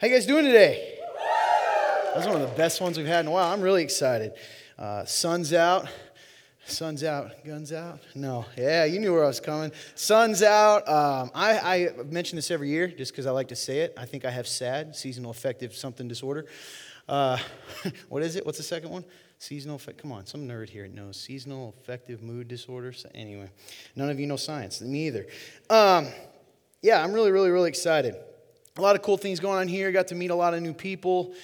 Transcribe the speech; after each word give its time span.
How 0.00 0.06
you 0.06 0.14
guys 0.14 0.26
doing 0.26 0.44
today? 0.44 0.96
That's 2.14 2.24
one 2.24 2.40
of 2.40 2.48
the 2.48 2.56
best 2.56 2.80
ones 2.80 2.96
we've 2.96 3.04
had 3.08 3.22
in 3.22 3.26
a 3.26 3.32
while. 3.32 3.52
I'm 3.52 3.60
really 3.60 3.82
excited. 3.82 4.32
Uh, 4.78 5.04
sun's 5.04 5.52
out. 5.52 5.88
Sun's 6.66 7.02
out. 7.02 7.44
Guns 7.44 7.72
out? 7.72 7.98
No. 8.14 8.44
Yeah, 8.56 8.84
you 8.84 9.00
knew 9.00 9.12
where 9.12 9.24
I 9.24 9.26
was 9.26 9.40
coming. 9.40 9.72
Sun's 9.96 10.40
out. 10.40 10.88
Um, 10.88 11.32
I, 11.34 11.58
I 11.58 12.02
mention 12.04 12.36
this 12.36 12.52
every 12.52 12.68
year 12.68 12.86
just 12.86 13.10
because 13.10 13.26
I 13.26 13.32
like 13.32 13.48
to 13.48 13.56
say 13.56 13.80
it. 13.80 13.92
I 13.96 14.06
think 14.06 14.24
I 14.24 14.30
have 14.30 14.46
SAD, 14.46 14.94
seasonal 14.94 15.32
affective 15.32 15.74
something 15.74 16.06
disorder. 16.06 16.46
Uh, 17.08 17.38
what 18.08 18.22
is 18.22 18.36
it? 18.36 18.46
What's 18.46 18.58
the 18.58 18.64
second 18.64 18.90
one? 18.90 19.04
Seasonal 19.40 19.74
effect. 19.74 19.98
Come 20.00 20.12
on, 20.12 20.26
some 20.26 20.46
nerd 20.46 20.68
here 20.68 20.86
knows 20.86 21.18
seasonal 21.18 21.74
affective 21.82 22.22
mood 22.22 22.46
disorder. 22.46 22.92
So 22.92 23.08
anyway, 23.16 23.50
none 23.96 24.10
of 24.10 24.20
you 24.20 24.28
know 24.28 24.36
science. 24.36 24.80
Me 24.80 25.08
either. 25.08 25.26
Um, 25.68 26.06
yeah, 26.82 27.02
I'm 27.02 27.12
really, 27.12 27.32
really, 27.32 27.50
really 27.50 27.68
excited 27.68 28.14
a 28.78 28.82
lot 28.82 28.94
of 28.94 29.02
cool 29.02 29.16
things 29.16 29.40
going 29.40 29.58
on 29.58 29.66
here. 29.66 29.90
Got 29.90 30.08
to 30.08 30.14
meet 30.14 30.30
a 30.30 30.34
lot 30.34 30.54
of 30.54 30.62
new 30.62 30.72
people. 30.72 31.34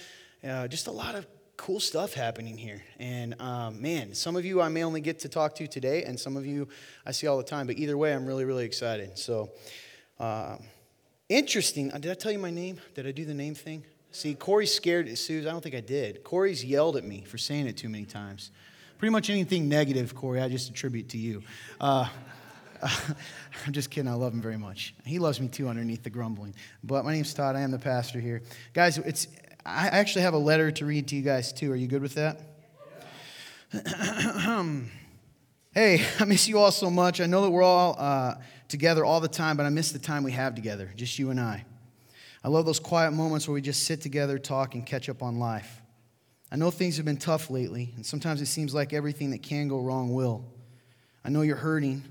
Uh, 0.46 0.68
just 0.68 0.86
a 0.86 0.92
lot 0.92 1.16
of 1.16 1.26
cool 1.56 1.80
stuff 1.80 2.14
happening 2.14 2.56
here. 2.56 2.80
And 2.98 3.40
um, 3.40 3.82
man, 3.82 4.14
some 4.14 4.36
of 4.36 4.44
you 4.44 4.60
I 4.60 4.68
may 4.68 4.84
only 4.84 5.00
get 5.00 5.18
to 5.20 5.28
talk 5.28 5.54
to 5.56 5.66
today, 5.66 6.04
and 6.04 6.18
some 6.18 6.36
of 6.36 6.46
you 6.46 6.68
I 7.04 7.10
see 7.10 7.26
all 7.26 7.36
the 7.36 7.42
time. 7.42 7.66
But 7.66 7.76
either 7.76 7.98
way, 7.98 8.14
I'm 8.14 8.24
really, 8.24 8.44
really 8.44 8.64
excited. 8.64 9.18
So, 9.18 9.50
uh, 10.20 10.58
interesting. 11.28 11.88
Did 11.88 12.10
I 12.10 12.14
tell 12.14 12.30
you 12.30 12.38
my 12.38 12.50
name? 12.50 12.80
Did 12.94 13.06
I 13.06 13.10
do 13.10 13.24
the 13.24 13.34
name 13.34 13.54
thing? 13.54 13.84
See, 14.12 14.34
Corey's 14.34 14.72
scared. 14.72 15.18
Suze, 15.18 15.44
I 15.44 15.50
don't 15.50 15.60
think 15.60 15.74
I 15.74 15.80
did. 15.80 16.22
Corey's 16.22 16.64
yelled 16.64 16.96
at 16.96 17.04
me 17.04 17.24
for 17.26 17.36
saying 17.36 17.66
it 17.66 17.76
too 17.76 17.88
many 17.88 18.04
times. 18.04 18.52
Pretty 18.98 19.10
much 19.10 19.28
anything 19.28 19.68
negative, 19.68 20.14
Corey, 20.14 20.40
I 20.40 20.48
just 20.48 20.70
attribute 20.70 21.08
to 21.10 21.18
you. 21.18 21.42
Uh, 21.80 22.08
I'm 23.66 23.72
just 23.72 23.90
kidding. 23.90 24.10
I 24.10 24.14
love 24.14 24.32
him 24.32 24.42
very 24.42 24.58
much. 24.58 24.94
He 25.04 25.18
loves 25.18 25.40
me 25.40 25.48
too 25.48 25.68
underneath 25.68 26.02
the 26.02 26.10
grumbling. 26.10 26.54
But 26.82 27.04
my 27.04 27.12
name's 27.12 27.32
Todd. 27.32 27.56
I 27.56 27.60
am 27.60 27.70
the 27.70 27.78
pastor 27.78 28.20
here. 28.20 28.42
Guys, 28.72 28.98
it's 28.98 29.28
I 29.64 29.88
actually 29.88 30.22
have 30.22 30.34
a 30.34 30.38
letter 30.38 30.70
to 30.72 30.84
read 30.84 31.08
to 31.08 31.16
you 31.16 31.22
guys 31.22 31.52
too. 31.52 31.72
Are 31.72 31.76
you 31.76 31.86
good 31.86 32.02
with 32.02 32.14
that? 32.14 32.40
hey, 35.74 36.04
I 36.20 36.24
miss 36.26 36.46
you 36.46 36.58
all 36.58 36.70
so 36.70 36.90
much. 36.90 37.20
I 37.20 37.26
know 37.26 37.42
that 37.42 37.50
we're 37.50 37.62
all 37.62 37.96
uh, 37.98 38.34
together 38.68 39.04
all 39.04 39.20
the 39.20 39.28
time, 39.28 39.56
but 39.56 39.64
I 39.64 39.70
miss 39.70 39.92
the 39.92 39.98
time 39.98 40.22
we 40.22 40.32
have 40.32 40.54
together, 40.54 40.92
just 40.96 41.18
you 41.18 41.30
and 41.30 41.40
I. 41.40 41.64
I 42.42 42.48
love 42.48 42.66
those 42.66 42.80
quiet 42.80 43.12
moments 43.12 43.48
where 43.48 43.54
we 43.54 43.62
just 43.62 43.84
sit 43.84 44.02
together, 44.02 44.38
talk, 44.38 44.74
and 44.74 44.84
catch 44.84 45.08
up 45.08 45.22
on 45.22 45.38
life. 45.38 45.80
I 46.52 46.56
know 46.56 46.70
things 46.70 46.98
have 46.98 47.06
been 47.06 47.16
tough 47.16 47.48
lately, 47.48 47.94
and 47.96 48.04
sometimes 48.04 48.42
it 48.42 48.46
seems 48.46 48.74
like 48.74 48.92
everything 48.92 49.30
that 49.30 49.42
can 49.42 49.66
go 49.66 49.80
wrong 49.80 50.12
will. 50.12 50.44
I 51.24 51.30
know 51.30 51.40
you're 51.40 51.56
hurting, 51.56 52.04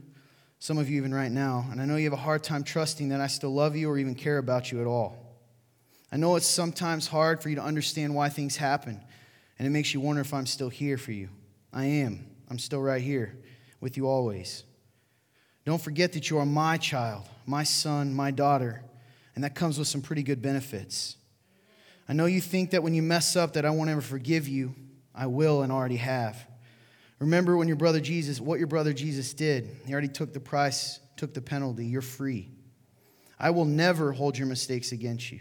some 0.64 0.78
of 0.78 0.90
you 0.90 0.96
even 0.96 1.14
right 1.14 1.30
now, 1.30 1.68
and 1.72 1.82
I 1.82 1.84
know 1.84 1.98
you 1.98 2.06
have 2.06 2.14
a 2.14 2.16
hard 2.16 2.42
time 2.42 2.64
trusting 2.64 3.10
that 3.10 3.20
I 3.20 3.28
still 3.28 3.54
love 3.54 3.76
you 3.76 3.90
or 3.90 3.98
even 3.98 4.16
care 4.16 4.38
about 4.38 4.72
you 4.72 4.80
at 4.80 4.88
all. 4.88 5.18
I 6.10 6.16
know 6.16 6.38
it's 6.38 6.46
sometimes 6.46 7.06
hard 7.06 7.44
for 7.44 7.50
you 7.50 7.58
to 7.58 7.62
understand 7.62 8.16
why 8.16 8.30
things 8.30 8.56
happen, 8.56 9.02
and 9.60 9.68
it 9.68 9.72
makes 9.72 9.94
you 9.94 10.00
wonder 10.00 10.22
if 10.22 10.34
I'm 10.34 10.46
still 10.46 10.70
here 10.70 10.98
for 10.98 11.12
you. 11.12 11.28
I 11.74 11.84
am. 11.84 12.26
I'm 12.50 12.60
still 12.60 12.82
right 12.82 13.02
here 13.02 13.38
with 13.82 13.98
you 13.98 14.08
always. 14.08 14.64
Don't 15.66 15.82
forget 15.82 16.14
that 16.14 16.30
you 16.30 16.38
are 16.38 16.46
my 16.46 16.78
child, 16.78 17.28
my 17.46 17.64
son, 17.64 18.14
my 18.14 18.32
daughter, 18.32 18.84
and 19.36 19.44
that 19.44 19.56
comes 19.56 19.78
with 19.78 19.90
some 19.90 20.02
pretty 20.02 20.24
good 20.24 20.42
benefits. 20.42 21.18
I 22.08 22.14
know 22.14 22.26
you 22.26 22.40
think 22.40 22.72
that 22.72 22.84
when 22.84 22.94
you 22.94 23.02
mess 23.02 23.36
up 23.36 23.52
that 23.56 23.66
I 23.66 23.70
won't 23.70 23.90
ever 23.90 24.00
forgive 24.00 24.48
you. 24.48 24.76
I 25.14 25.28
will 25.28 25.62
and 25.62 25.74
already 25.74 25.98
have. 25.98 26.48
Remember 27.24 27.56
when 27.56 27.70
your 27.70 27.78
brother 27.78 28.02
Jesus, 28.02 28.42
what 28.42 28.60
your 28.60 28.68
brother 28.68 28.92
Jesus 28.92 29.34
did. 29.34 29.70
He 29.86 29.94
already 29.94 30.10
took 30.10 30.34
the 30.34 30.42
price, 30.42 31.00
took 31.16 31.34
the 31.34 31.40
penalty. 31.40 31.86
You're 31.86 32.02
free. 32.02 32.50
I 33.40 33.52
will 33.52 33.64
never 33.64 34.12
hold 34.12 34.38
your 34.38 34.46
mistakes 34.46 34.92
against 34.92 35.32
you. 35.32 35.40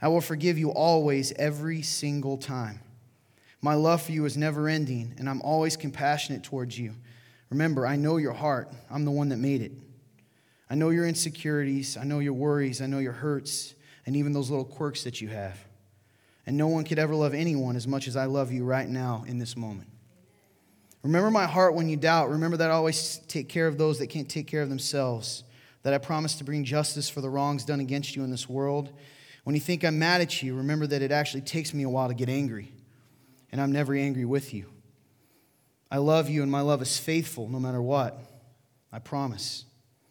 I 0.00 0.06
will 0.06 0.20
forgive 0.20 0.58
you 0.58 0.70
always, 0.70 1.32
every 1.32 1.82
single 1.82 2.38
time. 2.38 2.78
My 3.60 3.74
love 3.74 4.02
for 4.02 4.12
you 4.12 4.26
is 4.26 4.36
never 4.36 4.68
ending, 4.68 5.16
and 5.18 5.28
I'm 5.28 5.42
always 5.42 5.76
compassionate 5.76 6.44
towards 6.44 6.78
you. 6.78 6.94
Remember, 7.50 7.84
I 7.84 7.96
know 7.96 8.18
your 8.18 8.32
heart. 8.32 8.72
I'm 8.88 9.04
the 9.04 9.10
one 9.10 9.30
that 9.30 9.38
made 9.38 9.60
it. 9.60 9.72
I 10.70 10.76
know 10.76 10.90
your 10.90 11.04
insecurities. 11.04 11.96
I 11.96 12.04
know 12.04 12.20
your 12.20 12.34
worries. 12.34 12.80
I 12.80 12.86
know 12.86 13.00
your 13.00 13.10
hurts, 13.10 13.74
and 14.06 14.14
even 14.14 14.32
those 14.32 14.50
little 14.50 14.64
quirks 14.64 15.02
that 15.02 15.20
you 15.20 15.26
have. 15.30 15.58
And 16.46 16.56
no 16.56 16.68
one 16.68 16.84
could 16.84 17.00
ever 17.00 17.16
love 17.16 17.34
anyone 17.34 17.74
as 17.74 17.88
much 17.88 18.06
as 18.06 18.14
I 18.14 18.26
love 18.26 18.52
you 18.52 18.64
right 18.64 18.88
now 18.88 19.24
in 19.26 19.40
this 19.40 19.56
moment. 19.56 19.88
Remember 21.02 21.30
my 21.30 21.46
heart 21.46 21.74
when 21.74 21.88
you 21.88 21.96
doubt. 21.96 22.30
Remember 22.30 22.56
that 22.56 22.70
I 22.70 22.74
always 22.74 23.18
take 23.28 23.48
care 23.48 23.66
of 23.66 23.78
those 23.78 23.98
that 23.98 24.08
can't 24.08 24.28
take 24.28 24.46
care 24.46 24.62
of 24.62 24.68
themselves. 24.68 25.44
That 25.82 25.94
I 25.94 25.98
promise 25.98 26.34
to 26.36 26.44
bring 26.44 26.64
justice 26.64 27.08
for 27.08 27.20
the 27.20 27.30
wrongs 27.30 27.64
done 27.64 27.80
against 27.80 28.16
you 28.16 28.24
in 28.24 28.30
this 28.30 28.48
world. 28.48 28.90
When 29.44 29.54
you 29.54 29.60
think 29.60 29.84
I'm 29.84 29.98
mad 29.98 30.20
at 30.20 30.42
you, 30.42 30.56
remember 30.56 30.86
that 30.88 31.00
it 31.00 31.12
actually 31.12 31.42
takes 31.42 31.72
me 31.72 31.84
a 31.84 31.88
while 31.88 32.08
to 32.08 32.14
get 32.14 32.28
angry. 32.28 32.72
And 33.50 33.60
I'm 33.60 33.72
never 33.72 33.94
angry 33.94 34.24
with 34.24 34.52
you. 34.52 34.66
I 35.90 35.98
love 35.98 36.28
you, 36.28 36.42
and 36.42 36.50
my 36.50 36.60
love 36.60 36.82
is 36.82 36.98
faithful 36.98 37.48
no 37.48 37.58
matter 37.58 37.80
what. 37.80 38.20
I 38.92 38.98
promise. 38.98 39.64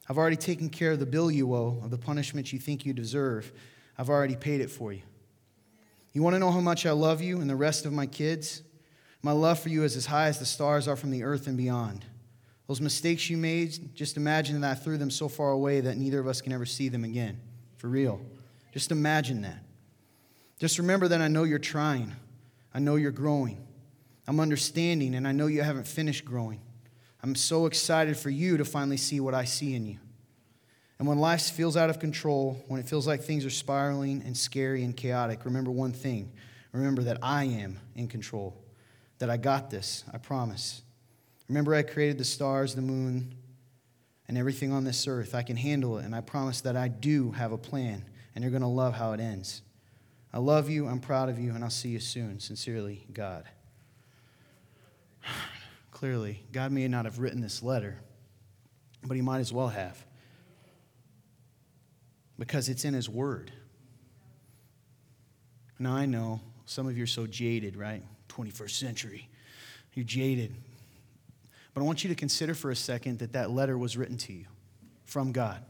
I've 0.09 0.17
already 0.17 0.37
taken 0.37 0.69
care 0.69 0.93
of 0.93 0.99
the 0.99 1.05
bill 1.05 1.29
you 1.29 1.53
owe, 1.53 1.79
of 1.83 1.91
the 1.91 1.97
punishment 1.97 2.51
you 2.51 2.59
think 2.59 2.85
you 2.85 2.93
deserve. 2.93 3.51
I've 3.97 4.09
already 4.09 4.35
paid 4.35 4.61
it 4.61 4.71
for 4.71 4.91
you. 4.93 5.03
You 6.13 6.23
want 6.23 6.33
to 6.33 6.39
know 6.39 6.51
how 6.51 6.61
much 6.61 6.85
I 6.85 6.91
love 6.91 7.21
you 7.21 7.41
and 7.41 7.49
the 7.49 7.55
rest 7.55 7.85
of 7.85 7.93
my 7.93 8.07
kids? 8.07 8.63
My 9.27 9.33
love 9.33 9.59
for 9.59 9.67
you 9.67 9.83
is 9.83 9.97
as 9.97 10.05
high 10.05 10.27
as 10.27 10.39
the 10.39 10.45
stars 10.45 10.87
are 10.87 10.95
from 10.95 11.11
the 11.11 11.23
earth 11.23 11.47
and 11.47 11.57
beyond. 11.57 12.05
Those 12.65 12.79
mistakes 12.79 13.29
you 13.29 13.35
made, 13.35 13.93
just 13.93 14.15
imagine 14.15 14.61
that 14.61 14.71
I 14.71 14.73
threw 14.73 14.97
them 14.97 15.11
so 15.11 15.27
far 15.27 15.51
away 15.51 15.81
that 15.81 15.97
neither 15.97 16.21
of 16.21 16.27
us 16.27 16.39
can 16.39 16.53
ever 16.53 16.65
see 16.65 16.87
them 16.87 17.03
again. 17.03 17.37
For 17.75 17.89
real. 17.89 18.21
Just 18.71 18.89
imagine 18.89 19.41
that. 19.41 19.61
Just 20.59 20.77
remember 20.77 21.09
that 21.09 21.19
I 21.19 21.27
know 21.27 21.43
you're 21.43 21.59
trying. 21.59 22.15
I 22.73 22.79
know 22.79 22.95
you're 22.95 23.11
growing. 23.11 23.67
I'm 24.29 24.39
understanding, 24.39 25.13
and 25.13 25.27
I 25.27 25.33
know 25.33 25.47
you 25.47 25.61
haven't 25.61 25.87
finished 25.87 26.23
growing. 26.23 26.61
I'm 27.21 27.35
so 27.35 27.65
excited 27.65 28.15
for 28.15 28.29
you 28.29 28.55
to 28.55 28.63
finally 28.63 28.95
see 28.95 29.19
what 29.19 29.33
I 29.33 29.43
see 29.43 29.75
in 29.75 29.85
you. 29.85 29.97
And 30.99 31.05
when 31.05 31.19
life 31.19 31.51
feels 31.51 31.75
out 31.75 31.89
of 31.89 31.99
control, 31.99 32.63
when 32.69 32.79
it 32.79 32.87
feels 32.87 33.05
like 33.05 33.23
things 33.23 33.43
are 33.43 33.49
spiraling 33.49 34.23
and 34.25 34.37
scary 34.37 34.85
and 34.85 34.95
chaotic, 34.95 35.43
remember 35.43 35.71
one 35.71 35.91
thing 35.91 36.31
remember 36.71 37.01
that 37.01 37.17
I 37.21 37.43
am 37.43 37.81
in 37.95 38.07
control 38.07 38.55
that 39.19 39.29
I 39.29 39.37
got 39.37 39.69
this, 39.69 40.03
I 40.13 40.17
promise. 40.17 40.81
Remember, 41.47 41.73
I 41.73 41.83
created 41.83 42.17
the 42.17 42.25
stars, 42.25 42.75
the 42.75 42.81
moon, 42.81 43.35
and 44.27 44.37
everything 44.37 44.71
on 44.71 44.83
this 44.83 45.07
earth. 45.07 45.33
I 45.33 45.43
can 45.43 45.55
handle 45.55 45.97
it, 45.97 46.05
and 46.05 46.15
I 46.15 46.21
promise 46.21 46.61
that 46.61 46.75
I 46.75 46.87
do 46.87 47.31
have 47.31 47.51
a 47.51 47.57
plan, 47.57 48.03
and 48.35 48.43
you're 48.43 48.51
going 48.51 48.61
to 48.61 48.67
love 48.67 48.93
how 48.93 49.13
it 49.13 49.19
ends. 49.19 49.61
I 50.33 50.39
love 50.39 50.69
you, 50.69 50.87
I'm 50.87 50.99
proud 50.99 51.29
of 51.29 51.39
you, 51.39 51.51
and 51.51 51.63
I'll 51.63 51.69
see 51.69 51.89
you 51.89 51.99
soon. 51.99 52.39
Sincerely, 52.39 53.05
God. 53.13 53.45
Clearly, 55.91 56.43
God 56.51 56.71
may 56.71 56.87
not 56.87 57.05
have 57.05 57.19
written 57.19 57.41
this 57.41 57.63
letter, 57.63 57.97
but 59.03 59.15
He 59.15 59.21
might 59.21 59.39
as 59.39 59.53
well 59.53 59.69
have, 59.69 60.05
because 62.37 62.69
it's 62.69 62.85
in 62.85 62.93
His 62.93 63.09
Word. 63.09 63.51
Now, 65.79 65.93
I 65.93 66.05
know 66.05 66.41
some 66.65 66.87
of 66.87 66.97
you 66.97 67.03
are 67.03 67.07
so 67.07 67.25
jaded, 67.25 67.75
right? 67.75 68.03
21st 68.37 68.71
century. 68.71 69.29
You're 69.93 70.05
jaded. 70.05 70.53
But 71.73 71.81
I 71.81 71.83
want 71.85 72.03
you 72.03 72.09
to 72.09 72.15
consider 72.15 72.53
for 72.53 72.71
a 72.71 72.75
second 72.75 73.19
that 73.19 73.33
that 73.33 73.51
letter 73.51 73.77
was 73.77 73.97
written 73.97 74.17
to 74.17 74.33
you 74.33 74.45
from 75.05 75.31
God. 75.31 75.63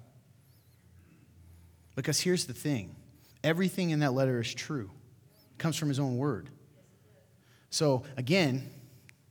Because 1.96 2.20
here's 2.20 2.46
the 2.46 2.54
thing 2.54 2.96
everything 3.44 3.92
in 3.92 4.00
that 4.00 4.14
letter 4.14 4.40
is 4.40 4.54
true, 4.54 4.90
it 5.52 5.58
comes 5.58 5.76
from 5.76 5.90
His 5.90 6.00
own 6.00 6.18
word. 6.18 6.50
So, 7.70 8.04
again, 8.16 8.70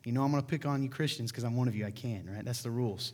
you 0.04 0.12
know 0.12 0.22
I'm 0.22 0.30
going 0.30 0.42
to 0.42 0.46
pick 0.46 0.66
on 0.66 0.82
you 0.82 0.88
Christians 0.88 1.32
because 1.32 1.44
I'm 1.44 1.56
one 1.56 1.69
of 1.69 1.75
you. 1.75 1.84
I 1.86 1.91
can, 1.91 2.30
right? 2.32 2.44
That's 2.44 2.62
the 2.62 2.70
rules. 2.70 3.12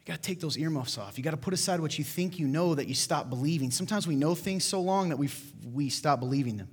You 0.00 0.12
got 0.12 0.22
to 0.22 0.22
take 0.22 0.40
those 0.40 0.56
earmuffs 0.56 0.98
off. 0.98 1.18
You 1.18 1.24
got 1.24 1.32
to 1.32 1.36
put 1.36 1.54
aside 1.54 1.80
what 1.80 1.98
you 1.98 2.04
think 2.04 2.38
you 2.38 2.46
know 2.46 2.74
that 2.74 2.88
you 2.88 2.94
stop 2.94 3.28
believing. 3.30 3.70
Sometimes 3.70 4.06
we 4.06 4.16
know 4.16 4.34
things 4.34 4.64
so 4.64 4.80
long 4.80 5.08
that 5.08 5.16
we, 5.16 5.28
we 5.72 5.88
stop 5.88 6.20
believing 6.20 6.56
them. 6.56 6.68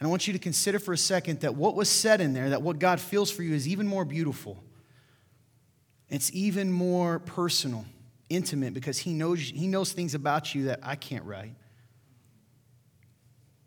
And 0.00 0.06
I 0.06 0.10
want 0.10 0.26
you 0.26 0.32
to 0.32 0.38
consider 0.38 0.78
for 0.78 0.94
a 0.94 0.98
second 0.98 1.40
that 1.40 1.54
what 1.54 1.76
was 1.76 1.88
said 1.90 2.22
in 2.22 2.32
there, 2.32 2.50
that 2.50 2.62
what 2.62 2.78
God 2.78 3.00
feels 3.00 3.30
for 3.30 3.42
you 3.42 3.54
is 3.54 3.68
even 3.68 3.86
more 3.86 4.06
beautiful. 4.06 4.64
It's 6.08 6.30
even 6.34 6.72
more 6.72 7.18
personal, 7.18 7.84
intimate, 8.30 8.72
because 8.72 8.98
He 8.98 9.12
knows, 9.12 9.40
he 9.40 9.68
knows 9.68 9.92
things 9.92 10.14
about 10.14 10.54
you 10.54 10.64
that 10.64 10.80
I 10.82 10.96
can't 10.96 11.24
write. 11.24 11.54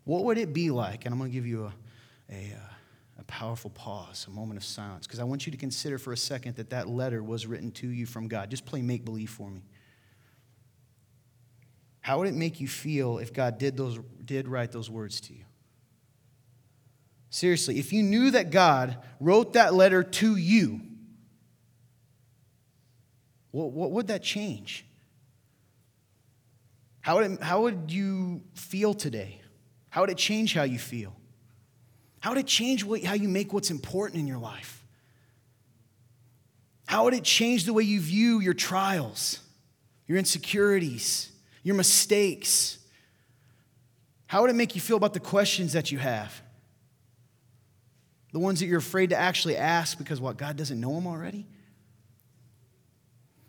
What 0.02 0.24
would 0.24 0.36
it 0.36 0.52
be 0.52 0.70
like? 0.70 1.06
And 1.06 1.14
I'm 1.14 1.18
going 1.18 1.30
to 1.30 1.34
give 1.34 1.46
you 1.46 1.66
a, 1.66 1.72
a, 2.30 2.52
uh, 2.52 3.20
a 3.20 3.24
powerful 3.24 3.70
pause, 3.70 4.26
a 4.28 4.30
moment 4.30 4.58
of 4.58 4.64
silence, 4.64 5.06
because 5.06 5.20
I 5.20 5.24
want 5.24 5.46
you 5.46 5.52
to 5.52 5.56
consider 5.56 5.98
for 5.98 6.12
a 6.12 6.16
second 6.16 6.56
that 6.56 6.70
that 6.70 6.88
letter 6.88 7.22
was 7.22 7.46
written 7.46 7.70
to 7.72 7.88
you 7.88 8.06
from 8.06 8.26
God. 8.26 8.50
Just 8.50 8.66
play 8.66 8.82
make 8.82 9.04
believe 9.04 9.30
for 9.30 9.48
me. 9.48 9.62
How 12.00 12.18
would 12.18 12.26
it 12.26 12.34
make 12.34 12.60
you 12.60 12.66
feel 12.68 13.18
if 13.18 13.32
God 13.32 13.56
did, 13.56 13.76
those, 13.76 14.00
did 14.24 14.48
write 14.48 14.72
those 14.72 14.90
words 14.90 15.20
to 15.22 15.32
you? 15.32 15.43
Seriously, 17.34 17.80
if 17.80 17.92
you 17.92 18.04
knew 18.04 18.30
that 18.30 18.52
God 18.52 18.96
wrote 19.18 19.54
that 19.54 19.74
letter 19.74 20.04
to 20.04 20.36
you, 20.36 20.80
what, 23.50 23.72
what 23.72 23.90
would 23.90 24.06
that 24.06 24.22
change? 24.22 24.86
How 27.00 27.16
would, 27.16 27.32
it, 27.32 27.42
how 27.42 27.62
would 27.62 27.90
you 27.90 28.40
feel 28.54 28.94
today? 28.94 29.40
How 29.90 30.02
would 30.02 30.10
it 30.10 30.16
change 30.16 30.54
how 30.54 30.62
you 30.62 30.78
feel? 30.78 31.12
How 32.20 32.30
would 32.30 32.38
it 32.38 32.46
change 32.46 32.84
what, 32.84 33.02
how 33.02 33.14
you 33.14 33.28
make 33.28 33.52
what's 33.52 33.72
important 33.72 34.20
in 34.20 34.28
your 34.28 34.38
life? 34.38 34.86
How 36.86 37.02
would 37.02 37.14
it 37.14 37.24
change 37.24 37.64
the 37.64 37.72
way 37.72 37.82
you 37.82 38.00
view 38.00 38.38
your 38.38 38.54
trials, 38.54 39.40
your 40.06 40.18
insecurities, 40.18 41.32
your 41.64 41.74
mistakes? 41.74 42.78
How 44.28 44.42
would 44.42 44.50
it 44.50 44.56
make 44.56 44.76
you 44.76 44.80
feel 44.80 44.96
about 44.96 45.14
the 45.14 45.18
questions 45.18 45.72
that 45.72 45.90
you 45.90 45.98
have? 45.98 46.43
The 48.34 48.40
ones 48.40 48.58
that 48.58 48.66
you're 48.66 48.80
afraid 48.80 49.10
to 49.10 49.16
actually 49.16 49.56
ask 49.56 49.96
because 49.96 50.20
what, 50.20 50.36
God 50.36 50.56
doesn't 50.56 50.80
know 50.80 50.92
them 50.92 51.06
already? 51.06 51.46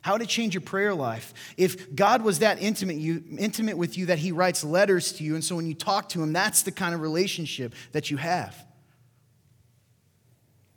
How 0.01 0.15
it 0.17 0.29
change 0.29 0.53
your 0.53 0.61
prayer 0.61 0.93
life? 0.93 1.33
If 1.57 1.95
God 1.95 2.21
was 2.21 2.37
that 2.39 2.61
intimate, 2.61 2.97
you, 2.97 3.23
intimate 3.39 3.79
with 3.79 3.97
you 3.97 4.05
that 4.05 4.19
He 4.19 4.31
writes 4.31 4.63
letters 4.63 5.13
to 5.13 5.23
you, 5.23 5.33
and 5.33 5.43
so 5.43 5.55
when 5.55 5.65
you 5.65 5.73
talk 5.73 6.09
to 6.09 6.21
Him, 6.21 6.33
that's 6.33 6.61
the 6.61 6.71
kind 6.71 6.93
of 6.93 7.01
relationship 7.01 7.73
that 7.93 8.11
you 8.11 8.17
have. 8.17 8.55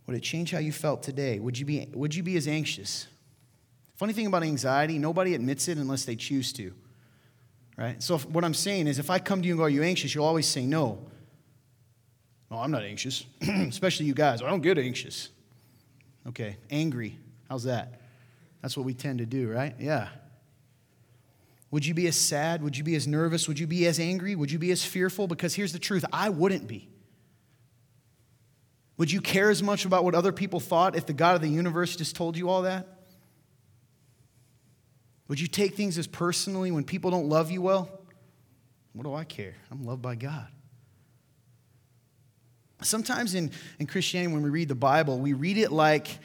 Would 0.07 0.17
it 0.17 0.23
change 0.23 0.53
how 0.53 0.59
you 0.59 0.73
felt 0.73 1.03
today? 1.03 1.39
Would 1.39 1.59
you 1.59 1.67
be, 1.67 1.87
would 1.93 2.15
you 2.15 2.23
be 2.23 2.39
as 2.39 2.49
anxious? 2.49 3.09
Funny 3.97 4.15
thing 4.15 4.27
about 4.27 4.43
anxiety, 4.43 4.99
nobody 4.99 5.35
admits 5.35 5.69
it 5.69 5.77
unless 5.77 6.07
they 6.07 6.17
choose 6.17 6.51
to. 6.55 6.73
Right? 7.77 8.03
So, 8.03 8.15
if, 8.15 8.25
what 8.25 8.43
I'm 8.43 8.55
saying 8.55 8.87
is, 8.87 8.99
if 8.99 9.11
I 9.11 9.19
come 9.19 9.43
to 9.43 9.47
you 9.47 9.53
and 9.53 9.59
go, 9.59 9.65
Are 9.65 9.69
you 9.69 9.83
anxious? 9.83 10.15
You'll 10.15 10.25
always 10.25 10.47
say 10.47 10.65
no. 10.65 11.11
No, 12.51 12.59
I'm 12.59 12.71
not 12.71 12.83
anxious. 12.83 13.25
Especially 13.41 14.07
you 14.07 14.15
guys. 14.15 14.43
I 14.43 14.49
don't 14.49 14.63
get 14.63 14.79
anxious. 14.79 15.29
Okay, 16.27 16.57
angry. 16.71 17.19
How's 17.49 17.65
that? 17.65 18.01
That's 18.63 18.77
what 18.77 18.85
we 18.85 18.95
tend 18.95 19.19
to 19.19 19.27
do, 19.27 19.51
right? 19.51 19.75
Yeah. 19.79 20.09
Would 21.71 21.85
you 21.85 21.95
be 21.95 22.07
as 22.07 22.17
sad? 22.17 22.63
Would 22.63 22.77
you 22.77 22.85
be 22.85 22.95
as 22.95 23.07
nervous? 23.07 23.47
Would 23.47 23.59
you 23.59 23.67
be 23.67 23.87
as 23.87 24.01
angry? 24.01 24.35
Would 24.35 24.51
you 24.51 24.59
be 24.59 24.71
as 24.71 24.85
fearful? 24.85 25.27
Because 25.27 25.55
here's 25.55 25.73
the 25.73 25.79
truth 25.79 26.05
I 26.13 26.31
wouldn't 26.31 26.67
be. 26.67 26.89
Would 28.97 29.13
you 29.13 29.21
care 29.21 29.51
as 29.51 29.63
much 29.63 29.85
about 29.85 30.03
what 30.03 30.15
other 30.15 30.33
people 30.33 30.59
thought 30.59 30.97
if 30.97 31.07
the 31.07 31.13
God 31.13 31.37
of 31.37 31.43
the 31.43 31.49
universe 31.49 31.95
just 31.95 32.17
told 32.17 32.37
you 32.37 32.49
all 32.49 32.63
that? 32.63 32.87
Would 35.29 35.39
you 35.39 35.47
take 35.47 35.75
things 35.75 35.99
as 35.99 36.07
personally 36.07 36.71
when 36.71 36.85
people 36.85 37.11
don't 37.11 37.29
love 37.29 37.51
you 37.51 37.63
well? 37.63 37.89
What 38.95 39.05
do 39.05 39.15
I 39.15 39.25
care? 39.25 39.55
I'm 39.71 39.85
loved 39.85 40.03
by 40.03 40.17
God. 40.17 40.49
Sometimes 42.83 43.35
in, 43.35 43.51
in 43.79 43.87
Christianity, 43.87 44.33
when 44.33 44.43
we 44.43 44.51
read 44.51 44.69
the 44.69 44.75
Bible, 44.75 45.19
we 45.19 45.33
read 45.33 45.59
it 45.59 45.73
like 45.73 46.19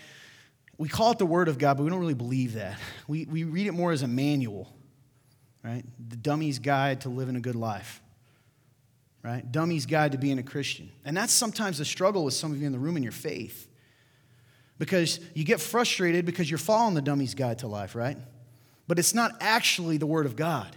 we 0.77 0.88
call 0.88 1.11
it 1.11 1.17
the 1.17 1.25
Word 1.25 1.47
of 1.47 1.57
God, 1.57 1.77
but 1.77 1.83
we 1.83 1.89
don't 1.89 2.00
really 2.00 2.13
believe 2.13 2.53
that. 2.53 2.77
We, 3.07 3.25
we 3.25 3.44
read 3.44 3.67
it 3.67 3.71
more 3.71 3.91
as 3.91 4.01
a 4.01 4.07
manual, 4.07 4.73
right? 5.63 5.83
The 6.09 6.15
dummy's 6.15 6.59
guide 6.59 7.01
to 7.01 7.09
living 7.09 7.35
a 7.35 7.39
good 7.39 7.55
life, 7.55 8.01
right? 9.23 9.50
Dummy's 9.51 9.85
guide 9.85 10.11
to 10.11 10.17
being 10.17 10.39
a 10.39 10.44
Christian. 10.44 10.91
And 11.05 11.15
that's 11.15 11.33
sometimes 11.33 11.77
the 11.77 11.85
struggle 11.85 12.25
with 12.25 12.33
some 12.33 12.51
of 12.51 12.59
you 12.59 12.65
in 12.65 12.71
the 12.71 12.79
room 12.79 12.97
in 12.97 13.03
your 13.03 13.11
faith. 13.11 13.67
Because 14.79 15.19
you 15.33 15.45
get 15.45 15.61
frustrated 15.61 16.25
because 16.25 16.50
you're 16.50 16.57
following 16.57 16.95
the 16.95 17.01
dummy's 17.01 17.35
guide 17.35 17.59
to 17.59 17.67
life, 17.67 17.95
right? 17.95 18.17
But 18.88 19.00
it's 19.00 19.13
not 19.13 19.31
actually 19.39 19.97
the 19.97 20.07
Word 20.07 20.25
of 20.25 20.35
God. 20.35 20.75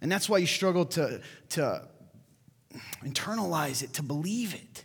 And 0.00 0.12
that's 0.12 0.28
why 0.28 0.38
you 0.38 0.46
struggle 0.46 0.84
to, 0.84 1.22
to 1.50 1.88
internalize 3.04 3.82
it, 3.82 3.92
to 3.94 4.02
believe 4.02 4.54
it. 4.54 4.84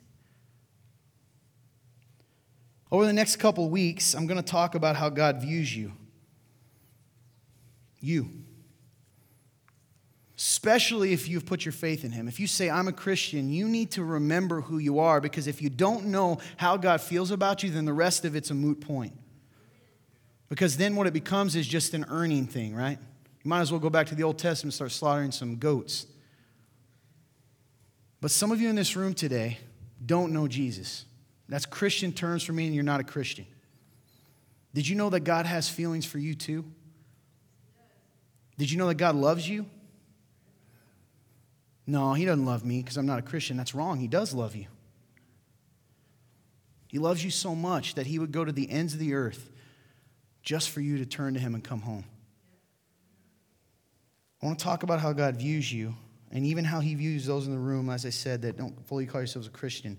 Over 2.91 3.05
the 3.05 3.13
next 3.13 3.35
couple 3.35 3.69
weeks, 3.69 4.13
I'm 4.13 4.25
going 4.25 4.41
to 4.41 4.51
talk 4.51 4.75
about 4.75 4.95
how 4.95 5.09
God 5.09 5.41
views 5.41 5.75
you. 5.75 5.91
You. 7.99 8.29
Especially 10.37 11.11
if 11.13 11.27
you've 11.27 11.45
put 11.45 11.65
your 11.65 11.71
faith 11.71 12.03
in 12.03 12.11
Him. 12.11 12.27
If 12.27 12.39
you 12.39 12.47
say, 12.47 12.69
I'm 12.69 12.87
a 12.87 12.93
Christian, 12.93 13.51
you 13.51 13.67
need 13.67 13.91
to 13.91 14.03
remember 14.03 14.61
who 14.61 14.77
you 14.77 14.99
are 14.99 15.21
because 15.21 15.47
if 15.47 15.61
you 15.61 15.69
don't 15.69 16.05
know 16.05 16.39
how 16.57 16.77
God 16.77 17.01
feels 17.01 17.29
about 17.29 17.61
you, 17.61 17.69
then 17.69 17.85
the 17.85 17.93
rest 17.93 18.25
of 18.25 18.35
it's 18.35 18.49
a 18.49 18.55
moot 18.55 18.79
point. 18.81 19.13
Because 20.47 20.77
then 20.77 20.95
what 20.95 21.05
it 21.05 21.13
becomes 21.13 21.55
is 21.55 21.67
just 21.67 21.93
an 21.93 22.05
earning 22.09 22.47
thing, 22.47 22.73
right? 22.73 22.97
You 23.43 23.49
might 23.49 23.61
as 23.61 23.71
well 23.71 23.79
go 23.79 23.89
back 23.89 24.07
to 24.07 24.15
the 24.15 24.23
Old 24.23 24.39
Testament 24.39 24.73
and 24.73 24.73
start 24.73 24.91
slaughtering 24.91 25.31
some 25.31 25.57
goats. 25.57 26.07
But 28.21 28.31
some 28.31 28.51
of 28.51 28.59
you 28.59 28.69
in 28.69 28.75
this 28.75 28.95
room 28.95 29.13
today 29.13 29.57
don't 30.05 30.33
know 30.33 30.47
Jesus. 30.47 31.05
That's 31.47 31.65
Christian 31.65 32.11
terms 32.11 32.43
for 32.43 32.53
me, 32.53 32.65
and 32.65 32.75
you're 32.75 32.83
not 32.83 32.99
a 32.99 33.03
Christian. 33.03 33.45
Did 34.73 34.87
you 34.87 34.95
know 34.95 35.09
that 35.09 35.21
God 35.21 35.45
has 35.45 35.67
feelings 35.67 36.05
for 36.05 36.19
you 36.19 36.35
too? 36.35 36.65
Did 38.57 38.69
you 38.69 38.77
know 38.77 38.87
that 38.87 38.95
God 38.95 39.15
loves 39.15 39.47
you? 39.47 39.65
No, 41.87 42.13
He 42.13 42.25
doesn't 42.25 42.45
love 42.45 42.63
me 42.63 42.81
because 42.81 42.97
I'm 42.97 43.05
not 43.05 43.19
a 43.19 43.23
Christian. 43.23 43.57
That's 43.57 43.73
wrong. 43.73 43.99
He 43.99 44.07
does 44.07 44.33
love 44.33 44.55
you. 44.55 44.67
He 46.87 46.99
loves 46.99 47.23
you 47.23 47.31
so 47.31 47.55
much 47.55 47.95
that 47.95 48.05
He 48.05 48.19
would 48.19 48.31
go 48.31 48.45
to 48.45 48.51
the 48.51 48.69
ends 48.69 48.93
of 48.93 48.99
the 48.99 49.13
earth 49.13 49.49
just 50.43 50.69
for 50.69 50.81
you 50.81 50.97
to 50.97 51.05
turn 51.05 51.33
to 51.33 51.39
Him 51.39 51.55
and 51.55 51.63
come 51.63 51.81
home. 51.81 52.03
I 54.41 54.45
want 54.45 54.59
to 54.59 54.63
talk 54.63 54.83
about 54.83 54.99
how 54.99 55.13
God 55.13 55.37
views 55.37 55.71
you 55.71 55.95
and 56.31 56.45
even 56.45 56.65
how 56.65 56.79
He 56.79 56.95
views 56.95 57.25
those 57.25 57.47
in 57.47 57.53
the 57.53 57.59
room, 57.59 57.89
as 57.89 58.05
I 58.05 58.09
said, 58.09 58.41
that 58.43 58.57
don't 58.57 58.85
fully 58.87 59.05
call 59.05 59.21
yourselves 59.21 59.47
a 59.47 59.51
Christian 59.51 59.97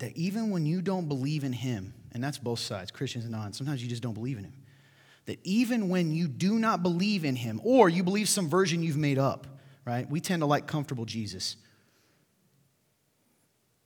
that 0.00 0.16
even 0.16 0.50
when 0.50 0.66
you 0.66 0.82
don't 0.82 1.08
believe 1.08 1.44
in 1.44 1.52
him, 1.52 1.94
and 2.12 2.24
that's 2.24 2.38
both 2.38 2.58
sides, 2.58 2.90
Christians 2.90 3.24
and 3.24 3.32
non, 3.32 3.52
sometimes 3.52 3.82
you 3.82 3.88
just 3.88 4.02
don't 4.02 4.14
believe 4.14 4.38
in 4.38 4.44
him. 4.44 4.54
That 5.26 5.38
even 5.44 5.88
when 5.88 6.10
you 6.10 6.26
do 6.26 6.58
not 6.58 6.82
believe 6.82 7.24
in 7.24 7.36
him, 7.36 7.60
or 7.62 7.88
you 7.88 8.02
believe 8.02 8.28
some 8.28 8.48
version 8.48 8.82
you've 8.82 8.96
made 8.96 9.18
up, 9.18 9.46
right? 9.84 10.08
We 10.10 10.20
tend 10.20 10.40
to 10.40 10.46
like 10.46 10.66
comfortable 10.66 11.04
Jesus. 11.04 11.56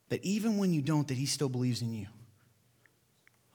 That 0.09 0.23
even 0.23 0.57
when 0.57 0.73
you 0.73 0.81
don't, 0.81 1.07
that 1.09 1.17
he 1.17 1.25
still 1.25 1.49
believes 1.49 1.81
in 1.81 1.93
you. 1.93 2.07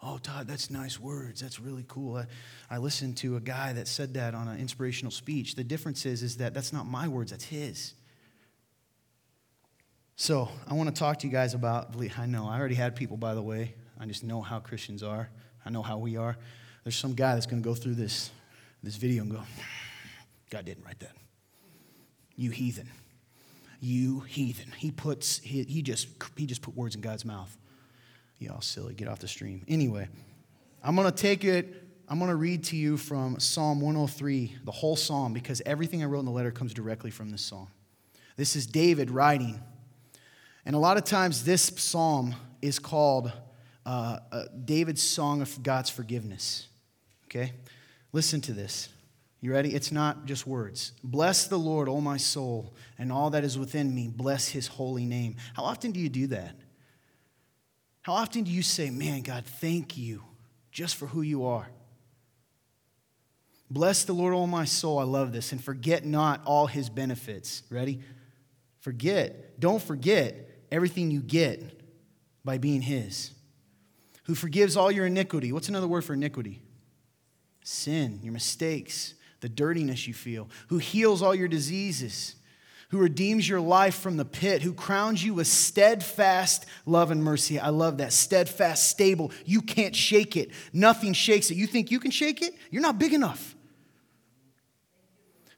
Oh, 0.02 0.18
Todd, 0.18 0.48
that's 0.48 0.70
nice 0.70 0.98
words. 0.98 1.40
That's 1.40 1.60
really 1.60 1.84
cool. 1.86 2.16
I, 2.16 2.26
I 2.70 2.78
listened 2.78 3.18
to 3.18 3.36
a 3.36 3.40
guy 3.40 3.74
that 3.74 3.86
said 3.86 4.14
that 4.14 4.34
on 4.34 4.48
an 4.48 4.58
inspirational 4.58 5.10
speech. 5.10 5.56
The 5.56 5.64
difference 5.64 6.06
is, 6.06 6.22
is 6.22 6.38
that 6.38 6.54
that's 6.54 6.72
not 6.72 6.86
my 6.86 7.06
words, 7.06 7.32
that's 7.32 7.44
his. 7.44 7.94
So 10.16 10.48
I 10.68 10.74
want 10.74 10.94
to 10.94 10.98
talk 10.98 11.18
to 11.20 11.26
you 11.26 11.32
guys 11.32 11.54
about, 11.54 11.94
I 12.18 12.26
know, 12.26 12.46
I 12.46 12.58
already 12.58 12.74
had 12.74 12.96
people, 12.96 13.16
by 13.16 13.34
the 13.34 13.42
way. 13.42 13.74
I 13.98 14.06
just 14.06 14.24
know 14.24 14.40
how 14.40 14.58
Christians 14.58 15.02
are. 15.02 15.28
I 15.64 15.70
know 15.70 15.82
how 15.82 15.98
we 15.98 16.16
are. 16.16 16.36
There's 16.84 16.96
some 16.96 17.14
guy 17.14 17.34
that's 17.34 17.46
going 17.46 17.62
to 17.62 17.68
go 17.68 17.74
through 17.74 17.94
this, 17.94 18.30
this 18.82 18.96
video 18.96 19.22
and 19.22 19.30
go, 19.30 19.42
God 20.50 20.64
didn't 20.64 20.84
write 20.84 21.00
that. 21.00 21.12
You 22.36 22.50
heathen. 22.50 22.88
You 23.80 24.20
heathen. 24.20 24.72
He 24.76 24.90
puts, 24.90 25.38
he, 25.38 25.64
he 25.64 25.82
just, 25.82 26.08
he 26.36 26.46
just 26.46 26.62
put 26.62 26.74
words 26.74 26.94
in 26.94 27.02
God's 27.02 27.24
mouth. 27.24 27.56
Y'all 28.40 28.60
silly. 28.60 28.94
Get 28.94 29.06
off 29.06 29.20
the 29.20 29.28
stream. 29.28 29.64
Anyway, 29.68 30.08
I'm 30.82 30.96
going 30.96 31.08
to 31.08 31.16
take 31.16 31.44
it 31.44 31.86
I'm 32.08 32.18
going 32.18 32.28
to 32.28 32.34
read 32.34 32.64
to 32.64 32.76
you 32.76 32.96
from 32.96 33.38
Psalm 33.38 33.80
103, 33.80 34.56
the 34.64 34.72
whole 34.72 34.96
psalm, 34.96 35.32
because 35.32 35.62
everything 35.64 36.02
I 36.02 36.06
wrote 36.06 36.18
in 36.18 36.24
the 36.24 36.32
letter 36.32 36.50
comes 36.50 36.74
directly 36.74 37.12
from 37.12 37.30
this 37.30 37.40
psalm. 37.40 37.68
This 38.34 38.56
is 38.56 38.66
David 38.66 39.12
writing 39.12 39.60
and 40.66 40.76
a 40.76 40.78
lot 40.78 40.96
of 40.96 41.04
times, 41.04 41.44
this 41.44 41.62
psalm 41.62 42.34
is 42.60 42.78
called 42.78 43.32
uh, 43.86 44.18
uh, 44.30 44.44
David's 44.64 45.02
Song 45.02 45.40
of 45.40 45.62
God's 45.62 45.90
Forgiveness. 45.90 46.68
Okay? 47.26 47.52
Listen 48.12 48.40
to 48.42 48.52
this. 48.52 48.88
You 49.40 49.52
ready? 49.52 49.74
It's 49.74 49.90
not 49.90 50.26
just 50.26 50.46
words. 50.46 50.92
Bless 51.02 51.46
the 51.46 51.58
Lord, 51.58 51.88
O 51.88 52.00
my 52.00 52.18
soul, 52.18 52.74
and 52.98 53.10
all 53.10 53.30
that 53.30 53.42
is 53.42 53.58
within 53.58 53.94
me. 53.94 54.08
Bless 54.08 54.48
his 54.48 54.66
holy 54.66 55.06
name. 55.06 55.36
How 55.54 55.62
often 55.62 55.92
do 55.92 56.00
you 56.00 56.10
do 56.10 56.26
that? 56.28 56.54
How 58.02 58.14
often 58.14 58.44
do 58.44 58.50
you 58.50 58.62
say, 58.62 58.90
Man, 58.90 59.22
God, 59.22 59.44
thank 59.44 59.96
you 59.96 60.22
just 60.72 60.96
for 60.96 61.06
who 61.06 61.22
you 61.22 61.44
are? 61.46 61.68
Bless 63.70 64.04
the 64.04 64.12
Lord, 64.12 64.34
O 64.34 64.46
my 64.46 64.64
soul. 64.64 64.98
I 64.98 65.04
love 65.04 65.32
this. 65.32 65.52
And 65.52 65.62
forget 65.62 66.04
not 66.04 66.42
all 66.44 66.66
his 66.66 66.88
benefits. 66.88 67.62
Ready? 67.70 68.00
Forget. 68.80 69.60
Don't 69.60 69.82
forget 69.82 70.50
everything 70.72 71.10
you 71.10 71.20
get 71.20 71.80
by 72.44 72.58
being 72.58 72.82
His, 72.82 73.32
who 74.24 74.34
forgives 74.34 74.76
all 74.76 74.90
your 74.90 75.06
iniquity. 75.06 75.52
What's 75.52 75.68
another 75.68 75.88
word 75.88 76.04
for 76.04 76.14
iniquity? 76.14 76.62
Sin, 77.62 78.20
your 78.22 78.32
mistakes, 78.32 79.14
the 79.40 79.48
dirtiness 79.48 80.06
you 80.06 80.14
feel, 80.14 80.48
who 80.68 80.78
heals 80.78 81.22
all 81.22 81.34
your 81.34 81.48
diseases, 81.48 82.36
who 82.90 82.98
redeems 82.98 83.48
your 83.48 83.60
life 83.60 83.96
from 83.96 84.16
the 84.16 84.24
pit, 84.24 84.62
who 84.62 84.72
crowns 84.72 85.24
you 85.24 85.34
with 85.34 85.46
steadfast 85.46 86.66
love 86.86 87.10
and 87.10 87.22
mercy. 87.22 87.58
I 87.58 87.68
love 87.70 87.98
that. 87.98 88.12
Steadfast, 88.12 88.88
stable. 88.88 89.32
You 89.44 89.62
can't 89.62 89.94
shake 89.94 90.36
it. 90.36 90.50
Nothing 90.72 91.12
shakes 91.12 91.50
it. 91.50 91.56
You 91.56 91.66
think 91.66 91.90
you 91.90 92.00
can 92.00 92.10
shake 92.10 92.42
it? 92.42 92.54
You're 92.70 92.82
not 92.82 92.98
big 92.98 93.12
enough 93.12 93.54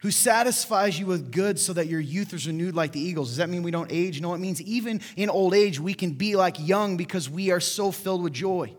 who 0.02 0.10
satisfies 0.10 0.98
you 0.98 1.06
with 1.06 1.30
good 1.30 1.60
so 1.60 1.72
that 1.72 1.86
your 1.86 2.00
youth 2.00 2.34
is 2.34 2.48
renewed 2.48 2.74
like 2.74 2.90
the 2.90 3.00
eagles. 3.00 3.28
Does 3.28 3.36
that 3.36 3.48
mean 3.48 3.62
we 3.62 3.70
don't 3.70 3.90
age? 3.92 4.20
No, 4.20 4.34
it 4.34 4.38
means 4.38 4.60
even 4.60 5.00
in 5.16 5.30
old 5.30 5.54
age, 5.54 5.78
we 5.78 5.94
can 5.94 6.10
be 6.10 6.34
like 6.34 6.56
young 6.58 6.96
because 6.96 7.30
we 7.30 7.52
are 7.52 7.60
so 7.60 7.92
filled 7.92 8.20
with 8.20 8.32
joy. 8.32 8.74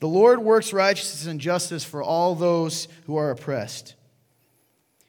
The 0.00 0.08
Lord 0.08 0.38
works 0.38 0.72
righteousness 0.72 1.26
and 1.26 1.38
justice 1.38 1.84
for 1.84 2.02
all 2.02 2.34
those 2.34 2.88
who 3.04 3.16
are 3.16 3.30
oppressed. 3.30 3.96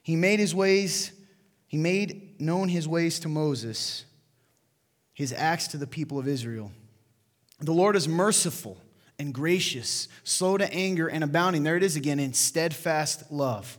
He 0.05 0.15
made 0.15 0.39
his 0.39 0.53
ways 0.53 1.11
He 1.67 1.77
made 1.77 2.39
known 2.39 2.69
his 2.69 2.87
ways 2.87 3.19
to 3.21 3.27
Moses, 3.27 4.05
his 5.13 5.33
acts 5.33 5.67
to 5.69 5.77
the 5.77 5.87
people 5.87 6.19
of 6.19 6.27
Israel. 6.27 6.71
The 7.59 7.73
Lord 7.73 7.95
is 7.95 8.07
merciful 8.07 8.77
and 9.17 9.33
gracious, 9.33 10.07
slow 10.23 10.57
to 10.57 10.71
anger, 10.71 11.07
and 11.07 11.23
abounding. 11.23 11.63
There 11.63 11.75
it 11.75 11.83
is 11.83 11.95
again 11.95 12.19
in 12.19 12.33
steadfast 12.33 13.31
love. 13.31 13.77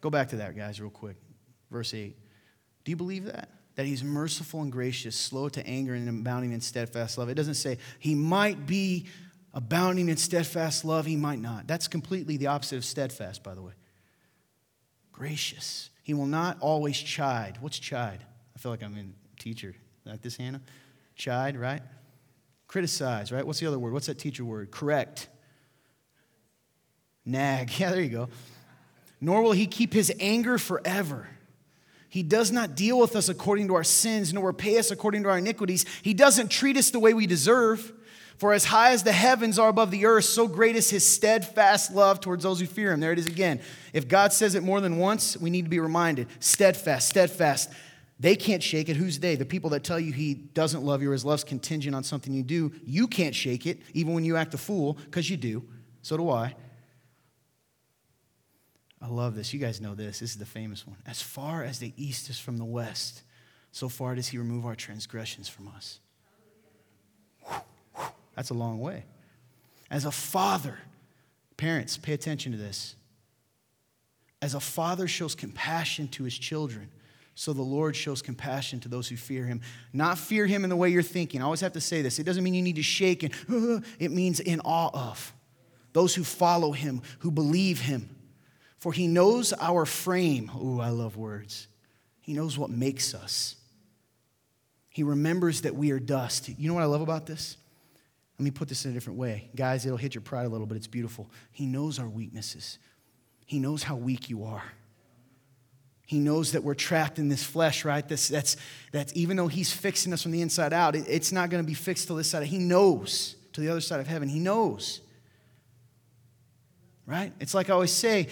Go 0.00 0.10
back 0.10 0.30
to 0.30 0.36
that, 0.36 0.56
guys, 0.56 0.80
real 0.80 0.90
quick. 0.90 1.16
Verse 1.70 1.94
8. 1.94 2.16
Do 2.84 2.90
you 2.90 2.96
believe 2.96 3.26
that? 3.26 3.48
That 3.76 3.86
he's 3.86 4.02
merciful 4.02 4.62
and 4.62 4.72
gracious, 4.72 5.14
slow 5.14 5.48
to 5.50 5.64
anger, 5.64 5.94
and 5.94 6.08
abounding 6.08 6.52
in 6.52 6.60
steadfast 6.60 7.18
love. 7.18 7.28
It 7.28 7.34
doesn't 7.34 7.54
say 7.54 7.78
he 8.00 8.16
might 8.16 8.66
be 8.66 9.06
abounding 9.54 10.08
in 10.08 10.16
steadfast 10.16 10.84
love, 10.84 11.06
he 11.06 11.16
might 11.16 11.40
not. 11.40 11.68
That's 11.68 11.86
completely 11.86 12.36
the 12.36 12.48
opposite 12.48 12.78
of 12.78 12.84
steadfast, 12.84 13.44
by 13.44 13.54
the 13.54 13.62
way. 13.62 13.72
Gracious. 15.22 15.88
He 16.02 16.14
will 16.14 16.26
not 16.26 16.56
always 16.58 16.98
chide. 16.98 17.58
What's 17.60 17.78
chide? 17.78 18.18
I 18.56 18.58
feel 18.58 18.72
like 18.72 18.82
I'm 18.82 18.96
a 18.96 19.40
teacher. 19.40 19.72
Like 20.04 20.20
this, 20.20 20.36
Hannah? 20.36 20.60
Chide, 21.14 21.56
right? 21.56 21.80
Criticize, 22.66 23.30
right? 23.30 23.46
What's 23.46 23.60
the 23.60 23.68
other 23.68 23.78
word? 23.78 23.92
What's 23.92 24.08
that 24.08 24.18
teacher 24.18 24.44
word? 24.44 24.72
Correct. 24.72 25.28
Nag. 27.24 27.70
Yeah, 27.78 27.92
there 27.92 28.00
you 28.00 28.08
go. 28.08 28.30
Nor 29.20 29.42
will 29.42 29.52
he 29.52 29.68
keep 29.68 29.92
his 29.94 30.12
anger 30.18 30.58
forever. 30.58 31.28
He 32.08 32.24
does 32.24 32.50
not 32.50 32.74
deal 32.74 32.98
with 32.98 33.14
us 33.14 33.28
according 33.28 33.68
to 33.68 33.76
our 33.76 33.84
sins, 33.84 34.34
nor 34.34 34.48
repay 34.48 34.76
us 34.76 34.90
according 34.90 35.22
to 35.22 35.28
our 35.28 35.38
iniquities. 35.38 35.86
He 36.02 36.14
doesn't 36.14 36.48
treat 36.48 36.76
us 36.76 36.90
the 36.90 36.98
way 36.98 37.14
we 37.14 37.28
deserve. 37.28 37.92
For 38.36 38.52
as 38.52 38.64
high 38.64 38.92
as 38.92 39.02
the 39.02 39.12
heavens 39.12 39.58
are 39.58 39.68
above 39.68 39.90
the 39.90 40.06
earth, 40.06 40.24
so 40.24 40.48
great 40.48 40.76
is 40.76 40.90
his 40.90 41.06
steadfast 41.06 41.94
love 41.94 42.20
towards 42.20 42.42
those 42.42 42.60
who 42.60 42.66
fear 42.66 42.92
him. 42.92 43.00
There 43.00 43.12
it 43.12 43.18
is 43.18 43.26
again. 43.26 43.60
If 43.92 44.08
God 44.08 44.32
says 44.32 44.54
it 44.54 44.62
more 44.62 44.80
than 44.80 44.98
once, 44.98 45.36
we 45.36 45.50
need 45.50 45.62
to 45.62 45.68
be 45.68 45.80
reminded 45.80 46.28
steadfast, 46.40 47.08
steadfast. 47.08 47.70
They 48.18 48.36
can't 48.36 48.62
shake 48.62 48.88
it. 48.88 48.96
Who's 48.96 49.18
they? 49.18 49.36
The 49.36 49.44
people 49.44 49.70
that 49.70 49.84
tell 49.84 49.98
you 49.98 50.12
he 50.12 50.34
doesn't 50.34 50.84
love 50.84 51.02
you 51.02 51.10
or 51.10 51.12
his 51.12 51.24
love's 51.24 51.44
contingent 51.44 51.94
on 51.94 52.04
something 52.04 52.32
you 52.32 52.42
do. 52.42 52.72
You 52.84 53.08
can't 53.08 53.34
shake 53.34 53.66
it, 53.66 53.80
even 53.94 54.14
when 54.14 54.24
you 54.24 54.36
act 54.36 54.54
a 54.54 54.58
fool, 54.58 54.94
because 55.04 55.28
you 55.28 55.36
do. 55.36 55.64
So 56.02 56.16
do 56.16 56.30
I. 56.30 56.54
I 59.00 59.08
love 59.08 59.34
this. 59.34 59.52
You 59.52 59.58
guys 59.58 59.80
know 59.80 59.96
this. 59.96 60.20
This 60.20 60.30
is 60.30 60.38
the 60.38 60.46
famous 60.46 60.86
one. 60.86 60.96
As 61.04 61.20
far 61.20 61.64
as 61.64 61.80
the 61.80 61.92
east 61.96 62.30
is 62.30 62.38
from 62.38 62.58
the 62.58 62.64
west, 62.64 63.22
so 63.72 63.88
far 63.88 64.14
does 64.14 64.28
he 64.28 64.38
remove 64.38 64.64
our 64.64 64.76
transgressions 64.76 65.48
from 65.48 65.66
us. 65.66 65.98
That's 68.34 68.50
a 68.50 68.54
long 68.54 68.80
way. 68.80 69.04
As 69.90 70.04
a 70.04 70.10
father, 70.10 70.78
parents, 71.56 71.96
pay 71.96 72.14
attention 72.14 72.52
to 72.52 72.58
this. 72.58 72.96
As 74.40 74.54
a 74.54 74.60
father 74.60 75.06
shows 75.06 75.34
compassion 75.34 76.08
to 76.08 76.24
his 76.24 76.36
children, 76.36 76.88
so 77.34 77.52
the 77.52 77.62
Lord 77.62 77.96
shows 77.96 78.20
compassion 78.20 78.80
to 78.80 78.88
those 78.88 79.08
who 79.08 79.16
fear 79.16 79.46
him. 79.46 79.60
Not 79.92 80.18
fear 80.18 80.46
him 80.46 80.64
in 80.64 80.70
the 80.70 80.76
way 80.76 80.90
you're 80.90 81.02
thinking. 81.02 81.40
I 81.40 81.44
always 81.44 81.60
have 81.60 81.72
to 81.72 81.80
say 81.80 82.02
this. 82.02 82.18
It 82.18 82.24
doesn't 82.24 82.44
mean 82.44 82.54
you 82.54 82.62
need 82.62 82.76
to 82.76 82.82
shake 82.82 83.22
and, 83.22 83.34
uh, 83.50 83.80
it 83.98 84.10
means 84.10 84.40
in 84.40 84.60
awe 84.60 84.90
of. 84.92 85.32
Those 85.92 86.14
who 86.14 86.24
follow 86.24 86.72
him, 86.72 87.02
who 87.20 87.30
believe 87.30 87.80
him. 87.80 88.14
For 88.78 88.92
he 88.92 89.06
knows 89.06 89.52
our 89.60 89.86
frame. 89.86 90.50
Ooh, 90.56 90.80
I 90.80 90.88
love 90.88 91.16
words. 91.16 91.68
He 92.20 92.32
knows 92.32 92.58
what 92.58 92.70
makes 92.70 93.14
us. 93.14 93.56
He 94.90 95.02
remembers 95.02 95.62
that 95.62 95.74
we 95.74 95.90
are 95.90 95.98
dust. 95.98 96.48
You 96.58 96.68
know 96.68 96.74
what 96.74 96.82
I 96.82 96.86
love 96.86 97.00
about 97.00 97.26
this? 97.26 97.56
Let 98.38 98.44
me 98.44 98.50
put 98.50 98.68
this 98.68 98.84
in 98.84 98.90
a 98.90 98.94
different 98.94 99.18
way. 99.18 99.50
Guys, 99.54 99.84
it'll 99.86 99.98
hit 99.98 100.14
your 100.14 100.22
pride 100.22 100.46
a 100.46 100.48
little, 100.48 100.66
but 100.66 100.76
it's 100.76 100.86
beautiful. 100.86 101.30
He 101.52 101.66
knows 101.66 101.98
our 101.98 102.08
weaknesses, 102.08 102.78
He 103.46 103.58
knows 103.58 103.82
how 103.82 103.96
weak 103.96 104.30
you 104.30 104.44
are. 104.44 104.64
He 106.04 106.18
knows 106.18 106.52
that 106.52 106.62
we're 106.62 106.74
trapped 106.74 107.18
in 107.18 107.28
this 107.28 107.42
flesh, 107.42 107.86
right? 107.86 108.06
This, 108.06 108.28
that's, 108.28 108.58
that's 108.90 109.12
even 109.16 109.36
though 109.36 109.48
He's 109.48 109.72
fixing 109.72 110.12
us 110.12 110.22
from 110.22 110.32
the 110.32 110.42
inside 110.42 110.72
out, 110.74 110.94
it, 110.94 111.06
it's 111.08 111.32
not 111.32 111.48
going 111.48 111.62
to 111.62 111.66
be 111.66 111.74
fixed 111.74 112.08
to 112.08 112.14
this 112.14 112.28
side. 112.28 112.42
He 112.44 112.58
knows 112.58 113.36
to 113.54 113.60
the 113.60 113.68
other 113.70 113.80
side 113.80 114.00
of 114.00 114.06
heaven. 114.06 114.28
He 114.28 114.38
knows. 114.38 115.00
Right? 117.06 117.32
It's 117.40 117.54
like 117.54 117.70
I 117.70 117.72
always 117.72 117.92
say, 117.92 118.28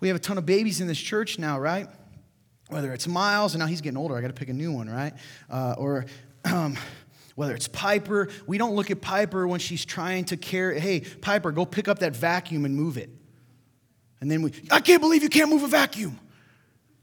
we 0.00 0.08
have 0.08 0.16
a 0.16 0.20
ton 0.20 0.38
of 0.38 0.46
babies 0.46 0.80
in 0.80 0.86
this 0.86 0.98
church 0.98 1.38
now, 1.38 1.58
right? 1.58 1.88
Whether 2.68 2.92
it's 2.92 3.06
Miles, 3.06 3.54
and 3.54 3.60
now 3.60 3.66
he's 3.66 3.80
getting 3.80 3.96
older, 3.96 4.16
I 4.16 4.20
got 4.20 4.28
to 4.28 4.34
pick 4.34 4.48
a 4.48 4.52
new 4.52 4.72
one, 4.72 4.88
right? 4.88 5.14
Uh, 5.50 5.74
or 5.76 6.06
um, 6.44 6.76
whether 7.34 7.54
it's 7.54 7.68
Piper, 7.68 8.28
we 8.46 8.58
don't 8.58 8.74
look 8.74 8.90
at 8.90 9.00
Piper 9.00 9.46
when 9.46 9.60
she's 9.60 9.84
trying 9.84 10.24
to 10.26 10.36
carry, 10.36 10.78
hey, 10.78 11.00
Piper, 11.00 11.50
go 11.52 11.64
pick 11.66 11.88
up 11.88 11.98
that 12.00 12.14
vacuum 12.14 12.64
and 12.64 12.76
move 12.76 12.96
it. 12.96 13.10
And 14.20 14.30
then 14.30 14.42
we, 14.42 14.52
I 14.70 14.80
can't 14.80 15.00
believe 15.00 15.22
you 15.22 15.28
can't 15.28 15.50
move 15.50 15.64
a 15.64 15.68
vacuum. 15.68 16.18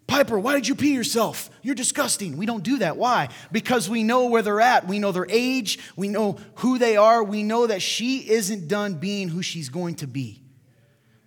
Piper, 0.08 0.38
why 0.40 0.56
did 0.56 0.68
you 0.68 0.76
pee 0.76 0.94
yourself? 0.94 1.50
You're 1.62 1.76
disgusting. 1.76 2.36
We 2.36 2.46
don't 2.46 2.64
do 2.64 2.80
that. 2.80 2.98
Why? 2.98 3.30
Because 3.52 3.90
we 3.90 4.04
know 4.04 4.26
where 4.28 4.42
they're 4.42 4.60
at. 4.60 4.88
We 4.88 5.00
know 5.00 5.12
their 5.12 5.28
age. 5.30 5.80
We 5.96 6.10
know 6.10 6.38
who 6.56 6.78
they 6.78 6.98
are. 6.98 7.24
We 7.24 7.44
know 7.44 7.68
that 7.68 7.82
she 7.82 8.30
isn't 8.30 8.68
done 8.68 8.96
being 8.96 9.30
who 9.30 9.42
she's 9.42 9.70
going 9.70 9.96
to 9.96 10.08
be. 10.08 10.42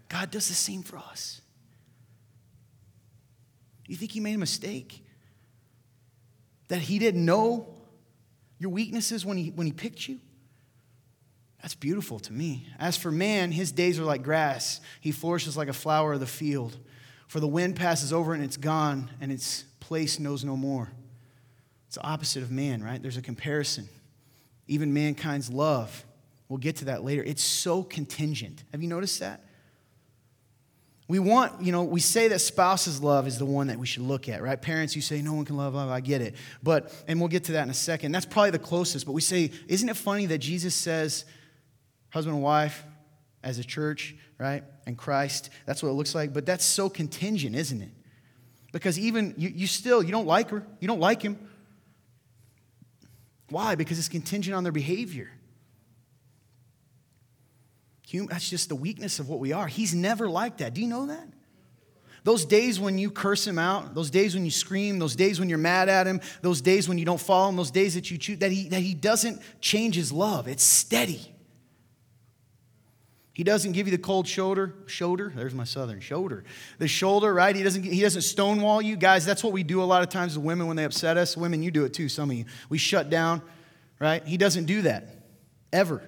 God 0.08 0.30
does 0.30 0.48
the 0.48 0.54
same 0.54 0.82
for 0.82 0.98
us. 0.98 1.40
You 3.86 3.96
think 3.96 4.12
he 4.12 4.20
made 4.20 4.34
a 4.34 4.38
mistake? 4.38 5.02
That 6.68 6.80
he 6.80 6.98
didn't 6.98 7.24
know 7.24 7.73
your 8.64 8.72
weaknesses 8.72 9.26
when 9.26 9.36
he, 9.36 9.50
when 9.50 9.66
he 9.66 9.72
picked 9.74 10.08
you? 10.08 10.18
That's 11.60 11.74
beautiful 11.74 12.18
to 12.20 12.32
me. 12.32 12.66
As 12.78 12.96
for 12.96 13.10
man, 13.10 13.52
his 13.52 13.72
days 13.72 13.98
are 13.98 14.04
like 14.04 14.22
grass. 14.22 14.80
He 15.02 15.12
flourishes 15.12 15.54
like 15.54 15.68
a 15.68 15.74
flower 15.74 16.14
of 16.14 16.20
the 16.20 16.26
field. 16.26 16.78
For 17.28 17.40
the 17.40 17.46
wind 17.46 17.76
passes 17.76 18.10
over 18.10 18.32
and 18.32 18.42
it's 18.42 18.56
gone, 18.56 19.10
and 19.20 19.30
its 19.30 19.64
place 19.80 20.18
knows 20.18 20.44
no 20.44 20.56
more. 20.56 20.90
It's 21.88 21.96
the 21.96 22.02
opposite 22.04 22.42
of 22.42 22.50
man, 22.50 22.82
right? 22.82 23.02
There's 23.02 23.18
a 23.18 23.22
comparison. 23.22 23.86
Even 24.66 24.94
mankind's 24.94 25.50
love. 25.50 26.06
We'll 26.48 26.58
get 26.58 26.76
to 26.76 26.86
that 26.86 27.04
later. 27.04 27.22
It's 27.22 27.44
so 27.44 27.82
contingent. 27.82 28.64
Have 28.72 28.82
you 28.82 28.88
noticed 28.88 29.20
that? 29.20 29.44
We 31.06 31.18
want, 31.18 31.62
you 31.62 31.70
know, 31.70 31.82
we 31.82 32.00
say 32.00 32.28
that 32.28 32.40
spouse's 32.40 33.02
love 33.02 33.26
is 33.26 33.38
the 33.38 33.44
one 33.44 33.66
that 33.66 33.78
we 33.78 33.86
should 33.86 34.04
look 34.04 34.28
at, 34.28 34.42
right? 34.42 34.60
Parents, 34.60 34.96
you 34.96 35.02
say 35.02 35.20
no 35.20 35.34
one 35.34 35.44
can 35.44 35.56
love 35.56 35.74
love. 35.74 35.90
I 35.90 36.00
get 36.00 36.22
it. 36.22 36.34
But, 36.62 36.92
and 37.06 37.20
we'll 37.20 37.28
get 37.28 37.44
to 37.44 37.52
that 37.52 37.62
in 37.64 37.70
a 37.70 37.74
second. 37.74 38.12
That's 38.12 38.24
probably 38.24 38.50
the 38.50 38.58
closest. 38.58 39.04
But 39.04 39.12
we 39.12 39.20
say, 39.20 39.50
isn't 39.68 39.88
it 39.88 39.96
funny 39.96 40.26
that 40.26 40.38
Jesus 40.38 40.74
says, 40.74 41.26
husband 42.08 42.36
and 42.36 42.42
wife, 42.42 42.84
as 43.42 43.58
a 43.58 43.64
church, 43.64 44.16
right? 44.38 44.64
And 44.86 44.96
Christ, 44.96 45.50
that's 45.66 45.82
what 45.82 45.90
it 45.90 45.92
looks 45.92 46.14
like. 46.14 46.32
But 46.32 46.46
that's 46.46 46.64
so 46.64 46.88
contingent, 46.88 47.54
isn't 47.54 47.82
it? 47.82 47.90
Because 48.72 48.98
even 48.98 49.34
you, 49.36 49.50
you 49.50 49.66
still, 49.66 50.02
you 50.02 50.10
don't 50.10 50.26
like 50.26 50.50
her, 50.50 50.66
you 50.80 50.88
don't 50.88 51.00
like 51.00 51.20
him. 51.20 51.38
Why? 53.50 53.74
Because 53.74 53.98
it's 53.98 54.08
contingent 54.08 54.56
on 54.56 54.62
their 54.62 54.72
behavior. 54.72 55.30
That's 58.22 58.48
just 58.48 58.68
the 58.68 58.76
weakness 58.76 59.18
of 59.18 59.28
what 59.28 59.40
we 59.40 59.52
are. 59.52 59.66
He's 59.66 59.94
never 59.94 60.28
like 60.28 60.58
that. 60.58 60.74
Do 60.74 60.80
you 60.80 60.88
know 60.88 61.06
that? 61.06 61.28
Those 62.24 62.46
days 62.46 62.80
when 62.80 62.96
you 62.96 63.10
curse 63.10 63.46
him 63.46 63.58
out, 63.58 63.94
those 63.94 64.10
days 64.10 64.34
when 64.34 64.46
you 64.46 64.50
scream, 64.50 64.98
those 64.98 65.14
days 65.14 65.38
when 65.38 65.50
you're 65.50 65.58
mad 65.58 65.90
at 65.90 66.06
him, 66.06 66.22
those 66.40 66.62
days 66.62 66.88
when 66.88 66.96
you 66.96 67.04
don't 67.04 67.20
follow 67.20 67.50
him, 67.50 67.56
those 67.56 67.70
days 67.70 67.94
that 67.94 68.10
you 68.10 68.16
choose, 68.16 68.38
that 68.38 68.50
he, 68.50 68.68
that 68.70 68.80
he 68.80 68.94
doesn't 68.94 69.42
change 69.60 69.94
his 69.94 70.10
love. 70.10 70.48
It's 70.48 70.62
steady. 70.62 71.20
He 73.34 73.42
doesn't 73.42 73.72
give 73.72 73.88
you 73.88 73.90
the 73.90 74.02
cold 74.02 74.26
shoulder, 74.28 74.72
shoulder. 74.86 75.32
There's 75.34 75.54
my 75.54 75.64
southern 75.64 76.00
shoulder. 76.00 76.44
The 76.78 76.88
shoulder, 76.88 77.34
right? 77.34 77.54
He 77.54 77.64
doesn't. 77.64 77.82
He 77.82 78.00
doesn't 78.00 78.22
stonewall 78.22 78.80
you, 78.80 78.94
guys. 78.94 79.26
That's 79.26 79.42
what 79.42 79.52
we 79.52 79.64
do 79.64 79.82
a 79.82 79.84
lot 79.84 80.04
of 80.04 80.08
times 80.08 80.38
with 80.38 80.46
women 80.46 80.68
when 80.68 80.76
they 80.76 80.84
upset 80.84 81.16
us. 81.16 81.36
Women, 81.36 81.60
you 81.60 81.72
do 81.72 81.84
it 81.84 81.92
too. 81.92 82.08
Some 82.08 82.30
of 82.30 82.36
you, 82.36 82.44
we 82.68 82.78
shut 82.78 83.10
down, 83.10 83.42
right? 83.98 84.24
He 84.24 84.36
doesn't 84.36 84.66
do 84.66 84.82
that, 84.82 85.26
ever. 85.72 86.00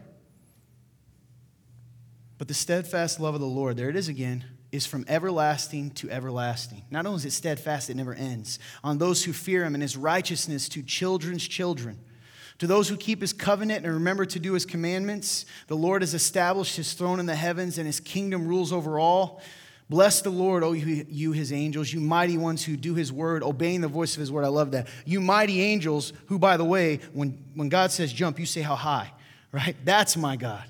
But 2.39 2.49
the 2.49 2.55
steadfast 2.55 3.19
love 3.21 3.35
of 3.35 3.41
the 3.41 3.47
Lord, 3.47 3.77
there 3.77 3.89
it 3.89 3.97
is 3.97 4.09
again, 4.09 4.45
is 4.73 4.87
from 4.87 5.05
everlasting 5.09 5.91
to 5.93 6.11
everlasting. 6.11 6.83
Not 6.91 7.07
only 7.07 7.19
is 7.19 7.25
it 7.25 7.33
steadfast, 7.33 7.89
it 7.89 7.97
never 7.97 8.15
ends. 8.15 8.59
On 8.85 8.99
those 8.99 9.25
who 9.25 9.33
fear 9.33 9.65
him 9.65 9.75
and 9.75 9.83
his 9.83 9.97
righteousness 9.97 10.69
to 10.71 10.83
children's 10.83 11.47
children. 11.47 11.99
To 12.59 12.67
those 12.67 12.89
who 12.89 12.97
keep 12.97 13.21
his 13.21 13.33
covenant 13.33 13.85
and 13.85 13.95
remember 13.95 14.25
to 14.27 14.39
do 14.39 14.55
his 14.55 14.65
commandments, 14.65 15.45
the 15.67 15.77
Lord 15.77 16.03
has 16.03 16.15
established 16.15 16.77
his 16.77 16.95
throne 16.95 17.21
in 17.21 17.27
the 17.27 17.35
heavens 17.35 17.79
and 17.79 17.87
his 17.87 18.01
kingdom 18.01 18.47
rules 18.47 18.73
over 18.73 18.99
all. 18.99 19.41
Bless 19.89 20.21
the 20.21 20.31
Lord, 20.31 20.65
O 20.65 20.73
you, 20.73 21.33
his 21.33 21.53
angels, 21.53 21.93
you 21.93 22.01
mighty 22.01 22.37
ones 22.37 22.65
who 22.65 22.77
do 22.77 22.95
his 22.95 23.13
word, 23.13 23.45
obeying 23.45 23.83
the 23.83 23.89
voice 23.89 24.15
of 24.15 24.21
his 24.21 24.33
word. 24.33 24.45
I 24.45 24.49
love 24.49 24.73
that. 24.73 24.89
You 25.05 25.21
mighty 25.21 25.61
angels, 25.61 26.13
who, 26.27 26.39
by 26.39 26.57
the 26.57 26.65
way, 26.65 27.01
when, 27.13 27.39
when 27.55 27.69
God 27.69 27.93
says 27.93 28.13
jump, 28.13 28.41
you 28.41 28.47
say 28.47 28.63
how 28.63 28.75
high, 28.75 29.13
right? 29.53 29.77
That's 29.85 30.17
my 30.17 30.35
God. 30.37 30.65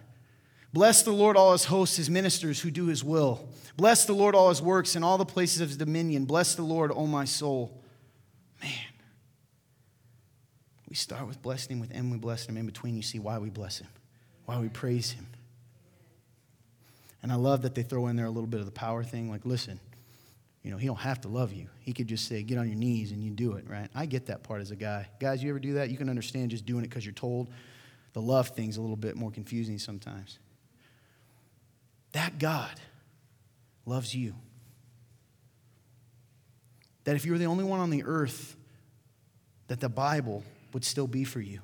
Bless 0.77 1.01
the 1.01 1.11
Lord, 1.11 1.39
all 1.39 1.53
his 1.53 1.65
hosts, 1.65 1.97
his 1.97 2.11
ministers 2.11 2.61
who 2.61 2.71
do 2.71 2.85
his 2.85 3.03
will. 3.03 3.49
Bless 3.79 4.05
the 4.05 4.13
Lord, 4.13 4.35
all 4.35 4.51
his 4.51 4.61
works, 4.61 4.95
and 4.95 5.03
all 5.03 5.17
the 5.17 5.25
places 5.25 5.63
of 5.63 5.69
his 5.69 5.79
dominion. 5.79 6.27
Bless 6.27 6.55
the 6.55 6.65
Lord, 6.65 6.93
O 6.95 7.07
my 7.07 7.25
soul. 7.25 7.81
Man. 8.61 8.71
We 10.87 10.95
start 10.95 11.27
with 11.27 11.41
blessing 11.41 11.77
him, 11.77 11.81
with 11.81 11.93
him, 11.93 12.11
we 12.11 12.19
bless 12.19 12.47
him. 12.47 12.59
In 12.59 12.67
between, 12.67 12.95
you 12.95 13.01
see 13.01 13.19
why 13.19 13.39
we 13.39 13.49
bless 13.49 13.79
him, 13.79 13.89
why 14.45 14.61
we 14.61 14.69
praise 14.69 15.13
him. 15.13 15.27
And 17.23 17.33
I 17.33 17.37
love 17.37 17.63
that 17.63 17.75
they 17.75 17.83
throw 17.83 18.09
in 18.09 18.17
there 18.17 18.27
a 18.27 18.31
little 18.31 18.47
bit 18.47 18.61
of 18.61 18.67
the 18.67 18.73
power 18.73 19.03
thing. 19.03 19.31
Like, 19.31 19.47
listen, 19.47 19.81
You 20.67 20.73
know, 20.73 20.79
he 20.79 20.89
don't 20.89 20.99
have 20.99 21.21
to 21.21 21.29
love 21.29 21.53
you. 21.53 21.69
He 21.79 21.93
could 21.93 22.09
just 22.09 22.27
say, 22.27 22.43
get 22.43 22.59
on 22.59 22.67
your 22.67 22.77
knees 22.77 23.13
and 23.13 23.23
you 23.23 23.31
do 23.31 23.53
it, 23.53 23.65
right? 23.69 23.89
I 23.95 24.05
get 24.05 24.27
that 24.27 24.43
part 24.43 24.61
as 24.61 24.73
a 24.73 24.77
guy. 24.77 25.09
Guys, 25.21 25.41
you 25.41 25.49
ever 25.49 25.61
do 25.61 25.75
that? 25.75 25.91
You 25.91 25.97
can 25.97 26.11
understand 26.11 26.51
just 26.51 26.67
doing 26.67 26.85
it 26.85 26.89
because 26.89 27.07
you're 27.07 27.15
told. 27.15 27.49
The 28.15 28.21
love 28.21 28.49
thing's 28.49 28.77
a 28.77 28.81
little 28.81 28.97
bit 28.97 29.15
more 29.15 29.31
confusing 29.31 29.79
sometimes. 29.79 30.41
That 32.13 32.39
God 32.39 32.81
loves 33.85 34.15
you. 34.15 34.35
That 37.05 37.17
if 37.17 37.25
you 37.25 37.33
were 37.33 37.39
the 37.39 37.47
only 37.47 37.65
one 37.65 37.81
on 37.81 37.91
the 37.91 38.05
earth, 38.05 38.57
that 39.69 39.81
the 39.81 39.89
Bible 39.89 40.43
would 40.73 40.85
still 40.85 41.07
be 41.07 41.25
for 41.25 41.41
you. 41.41 41.61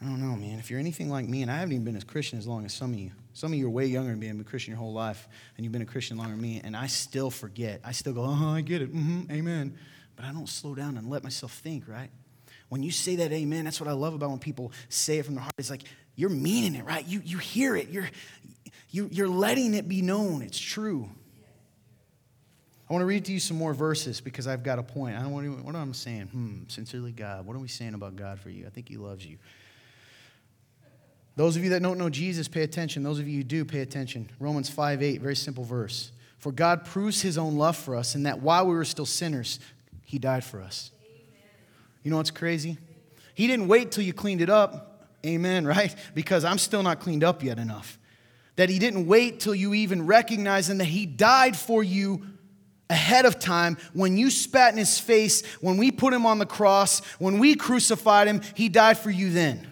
I 0.00 0.04
don't 0.04 0.20
know, 0.20 0.36
man. 0.36 0.58
If 0.58 0.70
you're 0.70 0.78
anything 0.78 1.10
like 1.10 1.26
me, 1.26 1.42
and 1.42 1.50
I 1.50 1.56
haven't 1.56 1.72
even 1.72 1.84
been 1.84 1.96
a 1.96 2.02
Christian 2.02 2.38
as 2.38 2.46
long 2.46 2.64
as 2.64 2.72
some 2.72 2.92
of 2.92 2.98
you, 2.98 3.10
some 3.32 3.52
of 3.52 3.58
you 3.58 3.66
are 3.66 3.70
way 3.70 3.86
younger 3.86 4.10
than 4.10 4.20
me 4.20 4.28
and 4.28 4.38
been 4.38 4.46
a 4.46 4.50
Christian 4.50 4.72
your 4.72 4.78
whole 4.78 4.92
life, 4.92 5.26
and 5.56 5.64
you've 5.64 5.72
been 5.72 5.82
a 5.82 5.86
Christian 5.86 6.16
longer 6.18 6.32
than 6.32 6.40
me, 6.42 6.60
and 6.62 6.76
I 6.76 6.86
still 6.86 7.30
forget. 7.30 7.80
I 7.84 7.92
still 7.92 8.12
go, 8.12 8.24
oh, 8.24 8.54
I 8.54 8.60
get 8.60 8.82
it. 8.82 8.94
Mm-hmm, 8.94 9.32
amen. 9.32 9.76
But 10.14 10.24
I 10.24 10.32
don't 10.32 10.48
slow 10.48 10.74
down 10.74 10.98
and 10.98 11.10
let 11.10 11.24
myself 11.24 11.52
think, 11.52 11.88
right? 11.88 12.10
When 12.68 12.82
you 12.82 12.90
say 12.90 13.16
that 13.16 13.32
amen, 13.32 13.64
that's 13.64 13.80
what 13.80 13.88
I 13.88 13.92
love 13.92 14.14
about 14.14 14.30
when 14.30 14.38
people 14.38 14.72
say 14.88 15.18
it 15.18 15.24
from 15.24 15.34
their 15.34 15.42
heart. 15.42 15.54
It's 15.58 15.70
like 15.70 15.82
you're 16.18 16.30
meaning 16.30 16.74
it, 16.74 16.84
right? 16.84 17.06
You, 17.06 17.22
you 17.24 17.38
hear 17.38 17.76
it. 17.76 17.90
You're, 17.90 18.10
you, 18.90 19.08
you're 19.12 19.28
letting 19.28 19.72
it 19.72 19.88
be 19.88 20.02
known. 20.02 20.42
It's 20.42 20.58
true. 20.58 21.08
I 22.90 22.92
want 22.92 23.02
to 23.02 23.06
read 23.06 23.24
to 23.26 23.32
you 23.32 23.38
some 23.38 23.56
more 23.56 23.72
verses 23.72 24.20
because 24.20 24.48
I've 24.48 24.64
got 24.64 24.80
a 24.80 24.82
point. 24.82 25.16
I 25.16 25.20
don't 25.20 25.30
want 25.30 25.46
to, 25.46 25.52
what 25.62 25.76
am 25.76 25.90
I 25.90 25.92
saying? 25.92 26.26
Hmm, 26.26 26.62
sincerely 26.66 27.12
God. 27.12 27.46
What 27.46 27.54
are 27.54 27.60
we 27.60 27.68
saying 27.68 27.94
about 27.94 28.16
God 28.16 28.40
for 28.40 28.50
you? 28.50 28.66
I 28.66 28.70
think 28.70 28.88
He 28.88 28.96
loves 28.96 29.24
you. 29.24 29.38
Those 31.36 31.56
of 31.56 31.62
you 31.62 31.70
that 31.70 31.82
don't 31.82 31.98
know 31.98 32.10
Jesus, 32.10 32.48
pay 32.48 32.64
attention. 32.64 33.04
Those 33.04 33.20
of 33.20 33.28
you 33.28 33.36
who 33.36 33.44
do, 33.44 33.64
pay 33.64 33.78
attention. 33.78 34.28
Romans 34.40 34.68
5 34.68 35.00
8, 35.00 35.20
very 35.20 35.36
simple 35.36 35.62
verse. 35.62 36.10
For 36.38 36.50
God 36.50 36.84
proves 36.84 37.22
his 37.22 37.38
own 37.38 37.56
love 37.56 37.76
for 37.76 37.94
us 37.94 38.16
in 38.16 38.24
that 38.24 38.42
while 38.42 38.66
we 38.66 38.74
were 38.74 38.84
still 38.84 39.06
sinners, 39.06 39.60
he 40.04 40.18
died 40.18 40.42
for 40.42 40.60
us. 40.60 40.90
You 42.02 42.10
know 42.10 42.16
what's 42.16 42.32
crazy? 42.32 42.76
He 43.34 43.46
didn't 43.46 43.68
wait 43.68 43.92
till 43.92 44.02
you 44.02 44.12
cleaned 44.12 44.40
it 44.40 44.50
up. 44.50 44.87
Amen, 45.24 45.66
right? 45.66 45.94
Because 46.14 46.44
I'm 46.44 46.58
still 46.58 46.82
not 46.82 47.00
cleaned 47.00 47.24
up 47.24 47.42
yet 47.42 47.58
enough. 47.58 47.98
That 48.56 48.68
he 48.68 48.78
didn't 48.78 49.06
wait 49.06 49.40
till 49.40 49.54
you 49.54 49.74
even 49.74 50.06
recognize 50.06 50.68
and 50.68 50.80
that 50.80 50.86
he 50.86 51.06
died 51.06 51.56
for 51.56 51.82
you 51.82 52.26
ahead 52.90 53.26
of 53.26 53.38
time 53.38 53.76
when 53.92 54.16
you 54.16 54.30
spat 54.30 54.72
in 54.72 54.78
his 54.78 54.98
face, 54.98 55.44
when 55.60 55.76
we 55.76 55.90
put 55.90 56.12
him 56.12 56.24
on 56.24 56.38
the 56.38 56.46
cross, 56.46 57.00
when 57.18 57.38
we 57.38 57.54
crucified 57.54 58.26
him, 58.26 58.40
he 58.54 58.68
died 58.68 58.98
for 58.98 59.10
you 59.10 59.30
then 59.30 59.66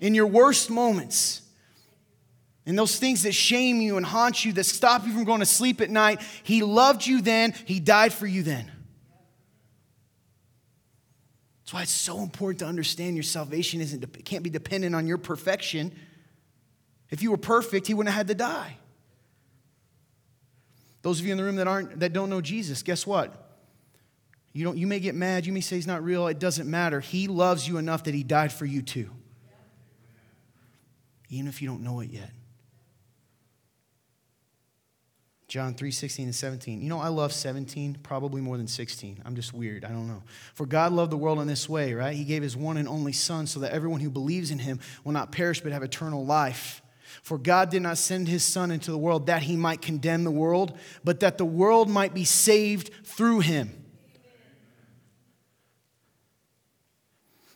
in 0.00 0.14
your 0.14 0.26
worst 0.26 0.70
moments, 0.70 1.42
in 2.66 2.76
those 2.76 2.98
things 2.98 3.22
that 3.22 3.32
shame 3.32 3.80
you 3.80 3.96
and 3.96 4.06
haunt 4.06 4.44
you, 4.44 4.52
that 4.54 4.64
stop 4.64 5.06
you 5.06 5.12
from 5.12 5.24
going 5.24 5.40
to 5.40 5.46
sleep 5.46 5.80
at 5.80 5.90
night, 5.90 6.20
He 6.42 6.62
loved 6.62 7.06
you 7.06 7.20
then, 7.20 7.54
He 7.64 7.80
died 7.80 8.12
for 8.12 8.26
you 8.26 8.42
then. 8.42 8.69
That's 11.70 11.74
why 11.74 11.82
it's 11.82 11.92
so 11.92 12.18
important 12.20 12.58
to 12.58 12.66
understand 12.66 13.14
your 13.14 13.22
salvation 13.22 13.80
isn't, 13.80 14.24
can't 14.24 14.42
be 14.42 14.50
dependent 14.50 14.96
on 14.96 15.06
your 15.06 15.18
perfection. 15.18 15.92
If 17.10 17.22
you 17.22 17.30
were 17.30 17.36
perfect, 17.36 17.86
He 17.86 17.94
wouldn't 17.94 18.12
have 18.12 18.26
had 18.26 18.26
to 18.26 18.34
die. 18.34 18.76
Those 21.02 21.20
of 21.20 21.26
you 21.26 21.30
in 21.30 21.38
the 21.38 21.44
room 21.44 21.54
that 21.56 21.68
aren't 21.68 22.00
that 22.00 22.12
don't 22.12 22.28
know 22.28 22.40
Jesus, 22.40 22.82
guess 22.82 23.06
what? 23.06 23.56
You, 24.52 24.64
don't, 24.64 24.78
you 24.78 24.88
may 24.88 24.98
get 24.98 25.14
mad, 25.14 25.46
you 25.46 25.52
may 25.52 25.60
say 25.60 25.76
he's 25.76 25.86
not 25.86 26.02
real, 26.02 26.26
it 26.26 26.40
doesn't 26.40 26.68
matter. 26.68 26.98
He 26.98 27.28
loves 27.28 27.68
you 27.68 27.78
enough 27.78 28.02
that 28.02 28.14
he 28.14 28.24
died 28.24 28.52
for 28.52 28.66
you 28.66 28.82
too 28.82 29.10
even 31.30 31.46
if 31.46 31.62
you 31.62 31.68
don't 31.68 31.82
know 31.82 32.00
it 32.00 32.10
yet. 32.10 32.30
John 35.50 35.74
3, 35.74 35.90
16 35.90 36.26
and 36.26 36.34
17. 36.34 36.80
You 36.80 36.88
know, 36.88 37.00
I 37.00 37.08
love 37.08 37.32
17 37.32 37.98
probably 38.04 38.40
more 38.40 38.56
than 38.56 38.68
16. 38.68 39.20
I'm 39.24 39.34
just 39.34 39.52
weird. 39.52 39.84
I 39.84 39.88
don't 39.88 40.06
know. 40.06 40.22
For 40.54 40.64
God 40.64 40.92
loved 40.92 41.10
the 41.10 41.16
world 41.16 41.40
in 41.40 41.48
this 41.48 41.68
way, 41.68 41.92
right? 41.92 42.14
He 42.14 42.22
gave 42.22 42.40
his 42.40 42.56
one 42.56 42.76
and 42.76 42.86
only 42.86 43.12
Son 43.12 43.48
so 43.48 43.58
that 43.58 43.72
everyone 43.72 43.98
who 43.98 44.10
believes 44.10 44.52
in 44.52 44.60
him 44.60 44.78
will 45.02 45.10
not 45.10 45.32
perish 45.32 45.60
but 45.60 45.72
have 45.72 45.82
eternal 45.82 46.24
life. 46.24 46.82
For 47.24 47.36
God 47.36 47.68
did 47.68 47.82
not 47.82 47.98
send 47.98 48.28
his 48.28 48.44
Son 48.44 48.70
into 48.70 48.92
the 48.92 48.98
world 48.98 49.26
that 49.26 49.42
he 49.42 49.56
might 49.56 49.82
condemn 49.82 50.22
the 50.22 50.30
world, 50.30 50.78
but 51.02 51.18
that 51.18 51.36
the 51.36 51.44
world 51.44 51.90
might 51.90 52.14
be 52.14 52.24
saved 52.24 52.92
through 53.02 53.40
him. 53.40 53.72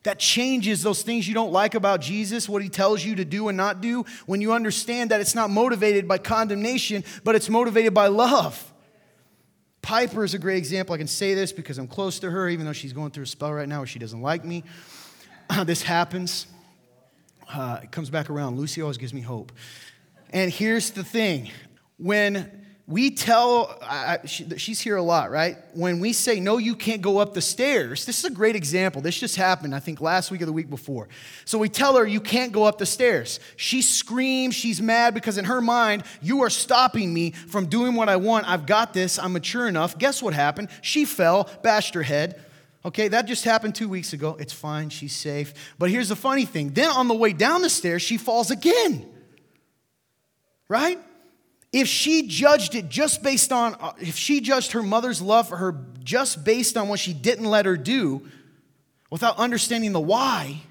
That 0.04 0.18
changes 0.18 0.82
those 0.82 1.02
things 1.02 1.26
you 1.26 1.34
don't 1.34 1.52
like 1.52 1.74
about 1.74 2.00
Jesus, 2.00 2.48
what 2.48 2.62
he 2.62 2.68
tells 2.68 3.04
you 3.04 3.16
to 3.16 3.24
do 3.24 3.48
and 3.48 3.56
not 3.56 3.80
do, 3.80 4.04
when 4.26 4.40
you 4.40 4.52
understand 4.52 5.10
that 5.10 5.20
it's 5.20 5.34
not 5.34 5.50
motivated 5.50 6.06
by 6.06 6.18
condemnation, 6.18 7.02
but 7.24 7.34
it's 7.34 7.48
motivated 7.48 7.92
by 7.92 8.06
love. 8.06 8.72
Piper 9.82 10.24
is 10.24 10.32
a 10.32 10.38
great 10.38 10.56
example. 10.56 10.94
I 10.94 10.98
can 10.98 11.06
say 11.06 11.34
this 11.34 11.52
because 11.52 11.76
I'm 11.78 11.88
close 11.88 12.18
to 12.20 12.30
her, 12.30 12.48
even 12.48 12.64
though 12.64 12.72
she's 12.72 12.92
going 12.92 13.10
through 13.10 13.24
a 13.24 13.26
spell 13.26 13.52
right 13.52 13.68
now 13.68 13.78
where 13.78 13.86
she 13.86 13.98
doesn't 13.98 14.22
like 14.22 14.44
me. 14.44 14.64
this 15.64 15.82
happens. 15.82 16.46
Uh, 17.52 17.80
it 17.82 17.90
comes 17.90 18.08
back 18.08 18.30
around. 18.30 18.56
Lucy 18.56 18.80
always 18.80 18.96
gives 18.96 19.12
me 19.12 19.20
hope. 19.20 19.52
And 20.30 20.50
here's 20.50 20.90
the 20.90 21.04
thing 21.04 21.50
when 21.98 22.63
we 22.86 23.10
tell, 23.10 23.78
I, 23.82 24.18
she, 24.26 24.46
she's 24.58 24.78
here 24.78 24.96
a 24.96 25.02
lot, 25.02 25.30
right? 25.30 25.56
When 25.72 26.00
we 26.00 26.12
say, 26.12 26.38
no, 26.38 26.58
you 26.58 26.76
can't 26.76 27.00
go 27.00 27.16
up 27.16 27.32
the 27.32 27.40
stairs, 27.40 28.04
this 28.04 28.18
is 28.18 28.24
a 28.26 28.30
great 28.30 28.56
example. 28.56 29.00
This 29.00 29.18
just 29.18 29.36
happened, 29.36 29.74
I 29.74 29.78
think, 29.78 30.02
last 30.02 30.30
week 30.30 30.42
or 30.42 30.46
the 30.46 30.52
week 30.52 30.68
before. 30.68 31.08
So 31.46 31.56
we 31.56 31.70
tell 31.70 31.96
her, 31.96 32.06
you 32.06 32.20
can't 32.20 32.52
go 32.52 32.64
up 32.64 32.76
the 32.76 32.84
stairs. 32.84 33.40
She 33.56 33.80
screams, 33.80 34.54
she's 34.54 34.82
mad 34.82 35.14
because 35.14 35.38
in 35.38 35.46
her 35.46 35.62
mind, 35.62 36.02
you 36.20 36.42
are 36.42 36.50
stopping 36.50 37.14
me 37.14 37.30
from 37.30 37.66
doing 37.66 37.94
what 37.94 38.10
I 38.10 38.16
want. 38.16 38.46
I've 38.46 38.66
got 38.66 38.92
this, 38.92 39.18
I'm 39.18 39.32
mature 39.32 39.66
enough. 39.66 39.96
Guess 39.96 40.22
what 40.22 40.34
happened? 40.34 40.68
She 40.82 41.06
fell, 41.06 41.48
bashed 41.62 41.94
her 41.94 42.02
head. 42.02 42.38
Okay, 42.84 43.08
that 43.08 43.22
just 43.22 43.44
happened 43.44 43.74
two 43.74 43.88
weeks 43.88 44.12
ago. 44.12 44.36
It's 44.38 44.52
fine, 44.52 44.90
she's 44.90 45.16
safe. 45.16 45.54
But 45.78 45.88
here's 45.88 46.10
the 46.10 46.16
funny 46.16 46.44
thing 46.44 46.74
then 46.74 46.90
on 46.90 47.08
the 47.08 47.14
way 47.14 47.32
down 47.32 47.62
the 47.62 47.70
stairs, 47.70 48.02
she 48.02 48.18
falls 48.18 48.50
again. 48.50 49.08
Right? 50.68 50.98
If 51.74 51.88
she 51.88 52.28
judged 52.28 52.76
it 52.76 52.88
just 52.88 53.20
based 53.20 53.52
on, 53.52 53.74
uh, 53.80 53.92
if 53.98 54.16
she 54.16 54.40
judged 54.40 54.72
her 54.72 54.82
mother's 54.82 55.20
love 55.20 55.48
for 55.48 55.56
her 55.56 55.84
just 56.04 56.44
based 56.44 56.76
on 56.76 56.86
what 56.88 57.00
she 57.00 57.12
didn't 57.12 57.46
let 57.46 57.66
her 57.66 57.76
do, 57.76 58.28
without 59.10 59.38
understanding 59.38 59.92
the 59.92 60.00
why, 60.00 60.62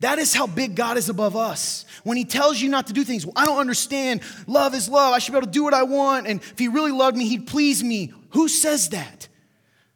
that 0.00 0.18
is 0.18 0.34
how 0.34 0.48
big 0.48 0.74
God 0.74 0.96
is 0.96 1.08
above 1.08 1.36
us. 1.36 1.84
When 2.02 2.16
He 2.16 2.24
tells 2.24 2.60
you 2.60 2.68
not 2.68 2.88
to 2.88 2.92
do 2.92 3.04
things, 3.04 3.24
well, 3.24 3.34
I 3.36 3.46
don't 3.46 3.58
understand. 3.58 4.22
Love 4.48 4.74
is 4.74 4.88
love. 4.88 5.14
I 5.14 5.20
should 5.20 5.30
be 5.30 5.38
able 5.38 5.46
to 5.46 5.52
do 5.52 5.62
what 5.62 5.74
I 5.74 5.84
want. 5.84 6.26
And 6.26 6.40
if 6.40 6.58
He 6.58 6.66
really 6.66 6.90
loved 6.90 7.16
me, 7.16 7.28
He'd 7.28 7.46
please 7.46 7.84
me. 7.84 8.12
Who 8.30 8.48
says 8.48 8.88
that? 8.88 9.28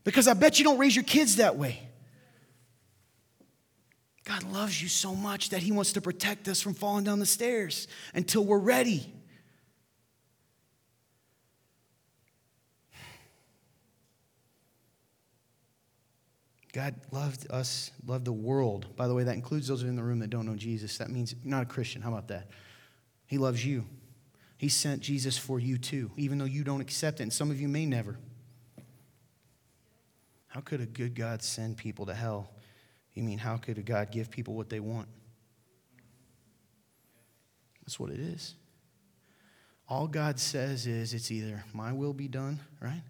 Because 0.04 0.28
I 0.28 0.34
bet 0.34 0.60
you 0.60 0.64
don't 0.64 0.78
raise 0.78 0.94
your 0.94 1.04
kids 1.04 1.36
that 1.36 1.56
way. 1.56 1.88
God 4.24 4.44
loves 4.44 4.80
you 4.80 4.86
so 4.86 5.16
much 5.16 5.50
that 5.50 5.60
He 5.60 5.72
wants 5.72 5.94
to 5.94 6.00
protect 6.00 6.46
us 6.46 6.60
from 6.60 6.74
falling 6.74 7.02
down 7.02 7.18
the 7.18 7.26
stairs 7.26 7.88
until 8.14 8.44
we're 8.44 8.58
ready. 8.58 9.12
God 16.72 16.94
loved 17.10 17.50
us, 17.50 17.90
loved 18.06 18.24
the 18.24 18.32
world. 18.32 18.96
By 18.96 19.06
the 19.06 19.14
way, 19.14 19.24
that 19.24 19.34
includes 19.34 19.68
those 19.68 19.82
in 19.82 19.94
the 19.94 20.02
room 20.02 20.20
that 20.20 20.30
don't 20.30 20.46
know 20.46 20.56
Jesus. 20.56 20.96
That 20.98 21.10
means 21.10 21.34
you're 21.42 21.50
not 21.50 21.62
a 21.62 21.66
Christian. 21.66 22.00
How 22.00 22.08
about 22.08 22.28
that? 22.28 22.48
He 23.26 23.38
loves 23.38 23.64
you. 23.64 23.84
He 24.56 24.68
sent 24.68 25.00
Jesus 25.00 25.36
for 25.36 25.58
you 25.58 25.76
too, 25.76 26.10
even 26.16 26.38
though 26.38 26.44
you 26.44 26.64
don't 26.64 26.80
accept 26.80 27.20
it. 27.20 27.24
And 27.24 27.32
some 27.32 27.50
of 27.50 27.60
you 27.60 27.68
may 27.68 27.84
never. 27.84 28.18
How 30.46 30.60
could 30.60 30.80
a 30.80 30.86
good 30.86 31.14
God 31.14 31.42
send 31.42 31.76
people 31.76 32.06
to 32.06 32.14
hell? 32.14 32.50
You 33.14 33.22
mean, 33.22 33.38
how 33.38 33.56
could 33.56 33.78
a 33.78 33.82
God 33.82 34.10
give 34.10 34.30
people 34.30 34.54
what 34.54 34.70
they 34.70 34.80
want? 34.80 35.08
That's 37.82 37.98
what 37.98 38.10
it 38.10 38.20
is. 38.20 38.54
All 39.88 40.06
God 40.06 40.38
says 40.38 40.86
is 40.86 41.12
it's 41.12 41.30
either 41.30 41.64
my 41.74 41.92
will 41.92 42.14
be 42.14 42.28
done, 42.28 42.60
right? 42.80 43.02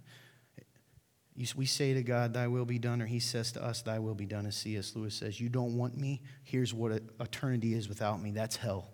We 1.37 1.66
say 1.66 1.95
to 1.95 2.03
God, 2.03 2.35
Thy 2.35 2.47
will 2.47 2.66
be 2.66 2.79
done, 2.79 3.01
or 3.01 3.07
He 3.07 3.21
says 3.21 3.53
to 3.53 3.64
us, 3.64 3.83
Thy 3.83 3.99
will 3.99 4.14
be 4.14 4.27
done, 4.27 4.47
as 4.47 4.57
C.S. 4.57 4.95
Lewis 4.95 5.14
says, 5.14 5.40
You 5.40 5.49
don't 5.49 5.77
want 5.77 5.97
me? 5.97 6.21
Here's 6.45 6.75
what 6.75 6.92
eternity 7.21 7.75
is 7.75 7.88
without 7.88 8.21
me. 8.23 8.33
That's 8.33 8.57
hell. 8.57 8.90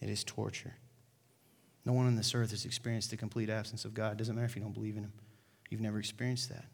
It 0.00 0.08
is 0.08 0.24
torture. 0.24 0.74
No 1.84 1.92
one 1.92 2.06
on 2.06 2.16
this 2.16 2.34
earth 2.34 2.50
has 2.50 2.64
experienced 2.64 3.10
the 3.10 3.16
complete 3.16 3.48
absence 3.48 3.84
of 3.84 3.94
God. 3.94 4.12
It 4.12 4.18
doesn't 4.18 4.34
matter 4.34 4.46
if 4.46 4.56
you 4.56 4.62
don't 4.62 4.74
believe 4.74 4.96
in 4.96 5.04
Him, 5.04 5.12
you've 5.70 5.80
never 5.80 5.98
experienced 5.98 6.50
that. 6.50 6.66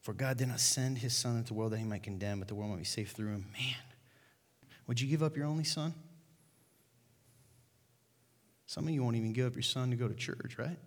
For 0.00 0.12
God 0.12 0.36
did 0.36 0.48
not 0.48 0.60
send 0.60 0.98
His 0.98 1.14
Son 1.14 1.36
into 1.36 1.48
the 1.48 1.54
world 1.54 1.72
that 1.72 1.78
He 1.78 1.84
might 1.84 2.02
condemn, 2.02 2.38
but 2.38 2.48
the 2.48 2.54
world 2.54 2.70
might 2.70 2.78
be 2.78 2.84
saved 2.84 3.16
through 3.16 3.30
Him. 3.30 3.46
Man, 3.52 3.76
would 4.86 5.00
you 5.00 5.08
give 5.08 5.22
up 5.22 5.36
your 5.36 5.46
only 5.46 5.64
Son? 5.64 5.94
Some 8.72 8.88
of 8.88 8.94
you 8.94 9.04
won't 9.04 9.16
even 9.16 9.34
give 9.34 9.46
up 9.46 9.54
your 9.54 9.62
son 9.62 9.90
to 9.90 9.96
go 9.96 10.08
to 10.08 10.14
church, 10.14 10.56
right? 10.56 10.78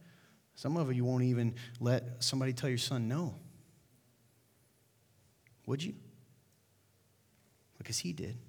Some 0.55 0.75
of 0.75 0.91
you 0.91 1.05
won't 1.05 1.21
even 1.21 1.53
let 1.79 2.23
somebody 2.23 2.51
tell 2.51 2.67
your 2.67 2.79
son 2.79 3.07
no. 3.07 3.35
Would 5.67 5.83
you? 5.83 5.93
Because 7.77 7.99
he 7.99 8.11
did. 8.11 8.39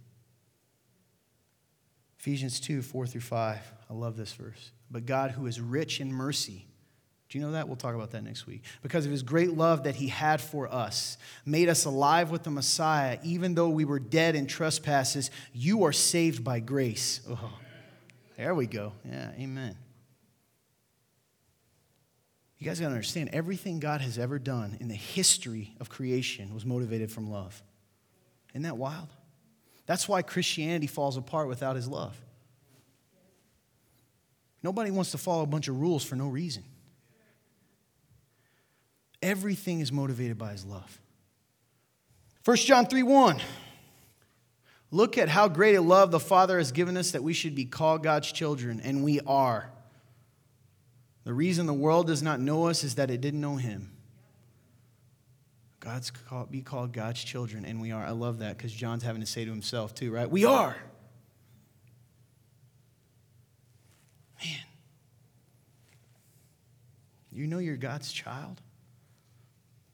Ephesians 2.19 2.59
2 2.61 2.81
4 2.81 3.07
through 3.07 3.21
5. 3.21 3.59
I 3.91 3.93
love 3.93 4.17
this 4.17 4.33
verse. 4.33 4.73
But 4.91 5.05
God, 5.05 5.33
who 5.33 5.45
is 5.45 5.61
rich 5.61 6.01
in 6.01 6.11
mercy, 6.11 6.67
do 7.29 7.37
you 7.37 7.45
know 7.45 7.53
that? 7.53 7.69
We'll 7.69 7.77
talk 7.77 7.95
about 7.95 8.13
that 8.13 8.25
next 8.25 8.47
week. 8.47 8.63
Because 8.81 9.05
of 9.05 9.13
his 9.13 9.23
great 9.23 9.53
love 9.55 9.83
that 9.83 9.97
he 9.97 10.09
had 10.09 10.41
for 10.41 10.73
us, 10.73 11.19
made 11.45 11.69
us 11.69 11.85
alive 11.85 12.31
with 12.31 12.43
the 12.43 12.51
Messiah, 12.51 13.19
even 13.23 13.55
though 13.55 13.69
we 13.69 13.85
were 13.85 13.99
dead 13.99 14.35
in 14.35 14.47
trespasses, 14.47 15.31
you 15.53 15.85
are 15.85 15.93
saved 15.93 16.43
by 16.43 16.59
grace. 16.59 17.21
Oh, 17.29 17.59
there 18.37 18.55
we 18.55 18.67
go. 18.67 18.93
Yeah, 19.05 19.31
amen. 19.39 19.77
You 22.59 22.67
guys 22.67 22.81
got 22.81 22.89
to 22.89 22.95
understand 22.95 23.31
everything 23.33 23.81
God 23.81 24.01
has 24.01 24.19
ever 24.19 24.39
done 24.39 24.77
in 24.81 24.89
the 24.89 24.95
history 24.95 25.75
of 25.79 25.91
creation 25.91 26.55
was 26.55 26.65
motivated 26.65 27.13
from 27.13 27.31
love. 27.31 27.63
Isn't 28.53 28.63
that 28.63 28.79
wild? 28.79 29.09
That's 29.85 30.09
why 30.09 30.23
Christianity 30.23 30.87
falls 30.87 31.17
apart 31.17 31.49
without 31.49 31.77
his 31.77 31.87
love. 31.87 32.17
Nobody 34.63 34.91
wants 34.91 35.13
to 35.13 35.19
follow 35.19 35.43
a 35.43 35.47
bunch 35.47 35.69
of 35.69 35.81
rules 35.81 36.03
for 36.03 36.17
no 36.17 36.29
reason. 36.29 36.65
Everything 39.23 39.81
is 39.81 39.93
motivated 39.93 40.39
by 40.39 40.53
his 40.53 40.65
love. 40.65 41.01
1 42.45 42.57
John 42.59 42.87
3 42.87 43.03
1. 43.03 43.41
Look 44.91 45.19
at 45.19 45.29
how 45.29 45.49
great 45.49 45.75
a 45.75 45.81
love 45.81 46.11
the 46.11 46.21
Father 46.21 46.59
has 46.59 46.73
given 46.73 46.97
us 46.97 47.11
that 47.11 47.23
we 47.23 47.33
should 47.33 47.55
be 47.55 47.65
called 47.65 48.03
God's 48.03 48.31
children, 48.31 48.81
and 48.83 49.03
we 49.03 49.21
are. 49.21 49.71
The 51.25 51.33
reason 51.33 51.67
the 51.67 51.75
world 51.75 52.07
does 52.07 52.23
not 52.23 52.39
know 52.39 52.69
us 52.69 52.85
is 52.85 52.95
that 52.95 53.11
it 53.11 53.21
didn't 53.21 53.41
know 53.41 53.57
him. 53.57 53.91
God's 55.81 56.11
called, 56.11 56.51
be 56.51 56.63
called 56.63 56.93
God's 56.93 57.23
children, 57.23 57.65
and 57.65 57.81
we 57.81 57.93
are. 57.93 58.05
I 58.05 58.11
love 58.11 58.39
that 58.39 58.57
because 58.57 58.73
John's 58.73 59.03
having 59.03 59.21
to 59.21 59.27
say 59.27 59.45
to 59.45 59.51
himself, 59.51 59.95
too, 59.95 60.13
right? 60.13 60.31
We 60.31 60.45
are. 60.45 60.77
Man. 64.43 64.59
You 67.33 67.47
know 67.47 67.59
you're 67.59 67.77
God's 67.77 68.13
child? 68.13 68.61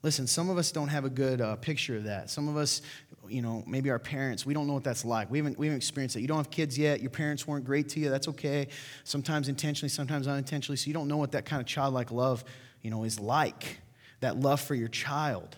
Listen, 0.03 0.27
some 0.27 0.49
of 0.49 0.57
us 0.57 0.71
don't 0.71 0.89
have 0.89 1.05
a 1.05 1.09
good 1.09 1.39
uh, 1.39 1.55
picture 1.55 1.95
of 1.95 2.03
that. 2.03 2.29
Some 2.29 2.47
of 2.49 2.57
us, 2.57 2.81
you 3.27 3.41
know, 3.41 3.63
maybe 3.65 3.89
our 3.89 3.99
parents, 3.99 4.45
we 4.45 4.53
don't 4.53 4.67
know 4.67 4.73
what 4.73 4.83
that's 4.83 5.05
like. 5.05 5.31
We 5.31 5.37
haven't, 5.39 5.57
we 5.57 5.67
haven't 5.67 5.77
experienced 5.77 6.15
it. 6.15 6.21
You 6.21 6.27
don't 6.27 6.37
have 6.37 6.49
kids 6.49 6.77
yet. 6.77 7.01
Your 7.01 7.09
parents 7.09 7.47
weren't 7.47 7.65
great 7.65 7.89
to 7.89 7.99
you. 7.99 8.09
That's 8.09 8.27
okay. 8.29 8.67
Sometimes 9.03 9.49
intentionally, 9.49 9.89
sometimes 9.89 10.27
unintentionally. 10.27 10.77
So 10.77 10.87
you 10.87 10.93
don't 10.93 11.07
know 11.07 11.17
what 11.17 11.31
that 11.31 11.45
kind 11.45 11.61
of 11.61 11.67
childlike 11.67 12.11
love, 12.11 12.43
you 12.81 12.91
know, 12.91 13.03
is 13.03 13.19
like. 13.19 13.79
That 14.19 14.37
love 14.39 14.61
for 14.61 14.75
your 14.75 14.87
child. 14.87 15.57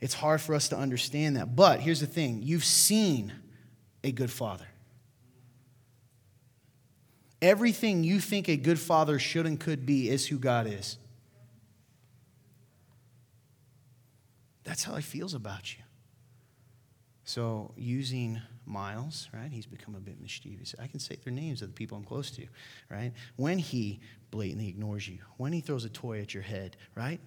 It's 0.00 0.14
hard 0.14 0.40
for 0.40 0.54
us 0.54 0.68
to 0.68 0.76
understand 0.76 1.36
that. 1.36 1.54
But 1.56 1.80
here's 1.80 2.00
the 2.00 2.06
thing 2.06 2.42
you've 2.42 2.64
seen 2.64 3.32
a 4.04 4.12
good 4.12 4.30
father. 4.30 4.66
Everything 7.40 8.02
you 8.02 8.18
think 8.18 8.48
a 8.48 8.56
good 8.56 8.78
father 8.78 9.18
should 9.18 9.46
and 9.46 9.60
could 9.60 9.86
be 9.86 10.08
is 10.08 10.26
who 10.26 10.38
God 10.38 10.66
is. 10.66 10.98
That's 14.64 14.82
how 14.82 14.96
he 14.96 15.02
feels 15.02 15.34
about 15.34 15.76
you. 15.76 15.82
So, 17.28 17.74
using 17.76 18.40
Miles, 18.64 19.28
right? 19.34 19.52
He's 19.52 19.66
become 19.66 19.94
a 19.94 20.00
bit 20.00 20.18
mischievous. 20.18 20.74
I 20.82 20.86
can 20.86 20.98
say 20.98 21.18
their 21.22 21.30
names 21.30 21.60
of 21.60 21.68
the 21.68 21.74
people 21.74 21.98
I'm 21.98 22.04
close 22.04 22.30
to, 22.30 22.46
right? 22.88 23.12
When 23.36 23.58
he 23.58 24.00
blatantly 24.30 24.66
ignores 24.66 25.06
you, 25.06 25.18
when 25.36 25.52
he 25.52 25.60
throws 25.60 25.84
a 25.84 25.90
toy 25.90 26.22
at 26.22 26.32
your 26.32 26.42
head, 26.42 26.78
right? 26.94 27.20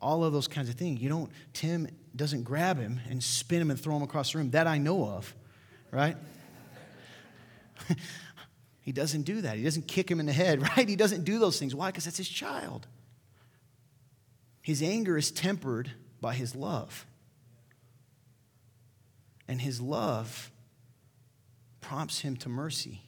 all 0.00 0.22
of 0.22 0.32
those 0.32 0.46
kinds 0.46 0.68
of 0.68 0.76
things. 0.76 1.00
You 1.00 1.08
don't, 1.08 1.30
Tim 1.52 1.88
doesn't 2.14 2.44
grab 2.44 2.78
him 2.78 3.00
and 3.10 3.20
spin 3.20 3.60
him 3.60 3.70
and 3.70 3.80
throw 3.80 3.96
him 3.96 4.02
across 4.02 4.30
the 4.30 4.38
room. 4.38 4.50
That 4.50 4.68
I 4.68 4.78
know 4.78 5.04
of, 5.04 5.34
right? 5.90 6.16
he 8.82 8.92
doesn't 8.92 9.22
do 9.22 9.40
that. 9.40 9.56
He 9.56 9.64
doesn't 9.64 9.88
kick 9.88 10.08
him 10.08 10.20
in 10.20 10.26
the 10.26 10.32
head, 10.32 10.62
right? 10.76 10.88
He 10.88 10.94
doesn't 10.94 11.24
do 11.24 11.40
those 11.40 11.58
things. 11.58 11.74
Why? 11.74 11.88
Because 11.88 12.04
that's 12.04 12.18
his 12.18 12.28
child. 12.28 12.86
His 14.62 14.80
anger 14.80 15.18
is 15.18 15.32
tempered 15.32 15.90
by 16.20 16.34
his 16.34 16.54
love. 16.54 17.06
And 19.48 19.60
his 19.60 19.80
love 19.80 20.50
prompts 21.80 22.20
him 22.20 22.36
to 22.38 22.48
mercy, 22.48 23.02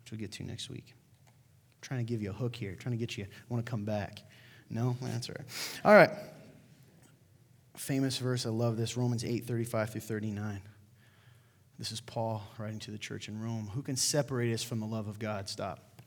which 0.00 0.10
we'll 0.10 0.20
get 0.20 0.32
to 0.32 0.42
next 0.42 0.68
week. 0.68 0.94
I'm 1.26 1.32
trying 1.80 2.04
to 2.04 2.10
give 2.10 2.22
you 2.22 2.30
a 2.30 2.34
hook 2.34 2.56
here, 2.56 2.74
trying 2.74 2.92
to 2.92 2.98
get 2.98 3.16
you, 3.16 3.24
I 3.24 3.44
want 3.48 3.64
to 3.64 3.70
come 3.70 3.84
back. 3.84 4.20
No? 4.70 4.96
That's 5.00 5.28
all 5.28 5.36
right. 5.38 5.46
All 5.84 5.94
right. 5.94 6.10
Famous 7.76 8.18
verse, 8.18 8.44
I 8.44 8.50
love 8.50 8.76
this 8.76 8.96
Romans 8.96 9.24
8 9.24 9.46
35 9.46 9.90
through 9.90 10.00
39. 10.00 10.60
This 11.78 11.92
is 11.92 12.00
Paul 12.00 12.42
writing 12.58 12.80
to 12.80 12.90
the 12.90 12.98
church 12.98 13.28
in 13.28 13.40
Rome. 13.40 13.70
Who 13.72 13.82
can 13.82 13.94
separate 13.94 14.52
us 14.52 14.64
from 14.64 14.80
the 14.80 14.86
love 14.86 15.06
of 15.06 15.20
God? 15.20 15.48
Stop. 15.48 16.02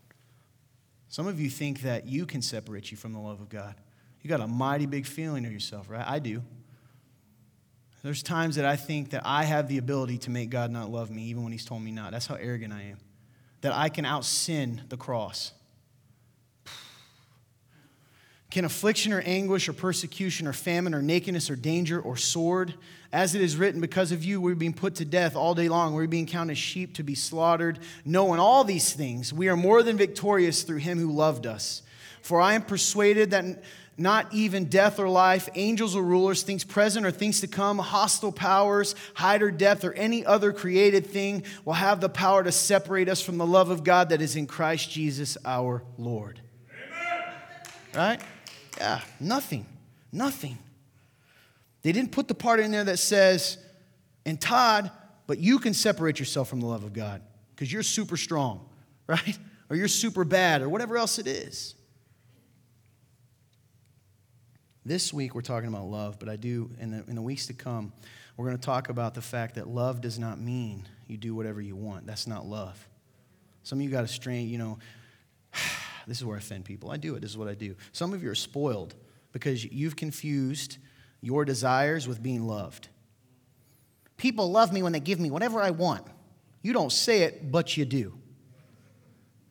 Some 1.07 1.27
of 1.27 1.39
you 1.39 1.49
think 1.49 1.81
that 1.81 2.07
you 2.07 2.25
can 2.25 2.41
separate 2.41 2.91
you 2.91 2.97
from 2.97 3.13
the 3.13 3.19
love 3.19 3.39
of 3.39 3.47
God. 3.47 3.75
You 4.21 4.29
got 4.29 4.41
a 4.41 4.47
mighty 4.47 4.85
big 4.85 5.05
feeling 5.05 5.45
of 5.45 5.51
yourself, 5.51 5.89
right? 5.89 6.05
I 6.05 6.19
do. 6.19 6.41
There's 8.03 8.23
times 8.23 8.55
that 8.55 8.65
I 8.65 8.75
think 8.75 9.11
that 9.11 9.21
I 9.25 9.43
have 9.43 9.67
the 9.67 9.77
ability 9.77 10.17
to 10.19 10.31
make 10.31 10.49
God 10.49 10.71
not 10.71 10.89
love 10.89 11.11
me, 11.11 11.23
even 11.23 11.43
when 11.43 11.51
He's 11.51 11.65
told 11.65 11.83
me 11.83 11.91
not. 11.91 12.11
That's 12.11 12.25
how 12.25 12.35
arrogant 12.35 12.73
I 12.73 12.83
am. 12.83 12.97
That 13.61 13.73
I 13.73 13.89
can 13.89 14.05
out 14.05 14.25
sin 14.25 14.81
the 14.89 14.97
cross. 14.97 15.51
Can 18.49 18.65
affliction 18.65 19.13
or 19.13 19.21
anguish 19.21 19.69
or 19.69 19.73
persecution 19.73 20.45
or 20.45 20.51
famine 20.51 20.93
or 20.93 21.01
nakedness 21.01 21.49
or 21.49 21.55
danger 21.55 22.01
or 22.01 22.17
sword, 22.17 22.73
as 23.13 23.35
it 23.35 23.41
is 23.41 23.55
written, 23.55 23.79
because 23.79 24.11
of 24.11 24.25
you 24.25 24.41
we're 24.41 24.55
being 24.55 24.73
put 24.73 24.95
to 24.95 25.05
death 25.05 25.35
all 25.35 25.53
day 25.53 25.69
long, 25.69 25.93
we're 25.93 26.07
being 26.07 26.25
counted 26.25 26.57
sheep 26.57 26.95
to 26.95 27.03
be 27.03 27.15
slaughtered. 27.15 27.79
Knowing 28.03 28.39
all 28.39 28.63
these 28.63 28.91
things, 28.93 29.31
we 29.31 29.47
are 29.47 29.55
more 29.55 29.83
than 29.83 29.95
victorious 29.95 30.63
through 30.63 30.77
him 30.77 30.97
who 30.97 31.11
loved 31.11 31.45
us. 31.45 31.81
For 32.21 32.41
I 32.41 32.53
am 32.53 32.63
persuaded 32.63 33.31
that 33.31 33.63
not 34.01 34.33
even 34.33 34.65
death 34.65 34.99
or 34.99 35.07
life, 35.07 35.47
angels 35.55 35.95
or 35.95 36.03
rulers, 36.03 36.43
things 36.43 36.63
present 36.63 37.05
or 37.05 37.11
things 37.11 37.41
to 37.41 37.47
come, 37.47 37.77
hostile 37.77 38.31
powers, 38.31 38.95
height 39.13 39.41
or 39.41 39.51
depth, 39.51 39.83
or 39.83 39.93
any 39.93 40.25
other 40.25 40.51
created 40.51 41.05
thing 41.07 41.43
will 41.63 41.73
have 41.73 42.01
the 42.01 42.09
power 42.09 42.43
to 42.43 42.51
separate 42.51 43.07
us 43.07 43.21
from 43.21 43.37
the 43.37 43.45
love 43.45 43.69
of 43.69 43.83
God 43.83 44.09
that 44.09 44.21
is 44.21 44.35
in 44.35 44.47
Christ 44.47 44.89
Jesus 44.89 45.37
our 45.45 45.83
Lord. 45.97 46.41
Amen. 46.73 47.23
Right? 47.95 48.21
Yeah, 48.77 49.01
nothing. 49.19 49.65
Nothing. 50.11 50.57
They 51.83 51.91
didn't 51.91 52.11
put 52.11 52.27
the 52.27 52.35
part 52.35 52.59
in 52.59 52.71
there 52.71 52.83
that 52.83 52.97
says, 52.97 53.57
and 54.25 54.39
Todd, 54.39 54.91
but 55.27 55.39
you 55.39 55.59
can 55.59 55.73
separate 55.73 56.19
yourself 56.19 56.49
from 56.49 56.59
the 56.59 56.67
love 56.67 56.83
of 56.83 56.93
God 56.93 57.21
because 57.55 57.71
you're 57.71 57.83
super 57.83 58.17
strong, 58.17 58.67
right? 59.07 59.37
Or 59.69 59.75
you're 59.75 59.87
super 59.87 60.25
bad, 60.25 60.61
or 60.61 60.67
whatever 60.67 60.97
else 60.97 61.17
it 61.17 61.27
is. 61.27 61.75
This 64.83 65.13
week 65.13 65.35
we're 65.35 65.41
talking 65.41 65.69
about 65.69 65.85
love, 65.85 66.17
but 66.17 66.27
I 66.27 66.37
do, 66.37 66.71
in 66.79 66.91
the, 66.91 67.03
in 67.07 67.15
the 67.15 67.21
weeks 67.21 67.45
to 67.47 67.53
come, 67.53 67.93
we're 68.35 68.47
going 68.47 68.57
to 68.57 68.65
talk 68.65 68.89
about 68.89 69.13
the 69.13 69.21
fact 69.21 69.55
that 69.55 69.67
love 69.67 70.01
does 70.01 70.17
not 70.17 70.39
mean 70.39 70.87
you 71.07 71.17
do 71.17 71.35
whatever 71.35 71.61
you 71.61 71.75
want. 71.75 72.07
That's 72.07 72.25
not 72.25 72.47
love. 72.47 72.87
Some 73.61 73.77
of 73.77 73.83
you 73.83 73.91
got 73.91 74.03
a 74.03 74.07
strain, 74.07 74.49
you 74.49 74.57
know, 74.57 74.79
this 76.07 76.17
is 76.17 76.25
where 76.25 76.35
I 76.35 76.39
offend 76.39 76.65
people. 76.65 76.89
I 76.89 76.97
do 76.97 77.13
it. 77.13 77.21
This 77.21 77.29
is 77.29 77.37
what 77.37 77.47
I 77.47 77.53
do. 77.53 77.75
Some 77.91 78.11
of 78.11 78.23
you 78.23 78.29
are 78.31 78.35
spoiled 78.35 78.95
because 79.33 79.63
you've 79.63 79.95
confused 79.95 80.77
your 81.21 81.45
desires 81.45 82.07
with 82.07 82.23
being 82.23 82.47
loved. 82.47 82.87
People 84.17 84.49
love 84.49 84.73
me 84.73 84.81
when 84.81 84.93
they 84.93 84.99
give 84.99 85.19
me 85.19 85.29
whatever 85.29 85.61
I 85.61 85.69
want. 85.69 86.05
You 86.63 86.73
don't 86.73 86.91
say 86.91 87.21
it, 87.21 87.51
but 87.51 87.77
you 87.77 87.85
do. 87.85 88.17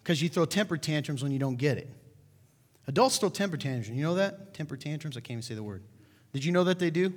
Because 0.02 0.20
you 0.20 0.28
throw 0.28 0.44
temper 0.44 0.76
tantrums 0.76 1.22
when 1.22 1.30
you 1.30 1.38
don't 1.38 1.56
get 1.56 1.78
it. 1.78 1.88
Adults 2.90 3.18
throw 3.18 3.28
temper 3.28 3.56
tantrums. 3.56 3.96
You 3.96 4.02
know 4.02 4.16
that? 4.16 4.52
Temper 4.52 4.76
tantrums? 4.76 5.16
I 5.16 5.20
can't 5.20 5.30
even 5.30 5.42
say 5.42 5.54
the 5.54 5.62
word. 5.62 5.84
Did 6.32 6.44
you 6.44 6.50
know 6.50 6.64
that 6.64 6.80
they 6.80 6.90
do? 6.90 7.14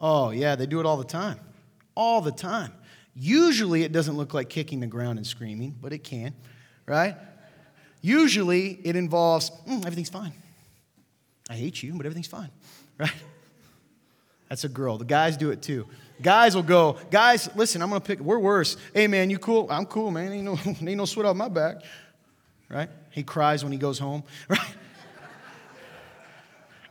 Oh, 0.00 0.30
yeah, 0.30 0.56
they 0.56 0.64
do 0.64 0.80
it 0.80 0.86
all 0.86 0.96
the 0.96 1.04
time. 1.04 1.38
All 1.94 2.22
the 2.22 2.32
time. 2.32 2.72
Usually 3.14 3.82
it 3.82 3.92
doesn't 3.92 4.16
look 4.16 4.32
like 4.32 4.48
kicking 4.48 4.80
the 4.80 4.86
ground 4.86 5.18
and 5.18 5.26
screaming, 5.26 5.76
but 5.78 5.92
it 5.92 6.04
can, 6.04 6.32
right? 6.86 7.16
Usually 8.00 8.80
it 8.82 8.96
involves 8.96 9.50
mm, 9.68 9.84
everything's 9.84 10.08
fine. 10.08 10.32
I 11.50 11.54
hate 11.54 11.82
you, 11.82 11.92
but 11.92 12.06
everything's 12.06 12.26
fine, 12.26 12.48
right? 12.98 13.12
That's 14.48 14.64
a 14.64 14.70
girl. 14.70 14.96
The 14.96 15.04
guys 15.04 15.36
do 15.36 15.50
it 15.50 15.60
too. 15.60 15.86
Guys 16.22 16.54
will 16.54 16.62
go, 16.62 16.96
guys, 17.10 17.50
listen, 17.54 17.82
I'm 17.82 17.90
gonna 17.90 18.00
pick, 18.00 18.20
we're 18.20 18.38
worse. 18.38 18.78
Hey 18.94 19.06
man, 19.06 19.28
you 19.28 19.38
cool? 19.38 19.66
I'm 19.68 19.84
cool, 19.84 20.10
man. 20.10 20.32
Ain't 20.32 20.44
no, 20.44 20.58
ain't 20.66 20.80
no 20.80 21.04
sweat 21.04 21.26
off 21.26 21.36
my 21.36 21.50
back. 21.50 21.82
Right? 22.68 22.90
He 23.10 23.22
cries 23.22 23.62
when 23.62 23.72
he 23.72 23.78
goes 23.78 23.98
home, 23.98 24.24
right? 24.48 24.74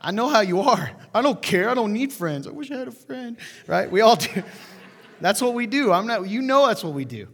I 0.00 0.10
know 0.10 0.28
how 0.28 0.40
you 0.40 0.60
are. 0.60 0.90
I 1.12 1.22
don't 1.22 1.40
care. 1.42 1.68
I 1.68 1.74
don't 1.74 1.92
need 1.92 2.12
friends. 2.12 2.46
I 2.46 2.50
wish 2.50 2.70
I 2.70 2.76
had 2.76 2.88
a 2.88 2.92
friend. 2.92 3.36
Right? 3.66 3.90
We 3.90 4.00
all 4.00 4.16
do. 4.16 4.42
That's 5.20 5.42
what 5.42 5.54
we 5.54 5.66
do. 5.66 5.92
I'm 5.92 6.06
not, 6.06 6.28
you 6.28 6.42
know 6.42 6.68
that's 6.68 6.84
what 6.84 6.94
we 6.94 7.04
do. 7.04 7.26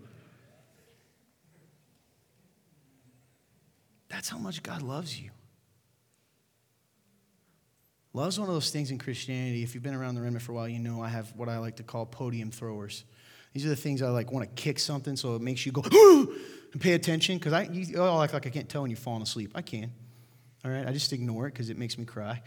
That's 4.09 4.31
how 4.31 4.39
much 4.39 4.63
God 4.63 4.81
loves 4.81 5.21
you. 5.21 5.29
Love's 8.15 8.41
one 8.41 8.49
of 8.49 8.55
those 8.55 8.71
things 8.71 8.91
in 8.91 8.97
Christianity. 8.97 9.63
If 9.63 9.75
you've 9.75 9.83
been 9.83 9.95
around 9.95 10.15
the 10.15 10.23
remnant 10.23 10.43
for 10.43 10.53
a 10.53 10.55
while, 10.55 10.69
you 10.69 10.79
know 10.79 11.03
I 11.03 11.09
have 11.09 11.31
what 11.37 11.51
I 11.51 11.59
like 11.59 11.77
to 11.77 11.83
call 11.83 12.07
podium 12.07 12.51
throwers. 12.51 13.05
These 13.53 13.67
are 13.67 13.71
the 13.71 13.77
things 13.77 14.01
I 14.01 14.09
like 14.09 14.33
want 14.33 14.49
to 14.49 14.63
kick 14.63 14.79
something 14.79 15.17
so 15.17 15.35
it 15.35 15.43
makes 15.43 15.67
you 15.67 15.73
go 15.73 15.83
and 16.75 16.83
pay 16.83 16.93
attention 16.93 17.39
because 17.39 17.53
I 17.53 17.63
you 17.63 18.03
all 18.03 18.23
act 18.23 18.35
like 18.35 18.47
I 18.47 18.51
can't 18.51 18.69
tell 18.69 18.83
when 18.83 18.91
you're 18.91 18.99
falling 18.99 19.23
asleep. 19.23 19.53
I 19.55 19.63
can. 19.63 19.91
All 20.65 20.71
right, 20.71 20.87
I 20.87 20.93
just 20.93 21.13
ignore 21.13 21.47
it 21.47 21.53
because 21.53 21.71
it 21.71 21.79
makes 21.79 21.97
me 21.97 22.05
cry. 22.05 22.43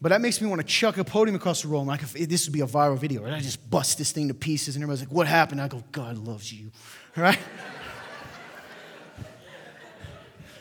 But 0.00 0.10
that 0.10 0.20
makes 0.20 0.42
me 0.42 0.48
want 0.48 0.60
to 0.60 0.66
chuck 0.66 0.98
a 0.98 1.04
podium 1.04 1.34
across 1.34 1.62
the 1.62 1.68
room. 1.68 1.86
Like 1.86 2.02
if 2.02 2.12
this 2.12 2.46
would 2.46 2.52
be 2.52 2.60
a 2.60 2.66
viral 2.66 2.98
video, 2.98 3.22
right? 3.22 3.32
I 3.32 3.40
just 3.40 3.70
bust 3.70 3.96
this 3.96 4.12
thing 4.12 4.28
to 4.28 4.34
pieces, 4.34 4.76
and 4.76 4.82
everybody's 4.82 5.06
like, 5.06 5.16
"What 5.16 5.26
happened?" 5.26 5.62
I 5.62 5.68
go, 5.68 5.82
"God 5.92 6.18
loves 6.18 6.52
you," 6.52 6.70
all 7.16 7.22
right? 7.22 7.38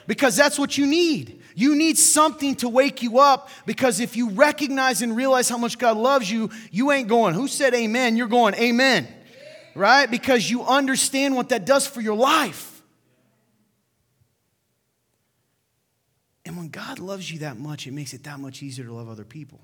because 0.07 0.37
that's 0.37 0.57
what 0.57 0.77
you 0.77 0.85
need. 0.85 1.41
You 1.55 1.75
need 1.75 1.97
something 1.97 2.55
to 2.57 2.69
wake 2.69 3.03
you 3.03 3.19
up 3.19 3.49
because 3.65 3.99
if 3.99 4.15
you 4.15 4.29
recognize 4.29 5.01
and 5.01 5.15
realize 5.15 5.49
how 5.49 5.57
much 5.57 5.77
God 5.77 5.97
loves 5.97 6.31
you, 6.31 6.49
you 6.71 6.91
ain't 6.91 7.09
going, 7.09 7.35
Who 7.35 7.49
said 7.49 7.73
amen? 7.73 8.15
You're 8.15 8.27
going, 8.27 8.53
Amen. 8.55 9.07
Right? 9.75 10.09
Because 10.09 10.49
you 10.49 10.63
understand 10.63 11.35
what 11.35 11.49
that 11.49 11.65
does 11.65 11.87
for 11.87 12.01
your 12.01 12.15
life. 12.15 12.81
And 16.45 16.57
when 16.57 16.69
God 16.69 16.99
loves 16.99 17.31
you 17.31 17.39
that 17.39 17.57
much, 17.57 17.87
it 17.87 17.93
makes 17.93 18.13
it 18.13 18.23
that 18.23 18.39
much 18.39 18.61
easier 18.61 18.85
to 18.85 18.93
love 18.93 19.09
other 19.09 19.23
people. 19.23 19.61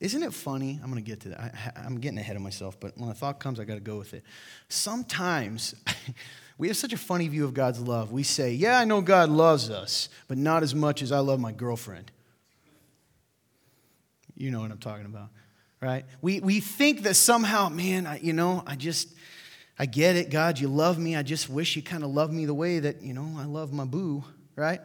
Isn't 0.00 0.22
it 0.22 0.32
funny? 0.32 0.80
I'm 0.82 0.90
going 0.90 1.02
to 1.02 1.08
get 1.08 1.20
to 1.20 1.28
that. 1.30 1.54
I, 1.76 1.86
am 1.86 2.00
getting 2.00 2.18
ahead 2.18 2.34
of 2.34 2.42
myself, 2.42 2.80
but 2.80 2.96
when 2.96 3.10
a 3.10 3.14
thought 3.14 3.38
comes, 3.38 3.60
I 3.60 3.64
got 3.64 3.74
to 3.74 3.80
go 3.80 3.98
with 3.98 4.14
it. 4.14 4.24
Sometimes 4.68 5.74
we 6.58 6.68
have 6.68 6.76
such 6.76 6.94
a 6.94 6.98
funny 6.98 7.28
view 7.28 7.44
of 7.44 7.52
God's 7.52 7.80
love. 7.80 8.10
We 8.10 8.22
say, 8.22 8.52
Yeah, 8.52 8.78
I 8.78 8.86
know 8.86 9.02
God 9.02 9.28
loves 9.28 9.68
us, 9.68 10.08
but 10.26 10.38
not 10.38 10.62
as 10.62 10.74
much 10.74 11.02
as 11.02 11.12
I 11.12 11.18
love 11.18 11.38
my 11.38 11.52
girlfriend. 11.52 12.10
You 14.36 14.50
know 14.50 14.60
what 14.60 14.70
I'm 14.70 14.78
talking 14.78 15.04
about, 15.04 15.28
right? 15.80 16.04
We, 16.20 16.40
we 16.40 16.60
think 16.60 17.02
that 17.02 17.14
somehow, 17.14 17.68
man, 17.68 18.06
I, 18.06 18.18
you 18.18 18.32
know, 18.32 18.62
I 18.66 18.76
just, 18.76 19.08
I 19.78 19.86
get 19.86 20.16
it, 20.16 20.30
God, 20.30 20.58
you 20.58 20.68
love 20.68 20.98
me. 20.98 21.16
I 21.16 21.22
just 21.22 21.48
wish 21.48 21.76
you 21.76 21.82
kind 21.82 22.04
of 22.04 22.10
loved 22.10 22.32
me 22.32 22.44
the 22.44 22.54
way 22.54 22.80
that, 22.80 23.02
you 23.02 23.14
know, 23.14 23.36
I 23.38 23.44
love 23.44 23.72
my 23.72 23.84
boo, 23.84 24.22
right? 24.56 24.80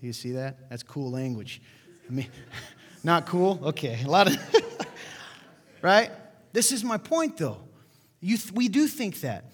You 0.00 0.12
see 0.12 0.32
that? 0.32 0.68
That's 0.68 0.82
cool 0.82 1.10
language. 1.10 1.62
I 2.08 2.12
mean, 2.12 2.28
not 3.04 3.26
cool? 3.26 3.58
Okay, 3.62 4.02
a 4.04 4.08
lot 4.08 4.26
of, 4.26 4.36
right? 5.82 6.10
This 6.52 6.72
is 6.72 6.84
my 6.84 6.98
point, 6.98 7.38
though. 7.38 7.58
You 8.20 8.36
th- 8.36 8.52
we 8.52 8.68
do 8.68 8.86
think 8.86 9.20
that 9.20 9.44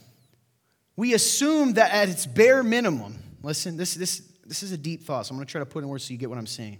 we 0.97 1.15
assume 1.15 1.75
that 1.75 1.93
at 1.93 2.09
its 2.09 2.27
bare 2.27 2.63
minimum, 2.63 3.19
listen, 3.43 3.77
this, 3.77 3.95
this, 3.95 4.21
this 4.45 4.63
is 4.63 4.73
a 4.73 4.77
deep 4.77 5.03
thought, 5.03 5.27
so 5.27 5.33
I'm 5.33 5.39
going 5.39 5.47
to 5.47 5.51
try 5.51 5.61
to 5.61 5.67
put 5.67 5.83
in 5.83 5.89
words 5.89 6.05
so 6.05 6.13
you 6.13 6.19
get 6.19 6.29
what 6.29 6.39
I'm 6.39 6.47
saying. 6.47 6.79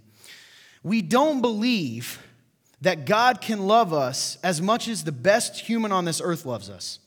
We 0.83 1.01
don't 1.01 1.41
believe 1.41 2.21
that 2.81 3.05
God 3.05 3.41
can 3.41 3.67
love 3.67 3.93
us 3.93 4.37
as 4.43 4.61
much 4.61 4.87
as 4.87 5.03
the 5.03 5.11
best 5.11 5.59
human 5.59 5.91
on 5.91 6.05
this 6.05 6.19
earth 6.23 6.45
loves 6.45 6.69
us. 6.69 6.99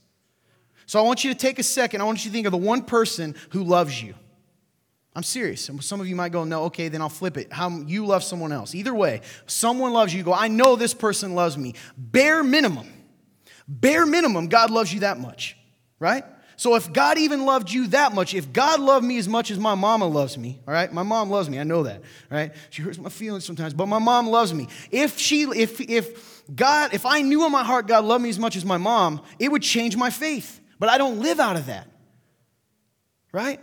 So 0.87 0.99
I 0.99 1.03
want 1.03 1.25
you 1.25 1.33
to 1.33 1.39
take 1.39 1.59
a 1.59 1.63
second. 1.63 2.01
I 2.01 2.05
want 2.05 2.25
you 2.25 2.31
to 2.31 2.35
think 2.35 2.47
of 2.47 2.53
the 2.53 2.59
one 2.59 2.83
person 2.83 3.35
who 3.51 3.65
loves 3.65 4.03
you. 4.03 4.15
I'm 5.17 5.23
serious. 5.23 5.71
Some 5.81 6.01
of 6.01 6.09
you 6.09 6.17
might 6.17 6.33
go, 6.33 6.45
no, 6.45 6.65
okay, 6.65 6.89
then 6.89 7.01
I'll 7.01 7.09
flip 7.09 7.37
it. 7.37 7.53
How 7.53 7.71
you 7.71 8.05
love 8.05 8.25
someone 8.25 8.51
else. 8.51 8.75
Either 8.75 8.95
way, 8.95 9.21
someone 9.47 9.93
loves 9.93 10.13
you. 10.13 10.19
You 10.19 10.25
go, 10.25 10.35
I 10.35 10.49
know 10.49 10.75
this 10.77 10.95
person 10.95 11.35
loves 11.35 11.57
me. 11.57 11.75
Bare 11.97 12.43
minimum, 12.43 12.89
bare 13.69 14.07
minimum, 14.07 14.49
God 14.49 14.71
loves 14.71 14.93
you 14.93 15.01
that 15.01 15.19
much, 15.19 15.57
right? 16.01 16.25
So 16.57 16.77
if 16.77 16.93
God 16.93 17.19
even 17.19 17.45
loved 17.45 17.71
you 17.71 17.89
that 17.89 18.15
much, 18.15 18.35
if 18.35 18.53
God 18.53 18.81
loved 18.81 19.05
me 19.05 19.19
as 19.19 19.29
much 19.29 19.51
as 19.51 19.59
my 19.59 19.75
mama 19.75 20.07
loves 20.07 20.39
me, 20.39 20.61
all 20.67 20.75
right? 20.75 20.93
My 20.93 21.03
mom 21.03 21.31
loves 21.31 21.51
me, 21.51 21.59
I 21.59 21.65
know 21.65 21.83
that, 21.83 21.97
all 21.97 22.39
right? 22.39 22.53
She 22.71 22.83
hurts 22.83 22.99
my 22.99 23.09
feelings 23.09 23.45
sometimes, 23.45 23.75
but 23.75 23.87
my 23.87 23.99
mom 23.99 24.29
loves 24.29 24.55
me. 24.55 24.69
If 24.91 25.19
she 25.19 25.43
if 25.43 25.81
if 25.81 26.45
God, 26.55 26.95
if 26.95 27.07
I 27.07 27.23
knew 27.23 27.45
in 27.45 27.53
my 27.53 27.65
heart 27.65 27.87
God 27.87 28.05
loved 28.05 28.23
me 28.23 28.31
as 28.31 28.39
much 28.39 28.57
as 28.57 28.65
my 28.65 28.77
mom, 28.77 29.21
it 29.39 29.51
would 29.51 29.63
change 29.63 29.97
my 29.97 30.11
faith. 30.11 30.61
But 30.79 30.89
I 30.89 30.99
don't 30.99 31.21
live 31.21 31.41
out 31.41 31.57
of 31.57 31.67
that. 31.67 31.89
Right? 33.33 33.61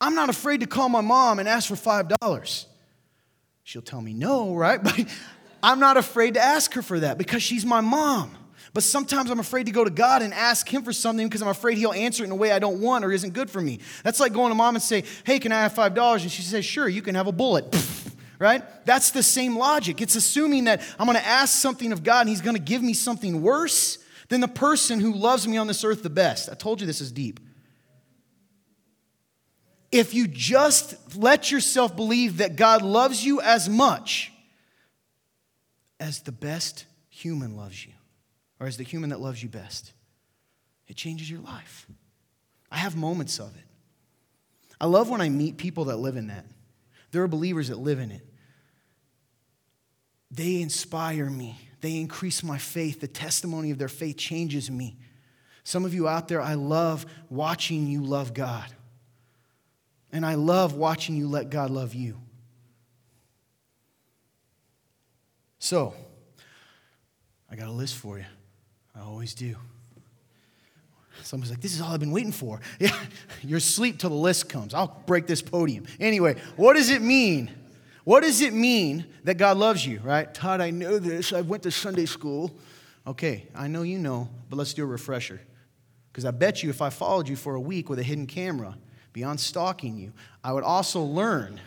I'm 0.00 0.14
not 0.14 0.28
afraid 0.28 0.60
to 0.60 0.66
call 0.66 0.88
my 0.88 1.00
mom 1.00 1.38
and 1.38 1.48
ask 1.48 1.68
for 1.68 1.74
$5. 1.74 2.66
She'll 3.64 3.82
tell 3.82 4.00
me 4.00 4.14
no, 4.14 4.54
right? 4.54 4.80
But 4.82 5.04
I'm 5.62 5.80
not 5.80 5.96
afraid 5.96 6.34
to 6.34 6.40
ask 6.40 6.74
her 6.74 6.82
for 6.82 7.00
that 7.00 7.18
because 7.18 7.42
she's 7.42 7.66
my 7.66 7.80
mom. 7.80 8.36
But 8.76 8.82
sometimes 8.82 9.30
I'm 9.30 9.40
afraid 9.40 9.64
to 9.64 9.72
go 9.72 9.84
to 9.84 9.90
God 9.90 10.20
and 10.20 10.34
ask 10.34 10.68
Him 10.68 10.82
for 10.82 10.92
something 10.92 11.26
because 11.26 11.40
I'm 11.40 11.48
afraid 11.48 11.78
He'll 11.78 11.94
answer 11.94 12.24
it 12.24 12.26
in 12.26 12.30
a 12.30 12.36
way 12.36 12.52
I 12.52 12.58
don't 12.58 12.82
want 12.82 13.06
or 13.06 13.10
isn't 13.10 13.32
good 13.32 13.48
for 13.48 13.62
me. 13.62 13.78
That's 14.04 14.20
like 14.20 14.34
going 14.34 14.50
to 14.50 14.54
mom 14.54 14.74
and 14.74 14.82
say, 14.82 15.04
Hey, 15.24 15.38
can 15.38 15.50
I 15.50 15.62
have 15.62 15.72
$5? 15.72 16.20
And 16.20 16.30
she 16.30 16.42
says, 16.42 16.62
Sure, 16.62 16.86
you 16.86 17.00
can 17.00 17.14
have 17.14 17.26
a 17.26 17.32
bullet. 17.32 17.74
right? 18.38 18.62
That's 18.84 19.12
the 19.12 19.22
same 19.22 19.56
logic. 19.56 20.02
It's 20.02 20.14
assuming 20.14 20.64
that 20.64 20.82
I'm 20.98 21.06
going 21.06 21.16
to 21.16 21.26
ask 21.26 21.58
something 21.58 21.90
of 21.90 22.04
God 22.04 22.20
and 22.20 22.28
He's 22.28 22.42
going 22.42 22.54
to 22.54 22.60
give 22.60 22.82
me 22.82 22.92
something 22.92 23.40
worse 23.40 23.96
than 24.28 24.42
the 24.42 24.46
person 24.46 25.00
who 25.00 25.14
loves 25.14 25.48
me 25.48 25.56
on 25.56 25.68
this 25.68 25.82
earth 25.82 26.02
the 26.02 26.10
best. 26.10 26.50
I 26.50 26.54
told 26.54 26.82
you 26.82 26.86
this 26.86 27.00
is 27.00 27.10
deep. 27.10 27.40
If 29.90 30.12
you 30.12 30.28
just 30.28 31.16
let 31.16 31.50
yourself 31.50 31.96
believe 31.96 32.36
that 32.36 32.56
God 32.56 32.82
loves 32.82 33.24
you 33.24 33.40
as 33.40 33.70
much 33.70 34.32
as 35.98 36.20
the 36.20 36.32
best 36.32 36.84
human 37.08 37.56
loves 37.56 37.86
you, 37.86 37.94
or 38.58 38.66
as 38.66 38.76
the 38.76 38.84
human 38.84 39.10
that 39.10 39.20
loves 39.20 39.42
you 39.42 39.48
best. 39.48 39.92
It 40.88 40.96
changes 40.96 41.30
your 41.30 41.40
life. 41.40 41.86
I 42.70 42.78
have 42.78 42.96
moments 42.96 43.38
of 43.38 43.56
it. 43.56 43.64
I 44.80 44.86
love 44.86 45.08
when 45.08 45.20
I 45.20 45.28
meet 45.28 45.56
people 45.56 45.86
that 45.86 45.96
live 45.96 46.16
in 46.16 46.28
that. 46.28 46.44
There 47.10 47.22
are 47.22 47.28
believers 47.28 47.68
that 47.68 47.78
live 47.78 47.98
in 47.98 48.10
it. 48.10 48.26
They 50.30 50.60
inspire 50.60 51.30
me, 51.30 51.58
they 51.80 51.96
increase 51.96 52.42
my 52.42 52.58
faith. 52.58 53.00
The 53.00 53.08
testimony 53.08 53.70
of 53.70 53.78
their 53.78 53.88
faith 53.88 54.16
changes 54.16 54.70
me. 54.70 54.98
Some 55.62 55.84
of 55.84 55.94
you 55.94 56.08
out 56.08 56.28
there, 56.28 56.40
I 56.40 56.54
love 56.54 57.06
watching 57.28 57.86
you 57.86 58.02
love 58.02 58.34
God. 58.34 58.66
And 60.12 60.24
I 60.24 60.34
love 60.34 60.74
watching 60.74 61.16
you 61.16 61.28
let 61.28 61.50
God 61.50 61.70
love 61.70 61.94
you. 61.94 62.20
So, 65.58 65.94
I 67.50 67.56
got 67.56 67.68
a 67.68 67.72
list 67.72 67.96
for 67.96 68.18
you. 68.18 68.24
I 68.96 69.02
always 69.02 69.34
do. 69.34 69.56
Someone's 71.22 71.50
like, 71.50 71.60
this 71.60 71.74
is 71.74 71.80
all 71.80 71.92
I've 71.92 72.00
been 72.00 72.12
waiting 72.12 72.32
for. 72.32 72.60
Yeah, 72.78 72.96
you're 73.42 73.58
asleep 73.58 73.98
till 73.98 74.10
the 74.10 74.16
list 74.16 74.48
comes. 74.48 74.74
I'll 74.74 75.02
break 75.06 75.26
this 75.26 75.42
podium. 75.42 75.86
Anyway, 75.98 76.36
what 76.56 76.74
does 76.74 76.90
it 76.90 77.02
mean? 77.02 77.50
What 78.04 78.22
does 78.22 78.40
it 78.40 78.52
mean 78.52 79.06
that 79.24 79.36
God 79.36 79.56
loves 79.56 79.84
you, 79.84 80.00
right? 80.04 80.32
Todd, 80.32 80.60
I 80.60 80.70
know 80.70 80.98
this. 80.98 81.32
I 81.32 81.40
went 81.40 81.64
to 81.64 81.70
Sunday 81.70 82.06
school. 82.06 82.56
Okay, 83.06 83.46
I 83.54 83.66
know 83.66 83.82
you 83.82 83.98
know, 83.98 84.28
but 84.48 84.56
let's 84.56 84.74
do 84.74 84.84
a 84.84 84.86
refresher. 84.86 85.40
Because 86.12 86.24
I 86.24 86.30
bet 86.30 86.62
you 86.62 86.70
if 86.70 86.80
I 86.80 86.90
followed 86.90 87.28
you 87.28 87.36
for 87.36 87.56
a 87.56 87.60
week 87.60 87.88
with 87.90 87.98
a 87.98 88.02
hidden 88.02 88.26
camera, 88.26 88.76
beyond 89.12 89.40
stalking 89.40 89.96
you, 89.96 90.12
I 90.44 90.52
would 90.52 90.64
also 90.64 91.02
learn, 91.02 91.60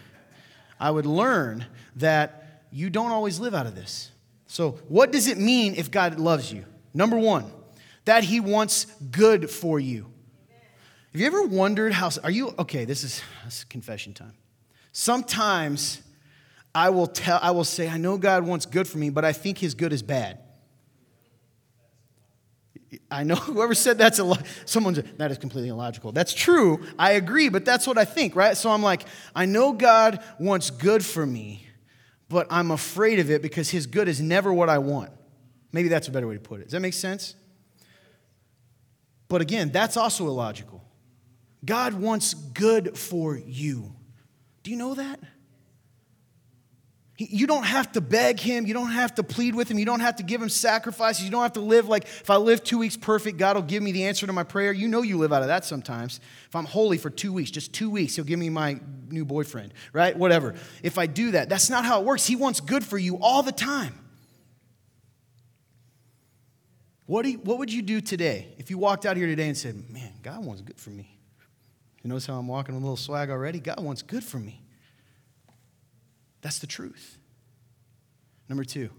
I 0.79 0.91
would 0.91 1.05
learn 1.05 1.65
that 1.97 2.63
you 2.71 2.89
don't 2.89 3.11
always 3.11 3.39
live 3.39 3.53
out 3.53 3.65
of 3.65 3.75
this. 3.75 4.11
So, 4.47 4.79
what 4.87 5.11
does 5.11 5.27
it 5.27 5.37
mean 5.37 5.75
if 5.75 5.91
God 5.91 6.19
loves 6.19 6.51
you? 6.51 6.65
Number 6.99 7.17
one, 7.17 7.49
that 8.03 8.25
He 8.25 8.41
wants 8.41 8.83
good 9.09 9.49
for 9.49 9.79
you. 9.79 10.11
Have 11.13 11.21
you 11.21 11.27
ever 11.27 11.43
wondered 11.43 11.93
how, 11.93 12.09
are 12.25 12.29
you, 12.29 12.53
okay, 12.59 12.83
this 12.83 13.05
is, 13.05 13.21
this 13.45 13.59
is 13.59 13.63
confession 13.63 14.13
time. 14.13 14.33
Sometimes 14.91 16.01
I 16.75 16.89
will 16.89 17.07
tell, 17.07 17.39
I 17.41 17.51
will 17.51 17.63
say, 17.63 17.87
I 17.87 17.95
know 17.95 18.17
God 18.17 18.45
wants 18.45 18.65
good 18.65 18.85
for 18.85 18.97
me, 18.97 19.11
but 19.11 19.23
I 19.23 19.31
think 19.31 19.59
His 19.59 19.75
good 19.75 19.93
is 19.93 20.03
bad. 20.03 20.39
I 23.09 23.23
know 23.23 23.35
whoever 23.55 23.75
said 23.75 23.97
that's 23.97 24.19
a 24.19 24.25
lot. 24.25 24.45
Someone 24.65 25.01
that 25.15 25.31
is 25.31 25.37
completely 25.37 25.69
illogical. 25.69 26.11
That's 26.11 26.33
true. 26.33 26.85
I 26.99 27.11
agree, 27.11 27.47
but 27.47 27.63
that's 27.63 27.87
what 27.87 27.97
I 27.97 28.03
think, 28.03 28.35
right? 28.35 28.57
So 28.57 28.71
I'm 28.71 28.83
like, 28.83 29.05
I 29.33 29.45
know 29.45 29.71
God 29.71 30.21
wants 30.37 30.69
good 30.69 31.05
for 31.05 31.25
me, 31.25 31.65
but 32.27 32.45
I'm 32.49 32.71
afraid 32.71 33.19
of 33.19 33.31
it 33.31 33.41
because 33.41 33.69
his 33.69 33.87
good 33.87 34.09
is 34.09 34.19
never 34.19 34.53
what 34.53 34.67
I 34.67 34.79
want. 34.79 35.11
Maybe 35.71 35.87
that's 35.89 36.07
a 36.07 36.11
better 36.11 36.27
way 36.27 36.35
to 36.35 36.39
put 36.39 36.61
it. 36.61 36.63
Does 36.65 36.71
that 36.73 36.79
make 36.79 36.93
sense? 36.93 37.35
But 39.27 39.41
again, 39.41 39.69
that's 39.71 39.97
also 39.97 40.27
illogical. 40.27 40.83
God 41.63 41.93
wants 41.93 42.33
good 42.33 42.97
for 42.97 43.37
you. 43.37 43.93
Do 44.63 44.71
you 44.71 44.77
know 44.77 44.95
that? 44.95 45.19
You 47.21 47.47
don't 47.47 47.65
have 47.65 47.91
to 47.91 48.01
beg 48.01 48.39
him. 48.39 48.65
You 48.65 48.73
don't 48.73 48.91
have 48.91 49.15
to 49.15 49.23
plead 49.23 49.53
with 49.53 49.69
him. 49.69 49.77
You 49.77 49.83
don't 49.83 49.99
have 49.99 50.15
to 50.17 50.23
give 50.23 50.41
him 50.41 50.47
sacrifices. 50.47 51.25
You 51.25 51.31
don't 51.31 51.41
have 51.41 51.53
to 51.53 51.59
live 51.59 51.89
like, 51.89 52.05
if 52.05 52.29
I 52.29 52.37
live 52.37 52.63
two 52.63 52.77
weeks 52.77 52.95
perfect, 52.95 53.37
God 53.37 53.57
will 53.57 53.63
give 53.63 53.83
me 53.83 53.91
the 53.91 54.05
answer 54.05 54.25
to 54.25 54.31
my 54.31 54.43
prayer. 54.45 54.71
You 54.71 54.87
know 54.87 55.01
you 55.01 55.17
live 55.17 55.33
out 55.33 55.41
of 55.41 55.49
that 55.49 55.65
sometimes. 55.65 56.21
If 56.47 56.55
I'm 56.55 56.63
holy 56.63 56.97
for 56.97 57.09
two 57.09 57.33
weeks, 57.33 57.51
just 57.51 57.73
two 57.73 57.89
weeks, 57.89 58.15
he'll 58.15 58.23
give 58.23 58.39
me 58.39 58.49
my 58.49 58.79
new 59.09 59.25
boyfriend, 59.25 59.73
right? 59.91 60.17
Whatever. 60.17 60.55
If 60.81 60.97
I 60.97 61.07
do 61.07 61.31
that, 61.31 61.49
that's 61.49 61.69
not 61.69 61.83
how 61.83 61.99
it 61.99 62.05
works. 62.05 62.25
He 62.25 62.37
wants 62.37 62.61
good 62.61 62.85
for 62.85 62.97
you 62.97 63.17
all 63.17 63.43
the 63.43 63.51
time. 63.51 63.99
What, 67.09 67.23
do 67.23 67.31
you, 67.31 67.39
what 67.39 67.57
would 67.57 67.73
you 67.73 67.81
do 67.81 68.01
today 68.01 68.53
if 68.59 68.69
you 68.69 68.77
walked 68.77 69.03
out 69.07 69.17
here 69.17 69.25
today 69.25 69.47
and 69.47 69.57
said, 69.57 69.89
Man, 69.89 70.13
God 70.21 70.45
wants 70.45 70.61
good 70.61 70.77
for 70.77 70.91
me? 70.91 71.17
You 72.03 72.07
notice 72.07 72.27
how 72.27 72.35
I'm 72.35 72.47
walking 72.47 72.75
a 72.75 72.77
little 72.77 72.95
swag 72.95 73.31
already? 73.31 73.59
God 73.59 73.79
wants 73.79 74.03
good 74.03 74.23
for 74.23 74.37
me. 74.37 74.61
That's 76.41 76.59
the 76.59 76.67
truth. 76.67 77.17
Number 78.47 78.63
two, 78.63 78.91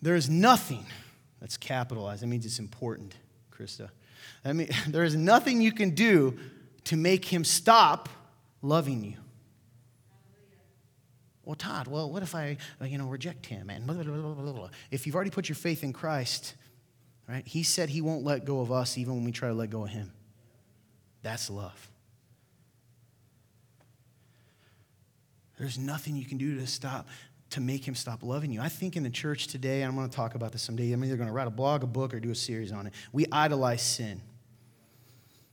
There 0.00 0.14
is 0.14 0.30
nothing 0.30 0.86
that's 1.40 1.58
capitalized. 1.58 2.22
That 2.22 2.28
means 2.28 2.46
it's 2.46 2.58
important, 2.58 3.16
Krista. 3.52 3.90
I 4.42 4.54
mean, 4.54 4.70
there 4.88 5.04
is 5.04 5.14
nothing 5.14 5.60
you 5.60 5.72
can 5.72 5.90
do 5.90 6.38
to 6.84 6.96
make 6.96 7.26
him 7.26 7.44
stop 7.44 8.08
loving 8.62 9.04
you. 9.04 9.18
Well, 11.50 11.56
Todd, 11.56 11.88
well, 11.88 12.08
what 12.08 12.22
if 12.22 12.36
I, 12.36 12.58
you 12.80 12.96
know, 12.96 13.08
reject 13.08 13.44
him? 13.44 13.70
And 13.70 13.84
blah, 13.84 13.96
blah, 13.96 14.04
blah, 14.04 14.68
if 14.92 15.04
you've 15.04 15.16
already 15.16 15.32
put 15.32 15.48
your 15.48 15.56
faith 15.56 15.82
in 15.82 15.92
Christ, 15.92 16.54
right, 17.28 17.44
he 17.44 17.64
said 17.64 17.88
he 17.88 18.00
won't 18.00 18.22
let 18.22 18.44
go 18.44 18.60
of 18.60 18.70
us 18.70 18.96
even 18.96 19.16
when 19.16 19.24
we 19.24 19.32
try 19.32 19.48
to 19.48 19.54
let 19.54 19.68
go 19.68 19.82
of 19.82 19.90
him. 19.90 20.12
That's 21.22 21.50
love. 21.50 21.90
There's 25.58 25.76
nothing 25.76 26.14
you 26.14 26.24
can 26.24 26.38
do 26.38 26.56
to 26.60 26.68
stop, 26.68 27.08
to 27.50 27.60
make 27.60 27.82
him 27.82 27.96
stop 27.96 28.22
loving 28.22 28.52
you. 28.52 28.60
I 28.60 28.68
think 28.68 28.96
in 28.96 29.02
the 29.02 29.10
church 29.10 29.48
today, 29.48 29.82
I'm 29.82 29.96
going 29.96 30.08
to 30.08 30.14
talk 30.14 30.36
about 30.36 30.52
this 30.52 30.62
someday. 30.62 30.92
I'm 30.92 31.04
either 31.04 31.16
going 31.16 31.26
to 31.26 31.34
write 31.34 31.48
a 31.48 31.50
blog, 31.50 31.82
a 31.82 31.88
book, 31.88 32.14
or 32.14 32.20
do 32.20 32.30
a 32.30 32.34
series 32.36 32.70
on 32.70 32.86
it. 32.86 32.92
We 33.10 33.26
idolize 33.32 33.82
sin. 33.82 34.20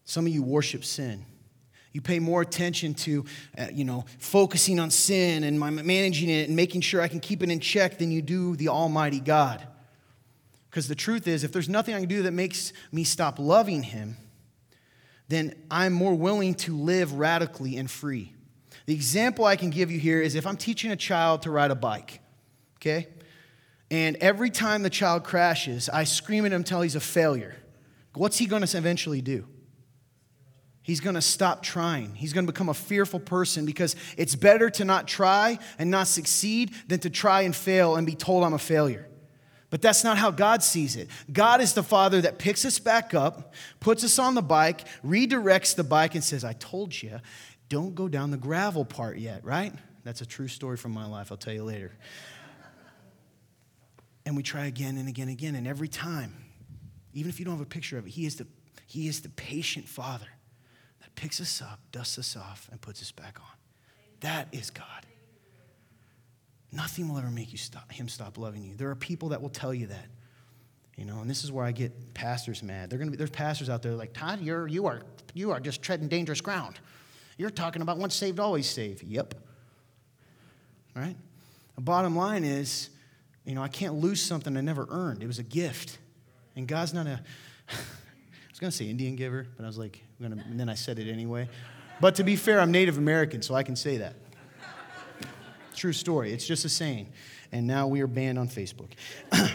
Some 0.06 0.28
of 0.28 0.32
you 0.32 0.44
worship 0.44 0.86
sin. 0.86 1.26
You 1.98 2.02
pay 2.02 2.20
more 2.20 2.44
attention 2.44 2.94
to, 2.94 3.26
uh, 3.58 3.66
you 3.74 3.84
know, 3.84 4.06
focusing 4.20 4.80
on 4.80 4.92
sin 4.92 5.44
and 5.44 5.60
managing 5.60 6.30
it 6.30 6.48
and 6.48 6.56
making 6.56 6.82
sure 6.82 7.02
I 7.02 7.08
can 7.08 7.20
keep 7.20 7.42
it 7.42 7.50
in 7.50 7.60
check 7.60 7.98
than 7.98 8.12
you 8.12 8.22
do 8.22 8.56
the 8.56 8.68
Almighty 8.68 9.20
God. 9.20 9.66
Because 10.70 10.88
the 10.88 10.94
truth 10.94 11.28
is, 11.28 11.44
if 11.44 11.52
there's 11.52 11.68
nothing 11.68 11.96
I 11.96 12.00
can 12.02 12.08
do 12.08 12.22
that 12.22 12.34
makes 12.34 12.72
me 12.92 13.04
stop 13.04 13.40
loving 13.40 13.82
Him, 13.82 14.16
then 15.28 15.56
I'm 15.72 15.92
more 15.92 16.14
willing 16.14 16.54
to 16.54 16.78
live 16.78 17.14
radically 17.14 17.78
and 17.78 17.90
free. 17.90 18.32
The 18.86 18.94
example 18.94 19.46
I 19.46 19.56
can 19.56 19.72
give 19.72 19.90
you 19.90 19.98
here 19.98 20.22
is 20.22 20.36
if 20.36 20.46
I'm 20.46 20.56
teaching 20.56 20.92
a 20.92 20.96
child 20.96 21.42
to 21.42 21.50
ride 21.50 21.72
a 21.72 21.76
bike, 21.76 22.22
okay? 22.76 23.08
And 23.90 24.18
every 24.18 24.52
time 24.52 24.84
the 24.84 24.92
child 24.92 25.24
crashes, 25.24 25.90
I 25.90 26.04
scream 26.04 26.46
at 26.46 26.52
him 26.52 26.58
until 26.58 26.82
he's 26.82 26.96
a 26.96 27.00
failure. 27.00 27.56
What's 28.14 28.38
he 28.38 28.46
going 28.46 28.64
to 28.64 28.78
eventually 28.78 29.24
do? 29.24 29.48
He's 30.88 31.02
going 31.02 31.16
to 31.16 31.22
stop 31.22 31.64
trying. 31.64 32.16
He's 32.16 32.32
going 32.32 32.48
to 32.48 32.54
become 32.54 32.70
a 32.70 32.74
fearful 32.74 33.20
person 33.20 33.66
because 33.66 33.98
it's 34.16 34.36
better 34.36 34.70
to 34.70 34.86
not 34.86 35.06
try 35.06 35.60
and 35.78 35.92
not 35.92 36.08
succeed 36.08 36.72
than 36.88 37.00
to 37.00 37.10
try 37.10 37.42
and 37.42 37.54
fail 37.54 37.98
and 37.98 38.08
be 38.08 38.16
told 38.16 38.46
I'm 38.46 38.54
a 38.54 38.58
failure. 38.58 39.06
But 39.70 39.82
that's 39.82 40.06
not 40.06 40.18
how 40.18 40.32
God 40.32 40.64
sees 40.64 40.96
it. 40.96 41.10
God 41.30 41.60
is 41.60 41.74
the 41.74 41.84
Father 41.84 42.22
that 42.22 42.38
picks 42.38 42.64
us 42.64 42.80
back 42.80 43.14
up, 43.14 43.54
puts 43.82 44.06
us 44.06 44.18
on 44.18 44.34
the 44.34 44.42
bike, 44.42 44.88
redirects 45.06 45.76
the 45.76 45.84
bike, 45.84 46.16
and 46.16 46.24
says, 46.24 46.46
I 46.46 46.54
told 46.54 47.04
you, 47.04 47.20
don't 47.68 47.94
go 47.94 48.08
down 48.08 48.32
the 48.32 48.38
gravel 48.38 48.86
part 48.86 49.18
yet, 49.18 49.44
right? 49.44 49.74
That's 50.06 50.22
a 50.22 50.26
true 50.26 50.48
story 50.48 50.78
from 50.78 50.94
my 50.94 51.06
life. 51.06 51.34
I'll 51.34 51.38
tell 51.38 51.54
you 51.54 51.66
later. 51.66 51.92
And 54.26 54.38
we 54.38 54.42
try 54.42 54.68
again 54.68 54.96
and 54.96 55.10
again 55.10 55.28
and 55.28 55.38
again. 55.38 55.56
And 55.56 55.68
every 55.68 55.90
time, 55.90 56.34
even 57.12 57.28
if 57.28 57.40
you 57.40 57.46
don't 57.46 57.56
have 57.56 57.62
a 57.62 57.70
picture 57.70 57.98
of 57.98 58.08
it, 58.08 58.12
He 58.12 58.26
is 58.26 58.38
the, 58.38 58.48
he 58.86 59.10
is 59.10 59.20
the 59.20 59.28
patient 59.28 59.86
Father 59.90 60.28
picks 61.18 61.42
us 61.42 61.62
up, 61.62 61.80
dusts 61.92 62.18
us 62.18 62.38
off, 62.38 62.70
and 62.72 62.80
puts 62.80 63.02
us 63.02 63.12
back 63.12 63.40
on. 63.42 63.58
That 64.22 64.48
is 64.54 64.70
God. 64.70 64.86
Nothing 66.72 67.10
will 67.10 67.18
ever 67.18 67.30
make 67.30 67.52
you 67.52 67.58
stop, 67.58 67.92
Him 67.92 68.08
stop 68.08 68.38
loving 68.38 68.64
you. 68.64 68.76
There 68.76 68.90
are 68.90 68.96
people 68.96 69.30
that 69.30 69.42
will 69.42 69.50
tell 69.50 69.74
you 69.74 69.88
that. 69.88 70.06
You 70.96 71.06
know, 71.06 71.20
and 71.20 71.30
this 71.30 71.44
is 71.44 71.52
where 71.52 71.66
I 71.66 71.72
get 71.72 72.14
pastors 72.14 72.64
mad. 72.64 72.90
They're 72.90 72.98
gonna 72.98 73.12
be, 73.12 73.18
there's 73.18 73.30
pastors 73.30 73.70
out 73.70 73.82
there 73.82 73.94
like, 73.94 74.14
Todd, 74.14 74.42
you're, 74.42 74.68
you, 74.68 74.86
are, 74.86 75.02
you 75.34 75.52
are 75.52 75.60
just 75.60 75.82
treading 75.82 76.08
dangerous 76.08 76.42
ground. 76.42 76.80
You're 77.38 77.50
talking 77.50 77.82
about 77.82 77.98
once 77.98 78.16
saved, 78.16 78.40
always 78.40 78.68
saved. 78.68 79.04
Yep. 79.04 79.36
Right? 80.96 81.16
The 81.76 81.82
bottom 81.82 82.16
line 82.16 82.44
is, 82.44 82.90
you 83.46 83.54
know, 83.54 83.62
I 83.62 83.68
can't 83.68 83.96
lose 83.96 84.22
something 84.22 84.58
I 84.58 84.62
never 84.62 84.88
earned. 84.90 85.22
It 85.22 85.28
was 85.28 85.40
a 85.40 85.44
gift. 85.44 86.00
And 86.56 86.68
God's 86.68 86.94
not 86.94 87.06
a, 87.06 87.22
was 88.58 88.60
going 88.60 88.72
to 88.72 88.78
say 88.78 88.90
Indian 88.90 89.16
giver, 89.16 89.46
but 89.56 89.64
I 89.64 89.68
was 89.68 89.78
like, 89.78 90.02
I'm 90.20 90.30
gonna, 90.30 90.44
and 90.50 90.60
then 90.60 90.68
I 90.68 90.74
said 90.74 90.98
it 90.98 91.08
anyway. 91.08 91.48
But 92.02 92.16
to 92.16 92.24
be 92.24 92.36
fair, 92.36 92.60
I'm 92.60 92.72
Native 92.72 92.98
American, 92.98 93.44
so 93.44 93.54
I 93.54 93.62
can 93.62 93.76
say 93.76 93.98
that. 93.98 94.16
True 95.76 95.94
story. 95.94 96.34
It's 96.34 96.48
just 96.48 96.66
a 96.66 96.70
saying. 96.70 97.14
And 97.52 97.68
now 97.68 97.86
we 97.86 98.02
are 98.02 98.08
banned 98.08 98.40
on 98.40 98.48
Facebook. 98.48 98.90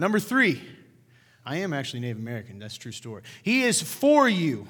Number 0.00 0.18
three, 0.18 0.62
I 1.46 1.58
am 1.58 1.72
actually 1.72 2.00
Native 2.00 2.18
American. 2.18 2.58
That's 2.58 2.76
true 2.76 2.90
story. 2.90 3.22
He 3.44 3.62
is 3.62 3.80
for 3.80 4.28
you. 4.28 4.66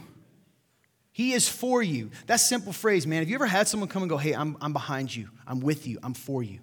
He 1.10 1.32
is 1.32 1.48
for 1.48 1.82
you. 1.82 2.10
That 2.26 2.36
simple 2.36 2.74
phrase, 2.74 3.06
man. 3.06 3.20
Have 3.20 3.30
you 3.30 3.34
ever 3.34 3.46
had 3.46 3.66
someone 3.66 3.88
come 3.88 4.02
and 4.02 4.10
go, 4.10 4.18
hey, 4.18 4.34
I'm, 4.34 4.58
I'm 4.60 4.74
behind 4.74 5.16
you, 5.16 5.30
I'm 5.46 5.60
with 5.60 5.86
you, 5.86 5.98
I'm 6.02 6.12
for 6.12 6.42
you? 6.42 6.58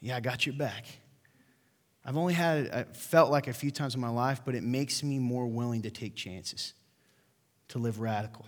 Yeah, 0.00 0.16
I 0.16 0.20
got 0.20 0.46
your 0.46 0.56
back. 0.56 0.84
I've 2.04 2.16
only 2.16 2.34
had, 2.34 2.70
I 2.70 2.84
felt 2.92 3.30
like 3.30 3.48
a 3.48 3.52
few 3.52 3.70
times 3.70 3.94
in 3.94 4.00
my 4.00 4.10
life, 4.10 4.42
but 4.44 4.54
it 4.54 4.62
makes 4.62 5.02
me 5.02 5.18
more 5.18 5.46
willing 5.46 5.82
to 5.82 5.90
take 5.90 6.14
chances, 6.14 6.74
to 7.68 7.78
live 7.78 7.98
radical. 7.98 8.44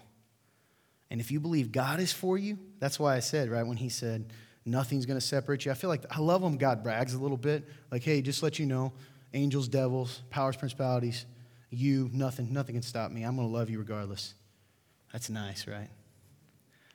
And 1.11 1.21
if 1.21 1.31
you 1.31 1.41
believe 1.41 1.73
God 1.73 2.01
is 2.01 2.13
for 2.13 2.37
you, 2.37 2.59
that's 2.81 2.99
why 2.99 3.17
I 3.17 3.21
said, 3.21 3.49
right, 3.49 3.67
when 3.67 3.77
he 3.77 3.89
said, 3.89 4.33
nothing's 4.67 5.07
going 5.07 5.19
to 5.19 5.25
separate 5.25 5.65
you. 5.65 5.71
I 5.71 5.75
feel 5.75 5.89
like 5.89 6.05
I 6.11 6.21
love 6.21 6.43
when 6.43 6.57
God 6.57 6.83
brags 6.83 7.15
a 7.15 7.19
little 7.19 7.37
bit. 7.37 7.65
Like, 7.91 8.03
hey, 8.03 8.21
just 8.21 8.43
let 8.43 8.59
you 8.59 8.67
know, 8.67 8.93
angels, 9.33 9.69
devils, 9.69 10.23
powers, 10.31 10.57
principalities, 10.57 11.25
you, 11.71 12.11
nothing, 12.13 12.53
nothing 12.53 12.75
can 12.75 12.83
stop 12.83 13.11
me. 13.11 13.23
I'm 13.23 13.37
going 13.37 13.49
to 13.49 13.55
love 13.55 13.71
you 13.71 13.79
regardless. 13.79 14.35
That's 15.13 15.31
nice, 15.31 15.67
right? 15.67 15.89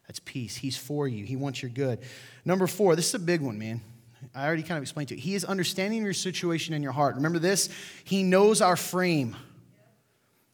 That's 0.08 0.20
peace. 0.20 0.58
He's 0.58 0.78
for 0.78 1.08
you, 1.08 1.26
He 1.26 1.36
wants 1.36 1.62
your 1.62 1.72
good. 1.72 2.00
Number 2.44 2.68
four, 2.68 2.96
this 2.96 3.08
is 3.08 3.16
a 3.16 3.20
big 3.20 3.42
one, 3.42 3.58
man. 3.58 3.82
I 4.34 4.46
already 4.46 4.64
kind 4.64 4.78
of 4.78 4.84
explained 4.84 5.10
to 5.10 5.16
you. 5.16 5.22
He 5.22 5.36
is 5.36 5.44
understanding 5.44 6.04
your 6.04 6.14
situation 6.14 6.74
in 6.74 6.84
your 6.84 6.92
heart. 6.92 7.16
Remember 7.16 7.40
this? 7.40 7.70
He 8.04 8.24
knows 8.24 8.62
our 8.62 8.76
frame. 8.76 9.36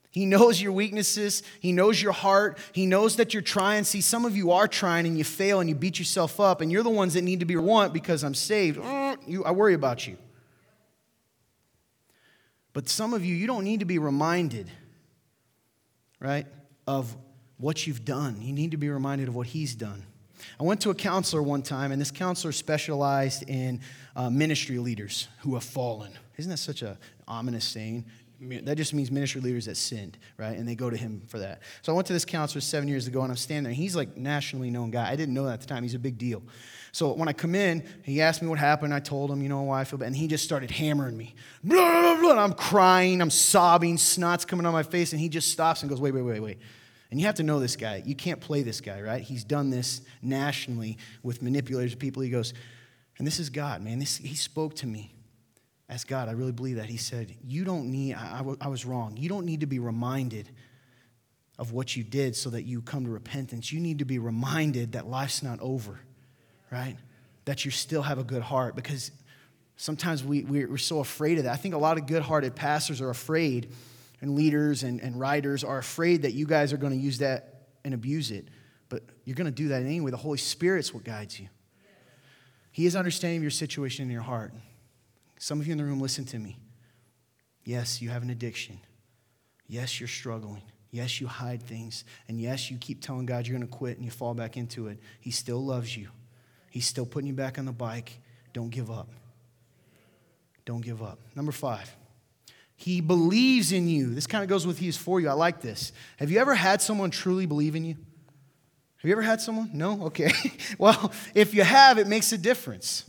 He 0.09 0.25
knows 0.25 0.59
your 0.59 0.71
weaknesses. 0.71 1.43
He 1.59 1.71
knows 1.71 2.01
your 2.01 2.11
heart. 2.11 2.57
He 2.71 2.87
knows 2.87 3.17
that 3.17 3.33
you're 3.33 3.43
trying. 3.43 3.83
See, 3.83 4.01
some 4.01 4.25
of 4.25 4.35
you 4.35 4.51
are 4.51 4.67
trying 4.67 5.05
and 5.05 5.15
you 5.17 5.23
fail 5.23 5.59
and 5.59 5.69
you 5.69 5.75
beat 5.75 5.99
yourself 5.99 6.39
up, 6.39 6.61
and 6.61 6.71
you're 6.71 6.81
the 6.81 6.89
ones 6.89 7.13
that 7.13 7.21
need 7.21 7.41
to 7.41 7.45
be 7.45 7.55
want 7.55 7.93
because 7.93 8.23
I'm 8.23 8.33
saved. 8.33 8.79
Mm, 8.79 9.17
you, 9.27 9.43
I 9.43 9.51
worry 9.51 9.75
about 9.75 10.07
you. 10.07 10.17
But 12.73 12.89
some 12.89 13.13
of 13.13 13.23
you, 13.23 13.35
you 13.35 13.47
don't 13.47 13.63
need 13.63 13.81
to 13.81 13.85
be 13.85 13.99
reminded, 13.99 14.71
right, 16.19 16.47
of 16.87 17.15
what 17.57 17.85
you've 17.85 18.05
done. 18.05 18.41
You 18.41 18.53
need 18.53 18.71
to 18.71 18.77
be 18.77 18.89
reminded 18.89 19.27
of 19.27 19.35
what 19.35 19.47
He's 19.47 19.75
done. 19.75 20.03
I 20.59 20.63
went 20.63 20.81
to 20.81 20.89
a 20.89 20.95
counselor 20.95 21.41
one 21.41 21.61
time, 21.61 21.91
and 21.91 22.01
this 22.01 22.11
counselor 22.11 22.51
specialized 22.51 23.49
in 23.49 23.81
uh, 24.15 24.29
ministry 24.29 24.79
leaders 24.79 25.27
who 25.39 25.53
have 25.53 25.63
fallen. 25.63 26.11
Isn't 26.37 26.51
that 26.51 26.57
such 26.57 26.81
an 26.81 26.97
ominous 27.27 27.65
saying? 27.65 28.05
That 28.39 28.77
just 28.77 28.93
means 28.93 29.09
ministry 29.09 29.41
leaders 29.41 29.65
that 29.65 29.77
sinned, 29.77 30.17
right? 30.37 30.55
And 30.55 30.67
they 30.67 30.75
go 30.75 30.91
to 30.91 30.97
him 30.97 31.23
for 31.27 31.39
that. 31.39 31.61
So 31.81 31.91
I 31.91 31.95
went 31.95 32.05
to 32.07 32.13
this 32.13 32.25
counselor 32.25 32.61
seven 32.61 32.87
years 32.87 33.07
ago, 33.07 33.23
and 33.23 33.31
I'm 33.31 33.37
standing 33.37 33.63
there. 33.63 33.73
He's 33.73 33.95
like 33.95 34.15
nationally 34.15 34.69
known 34.69 34.91
guy. 34.91 35.09
I 35.09 35.15
didn't 35.15 35.33
know 35.33 35.45
that 35.45 35.53
at 35.53 35.61
the 35.61 35.67
time. 35.67 35.81
He's 35.81 35.95
a 35.95 35.99
big 35.99 36.19
deal. 36.19 36.43
So 36.91 37.13
when 37.13 37.27
I 37.27 37.33
come 37.33 37.55
in, 37.55 37.83
he 38.03 38.21
asked 38.21 38.41
me 38.41 38.47
what 38.47 38.59
happened. 38.59 38.93
I 38.93 38.99
told 38.99 39.31
him, 39.31 39.41
you 39.41 39.49
know, 39.49 39.61
why 39.63 39.81
I 39.81 39.83
feel 39.83 39.99
bad. 39.99 40.07
And 40.07 40.15
he 40.15 40.27
just 40.27 40.43
started 40.43 40.69
hammering 40.69 41.17
me. 41.17 41.35
Blah, 41.63 42.15
blah, 42.15 42.21
blah. 42.21 42.43
I'm 42.43 42.53
crying. 42.53 43.21
I'm 43.21 43.29
sobbing. 43.29 43.97
Snot's 43.97 44.45
coming 44.45 44.65
on 44.65 44.73
my 44.73 44.83
face. 44.83 45.13
And 45.13 45.21
he 45.21 45.29
just 45.29 45.51
stops 45.51 45.81
and 45.81 45.89
goes, 45.89 45.99
wait, 45.99 46.13
wait, 46.13 46.21
wait, 46.21 46.39
wait. 46.39 46.59
And 47.09 47.19
you 47.19 47.25
have 47.25 47.35
to 47.35 47.43
know 47.43 47.59
this 47.59 47.75
guy. 47.75 48.03
You 48.05 48.15
can't 48.15 48.41
play 48.41 48.63
this 48.63 48.81
guy, 48.81 49.01
right? 49.01 49.21
He's 49.21 49.43
done 49.43 49.69
this 49.69 50.01
nationally 50.21 50.97
with 51.23 51.41
manipulators, 51.41 51.93
of 51.93 51.99
people. 51.99 52.21
He 52.21 52.29
goes, 52.29 52.53
and 53.17 53.25
this 53.25 53.39
is 53.39 53.49
God, 53.49 53.81
man. 53.81 53.99
This, 53.99 54.17
he 54.17 54.35
spoke 54.35 54.75
to 54.75 54.87
me 54.87 55.13
as 55.89 56.03
God. 56.03 56.27
I 56.27 56.33
really 56.33 56.51
believe 56.51 56.75
that. 56.75 56.87
He 56.87 56.97
said, 56.97 57.35
You 57.43 57.63
don't 57.63 57.89
need, 57.89 58.15
I, 58.15 58.43
I, 58.59 58.67
was 58.67 58.85
wrong. 58.85 59.15
You 59.17 59.29
don't 59.29 59.45
need 59.45 59.61
to 59.61 59.65
be 59.65 59.79
reminded 59.79 60.49
of 61.57 61.71
what 61.71 61.95
you 61.95 62.03
did 62.03 62.35
so 62.35 62.49
that 62.51 62.63
you 62.63 62.81
come 62.81 63.05
to 63.05 63.09
repentance. 63.09 63.71
You 63.71 63.79
need 63.79 63.99
to 63.99 64.05
be 64.05 64.19
reminded 64.19 64.91
that 64.91 65.07
life's 65.07 65.41
not 65.41 65.59
over, 65.61 65.99
right? 66.71 66.97
That 67.45 67.65
you 67.65 67.71
still 67.71 68.03
have 68.03 68.19
a 68.19 68.23
good 68.23 68.43
heart 68.43 68.75
because 68.75 69.11
sometimes 69.77 70.23
we, 70.23 70.43
we're 70.43 70.77
so 70.77 70.99
afraid 70.99 71.39
of 71.39 71.45
that. 71.45 71.53
I 71.53 71.55
think 71.55 71.73
a 71.73 71.79
lot 71.79 71.97
of 71.97 72.05
good 72.05 72.21
hearted 72.21 72.55
pastors 72.55 73.01
are 73.01 73.09
afraid 73.09 73.73
and 74.21 74.35
leaders 74.35 74.83
and, 74.83 74.99
and 75.01 75.19
writers 75.19 75.63
are 75.63 75.77
afraid 75.77 76.23
that 76.23 76.33
you 76.33 76.45
guys 76.45 76.73
are 76.73 76.77
going 76.77 76.93
to 76.93 76.99
use 76.99 77.19
that 77.19 77.67
and 77.83 77.93
abuse 77.93 78.31
it. 78.31 78.47
But 78.89 79.03
you're 79.25 79.35
going 79.35 79.45
to 79.45 79.51
do 79.51 79.69
that 79.69 79.83
anyway. 79.83 80.11
The 80.11 80.17
Holy 80.17 80.37
Spirit's 80.37 80.93
what 80.93 81.03
guides 81.03 81.39
you. 81.39 81.49
He 82.71 82.85
is 82.85 82.95
understanding 82.95 83.41
your 83.41 83.51
situation 83.51 84.05
in 84.05 84.11
your 84.11 84.21
heart. 84.21 84.53
Some 85.39 85.59
of 85.59 85.67
you 85.67 85.71
in 85.71 85.77
the 85.77 85.83
room, 85.83 85.99
listen 85.99 86.25
to 86.25 86.39
me. 86.39 86.57
Yes, 87.63 88.01
you 88.01 88.09
have 88.09 88.23
an 88.23 88.29
addiction. 88.29 88.79
Yes, 89.67 89.99
you're 89.99 90.07
struggling. 90.07 90.61
Yes, 90.91 91.19
you 91.19 91.27
hide 91.27 91.61
things. 91.61 92.05
And 92.27 92.39
yes, 92.39 92.71
you 92.71 92.77
keep 92.77 93.01
telling 93.01 93.25
God 93.25 93.45
you're 93.45 93.57
going 93.57 93.67
to 93.67 93.75
quit 93.75 93.97
and 93.97 94.05
you 94.05 94.11
fall 94.11 94.33
back 94.33 94.57
into 94.57 94.87
it. 94.87 94.99
He 95.19 95.31
still 95.31 95.63
loves 95.63 95.95
you. 95.95 96.09
He's 96.71 96.85
still 96.85 97.05
putting 97.05 97.27
you 97.27 97.33
back 97.33 97.59
on 97.59 97.65
the 97.65 97.71
bike. 97.71 98.21
Don't 98.53 98.69
give 98.69 98.89
up. 98.89 99.09
Don't 100.65 100.81
give 100.81 101.01
up. 101.01 101.19
Number 101.35 101.51
five. 101.51 101.93
He 102.79 103.01
believes 103.01 103.71
in 103.71 103.89
you. 103.89 104.13
This 104.13 104.27
kind 104.27 104.43
of 104.43 104.49
goes 104.49 104.65
with 104.65 104.77
He 104.77 104.87
is 104.87 104.95
for 104.95 105.19
you. 105.19 105.27
I 105.27 105.33
like 105.33 105.61
this. 105.61 105.91
Have 106.17 106.29
you 106.31 106.39
ever 106.39 106.53
had 106.53 106.81
someone 106.81 107.09
truly 107.09 107.47
believe 107.47 107.75
in 107.75 107.83
you? 107.83 107.95
Have 108.97 109.09
you 109.09 109.11
ever 109.11 109.23
had 109.23 109.41
someone? 109.41 109.71
No? 109.73 110.03
Okay. 110.05 110.31
well, 110.77 111.11
if 111.33 111.53
you 111.53 111.63
have, 111.63 111.97
it 111.97 112.07
makes 112.07 112.31
a 112.31 112.37
difference. 112.37 113.03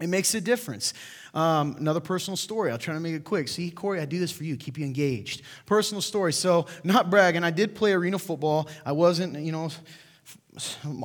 It 0.00 0.08
makes 0.08 0.34
a 0.34 0.40
difference. 0.40 0.92
Um, 1.32 1.76
another 1.78 2.00
personal 2.00 2.36
story. 2.36 2.70
I'll 2.70 2.78
try 2.78 2.94
to 2.94 3.00
make 3.00 3.14
it 3.14 3.24
quick. 3.24 3.48
See, 3.48 3.70
Corey, 3.70 4.00
I 4.00 4.04
do 4.04 4.18
this 4.18 4.30
for 4.30 4.44
you, 4.44 4.56
keep 4.56 4.76
you 4.76 4.84
engaged. 4.84 5.42
Personal 5.64 6.02
story. 6.02 6.32
So, 6.32 6.66
not 6.84 7.10
bragging, 7.10 7.42
I 7.42 7.50
did 7.50 7.74
play 7.74 7.92
arena 7.92 8.18
football. 8.18 8.68
I 8.84 8.92
wasn't, 8.92 9.38
you 9.38 9.52
know, 9.52 9.70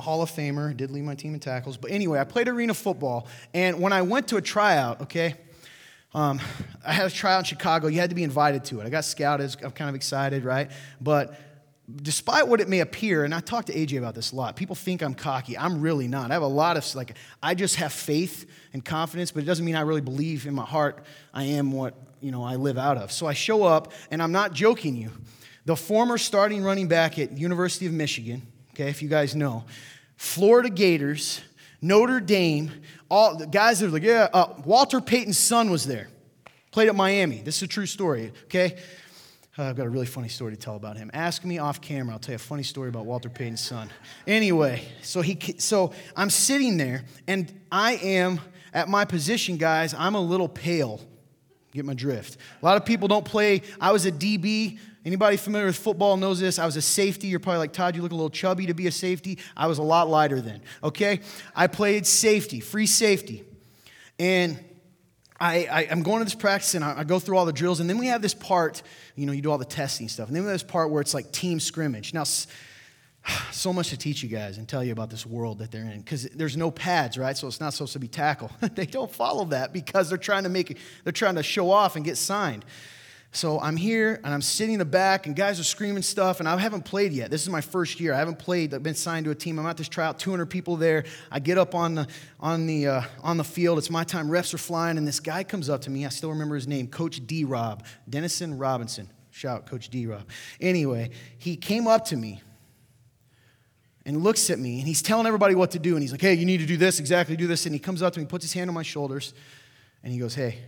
Hall 0.00 0.22
of 0.22 0.30
Famer, 0.30 0.76
did 0.76 0.90
lead 0.90 1.04
my 1.04 1.14
team 1.14 1.34
in 1.34 1.40
tackles. 1.40 1.76
But 1.76 1.90
anyway, 1.92 2.20
I 2.20 2.24
played 2.24 2.48
arena 2.48 2.74
football. 2.74 3.26
And 3.54 3.80
when 3.80 3.92
I 3.92 4.02
went 4.02 4.28
to 4.28 4.36
a 4.36 4.42
tryout, 4.42 5.00
okay, 5.02 5.36
um, 6.12 6.40
I 6.84 6.92
had 6.92 7.06
a 7.06 7.10
tryout 7.10 7.40
in 7.40 7.44
Chicago. 7.44 7.86
You 7.86 8.00
had 8.00 8.10
to 8.10 8.16
be 8.16 8.24
invited 8.24 8.64
to 8.66 8.80
it. 8.80 8.86
I 8.86 8.90
got 8.90 9.04
scouted. 9.04 9.54
I'm 9.62 9.70
kind 9.70 9.88
of 9.88 9.94
excited, 9.94 10.44
right? 10.44 10.70
But 11.00 11.38
despite 12.02 12.48
what 12.48 12.60
it 12.60 12.68
may 12.68 12.80
appear, 12.80 13.24
and 13.24 13.34
I 13.34 13.40
talked 13.40 13.68
to 13.68 13.74
AJ 13.74 13.98
about 13.98 14.14
this 14.14 14.32
a 14.32 14.36
lot, 14.36 14.56
people 14.56 14.74
think 14.74 15.02
I'm 15.02 15.14
cocky. 15.14 15.56
I'm 15.56 15.80
really 15.80 16.08
not. 16.08 16.30
I 16.30 16.34
have 16.34 16.42
a 16.42 16.46
lot 16.46 16.76
of, 16.76 16.94
like, 16.94 17.16
I 17.42 17.54
just 17.54 17.76
have 17.76 17.92
faith 17.92 18.50
and 18.72 18.84
confidence, 18.84 19.30
but 19.30 19.42
it 19.42 19.46
doesn't 19.46 19.64
mean 19.64 19.76
I 19.76 19.82
really 19.82 20.00
believe 20.00 20.46
in 20.46 20.54
my 20.54 20.64
heart 20.64 21.04
I 21.32 21.44
am 21.44 21.72
what, 21.72 21.94
you 22.20 22.32
know, 22.32 22.42
I 22.42 22.56
live 22.56 22.78
out 22.78 22.96
of. 22.96 23.12
So 23.12 23.26
I 23.26 23.32
show 23.32 23.62
up, 23.64 23.92
and 24.10 24.22
I'm 24.22 24.32
not 24.32 24.52
joking 24.52 24.96
you. 24.96 25.10
The 25.64 25.76
former 25.76 26.18
starting 26.18 26.62
running 26.62 26.88
back 26.88 27.18
at 27.18 27.36
University 27.36 27.86
of 27.86 27.92
Michigan, 27.92 28.42
okay, 28.72 28.88
if 28.88 29.02
you 29.02 29.08
guys 29.08 29.36
know, 29.36 29.64
Florida 30.16 30.70
Gators, 30.70 31.40
Notre 31.82 32.20
Dame, 32.20 32.70
all 33.10 33.36
the 33.36 33.46
guys 33.46 33.80
that 33.80 33.86
are 33.86 33.90
like, 33.90 34.02
yeah, 34.02 34.28
uh, 34.32 34.54
Walter 34.64 35.00
Payton's 35.00 35.38
son 35.38 35.70
was 35.70 35.86
there. 35.86 36.08
Played 36.70 36.88
at 36.88 36.94
Miami. 36.94 37.40
This 37.40 37.56
is 37.56 37.62
a 37.62 37.66
true 37.66 37.86
story, 37.86 38.32
okay? 38.44 38.78
Uh, 39.58 39.64
I've 39.64 39.76
got 39.76 39.86
a 39.86 39.90
really 39.90 40.06
funny 40.06 40.28
story 40.28 40.52
to 40.52 40.58
tell 40.58 40.76
about 40.76 40.96
him. 40.96 41.10
Ask 41.12 41.44
me 41.44 41.58
off 41.58 41.80
camera. 41.80 42.14
I'll 42.14 42.20
tell 42.20 42.32
you 42.32 42.36
a 42.36 42.38
funny 42.38 42.62
story 42.62 42.88
about 42.88 43.06
Walter 43.06 43.28
Payton's 43.28 43.60
son. 43.60 43.90
Anyway, 44.26 44.82
so 45.02 45.20
he, 45.20 45.38
so 45.58 45.92
I'm 46.16 46.30
sitting 46.30 46.76
there, 46.76 47.04
and 47.26 47.52
I 47.72 47.94
am 47.96 48.40
at 48.72 48.88
my 48.88 49.04
position, 49.04 49.56
guys. 49.56 49.92
I'm 49.92 50.14
a 50.14 50.20
little 50.20 50.48
pale. 50.48 51.00
Get 51.72 51.84
my 51.84 51.94
drift. 51.94 52.36
A 52.62 52.64
lot 52.64 52.76
of 52.76 52.84
people 52.84 53.08
don't 53.08 53.24
play. 53.24 53.62
I 53.80 53.92
was 53.92 54.06
a 54.06 54.12
DB. 54.12 54.78
Anybody 55.04 55.38
familiar 55.38 55.66
with 55.66 55.76
football 55.76 56.16
knows 56.16 56.40
this. 56.40 56.58
I 56.58 56.66
was 56.66 56.76
a 56.76 56.82
safety. 56.82 57.28
You're 57.28 57.40
probably 57.40 57.58
like, 57.58 57.72
Todd, 57.72 57.96
you 57.96 58.02
look 58.02 58.12
a 58.12 58.14
little 58.14 58.30
chubby 58.30 58.66
to 58.66 58.74
be 58.74 58.86
a 58.86 58.92
safety. 58.92 59.38
I 59.56 59.66
was 59.66 59.78
a 59.78 59.82
lot 59.82 60.08
lighter 60.08 60.40
then, 60.40 60.60
okay? 60.82 61.20
I 61.56 61.68
played 61.68 62.06
safety, 62.06 62.60
free 62.60 62.86
safety. 62.86 63.44
And 64.18 64.62
I, 65.40 65.86
am 65.90 66.02
going 66.02 66.18
to 66.18 66.24
this 66.24 66.34
practice 66.34 66.74
and 66.74 66.84
I, 66.84 66.98
I, 66.98 67.04
go 67.04 67.18
through 67.18 67.38
all 67.38 67.46
the 67.46 67.52
drills, 67.52 67.80
and 67.80 67.88
then 67.88 67.96
we 67.96 68.08
have 68.08 68.20
this 68.20 68.34
part, 68.34 68.82
you 69.16 69.24
know, 69.24 69.32
you 69.32 69.40
do 69.40 69.50
all 69.50 69.56
the 69.56 69.64
testing 69.64 70.06
stuff, 70.06 70.28
and 70.28 70.36
then 70.36 70.42
we 70.42 70.48
have 70.48 70.54
this 70.54 70.70
part 70.70 70.90
where 70.90 71.00
it's 71.00 71.14
like 71.14 71.32
team 71.32 71.60
scrimmage. 71.60 72.12
Now, 72.12 72.24
so 73.50 73.72
much 73.72 73.88
to 73.88 73.96
teach 73.96 74.22
you 74.22 74.28
guys 74.28 74.58
and 74.58 74.68
tell 74.68 74.84
you 74.84 74.92
about 74.92 75.08
this 75.08 75.24
world 75.24 75.58
that 75.58 75.70
they're 75.70 75.84
in 75.84 76.00
because 76.00 76.24
there's 76.24 76.56
no 76.56 76.70
pads 76.70 77.18
right 77.18 77.36
so 77.36 77.46
it's 77.46 77.60
not 77.60 77.72
supposed 77.74 77.92
to 77.92 77.98
be 77.98 78.08
tackle 78.08 78.50
they 78.74 78.86
don't 78.86 79.12
follow 79.12 79.44
that 79.44 79.72
because 79.72 80.08
they're 80.08 80.18
trying 80.18 80.44
to 80.44 80.48
make 80.48 80.70
it 80.70 80.78
they're 81.04 81.12
trying 81.12 81.34
to 81.34 81.42
show 81.42 81.70
off 81.70 81.96
and 81.96 82.04
get 82.04 82.16
signed 82.16 82.64
so 83.32 83.60
I'm 83.60 83.76
here 83.76 84.20
and 84.24 84.34
I'm 84.34 84.42
sitting 84.42 84.74
in 84.74 84.78
the 84.80 84.84
back 84.84 85.26
and 85.26 85.36
guys 85.36 85.60
are 85.60 85.64
screaming 85.64 86.02
stuff 86.02 86.40
and 86.40 86.48
I 86.48 86.56
haven't 86.58 86.84
played 86.84 87.12
yet. 87.12 87.30
This 87.30 87.42
is 87.42 87.48
my 87.48 87.60
first 87.60 88.00
year. 88.00 88.12
I 88.12 88.18
haven't 88.18 88.40
played. 88.40 88.74
I've 88.74 88.82
been 88.82 88.96
signed 88.96 89.24
to 89.26 89.30
a 89.30 89.36
team. 89.36 89.56
I'm 89.58 89.66
at 89.66 89.76
this 89.76 89.88
tryout, 89.88 90.18
200 90.18 90.46
people 90.46 90.76
there. 90.76 91.04
I 91.30 91.38
get 91.38 91.56
up 91.56 91.74
on 91.76 91.94
the 91.94 92.08
on 92.40 92.66
the 92.66 92.88
uh, 92.88 93.02
on 93.22 93.36
the 93.36 93.44
field. 93.44 93.78
It's 93.78 93.90
my 93.90 94.02
time. 94.02 94.28
Refs 94.28 94.52
are 94.52 94.58
flying 94.58 94.98
and 94.98 95.06
this 95.06 95.20
guy 95.20 95.44
comes 95.44 95.68
up 95.68 95.82
to 95.82 95.90
me. 95.90 96.04
I 96.04 96.08
still 96.08 96.30
remember 96.30 96.56
his 96.56 96.66
name, 96.66 96.88
Coach 96.88 97.24
D. 97.24 97.44
Rob 97.44 97.84
Dennison 98.08 98.58
Robinson. 98.58 99.08
Shout, 99.30 99.64
Coach 99.64 99.90
D. 99.90 100.06
Rob. 100.06 100.28
Anyway, 100.60 101.10
he 101.38 101.54
came 101.56 101.86
up 101.86 102.06
to 102.06 102.16
me 102.16 102.42
and 104.04 104.24
looks 104.24 104.50
at 104.50 104.58
me 104.58 104.80
and 104.80 104.88
he's 104.88 105.02
telling 105.02 105.28
everybody 105.28 105.54
what 105.54 105.70
to 105.70 105.78
do 105.78 105.94
and 105.94 106.02
he's 106.02 106.10
like, 106.10 106.20
"Hey, 106.20 106.34
you 106.34 106.44
need 106.44 106.58
to 106.58 106.66
do 106.66 106.76
this 106.76 106.98
exactly. 106.98 107.36
Do 107.36 107.46
this." 107.46 107.64
And 107.64 107.72
he 107.72 107.78
comes 107.78 108.02
up 108.02 108.12
to 108.14 108.18
me, 108.18 108.26
puts 108.26 108.44
his 108.44 108.52
hand 108.52 108.68
on 108.68 108.74
my 108.74 108.82
shoulders, 108.82 109.34
and 110.02 110.12
he 110.12 110.18
goes, 110.18 110.34
"Hey, 110.34 110.58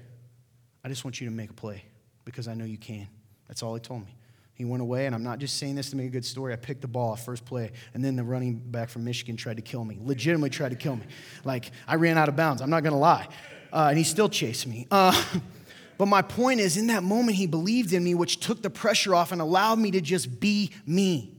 I 0.85 0.89
just 0.89 1.05
want 1.05 1.21
you 1.21 1.29
to 1.29 1.35
make 1.35 1.51
a 1.51 1.55
play." 1.55 1.87
Because 2.25 2.49
I 2.49 2.55
know 2.55 2.65
you 2.65 2.79
can. 2.79 3.09
That's 3.49 3.63
all 3.63 3.75
he 3.75 3.81
told 3.81 4.07
me. 4.07 4.17
He 4.55 4.65
went 4.65 4.83
away, 4.83 5.07
and 5.07 5.15
I'm 5.15 5.23
not 5.23 5.39
just 5.39 5.57
saying 5.57 5.75
this 5.75 5.91
to 5.91 5.97
make 5.97 6.07
a 6.07 6.11
good 6.11 6.25
story. 6.25 6.53
I 6.53 6.57
picked 6.57 6.83
the 6.83 6.89
ball 6.89 7.17
first 7.17 7.45
play, 7.45 7.73
and 7.95 8.05
then 8.05 8.17
the 8.17 8.23
running 8.23 8.55
back 8.57 8.91
from 8.91 9.05
Michigan 9.05 9.37
tried 9.37 9.57
to 9.57 9.63
kill 9.63 9.85
me. 9.85 9.99
Legitimately 10.01 10.51
tried 10.51 10.71
to 10.71 10.77
kill 10.77 10.97
me. 10.97 11.05
Like, 11.45 11.71
I 11.89 11.97
ran 11.97 12.19
out 12.19 12.29
of 12.29 12.37
bounds. 12.37 12.61
I'm 12.61 12.71
not 12.71 12.83
going 12.83 12.93
to 12.93 12.99
lie. 12.99 13.29
Uh, 13.73 13.87
and 13.89 13.99
he 13.99 14.05
still 14.05 14.29
chased 14.29 14.67
me. 14.67 14.87
Uh, 14.91 15.21
but 15.99 16.07
my 16.07 16.23
point 16.23 16.61
is, 16.61 16.77
in 16.77 16.89
that 16.89 17.03
moment, 17.03 17.39
he 17.39 17.47
believed 17.47 17.93
in 17.93 18.05
me, 18.05 18.15
which 18.15 18.41
took 18.41 18.63
the 18.63 18.71
pressure 18.71 19.15
off 19.15 19.33
and 19.33 19.41
allowed 19.41 19.79
me 19.79 19.91
to 19.93 20.01
just 20.01 20.39
be 20.39 20.71
me. 20.87 21.35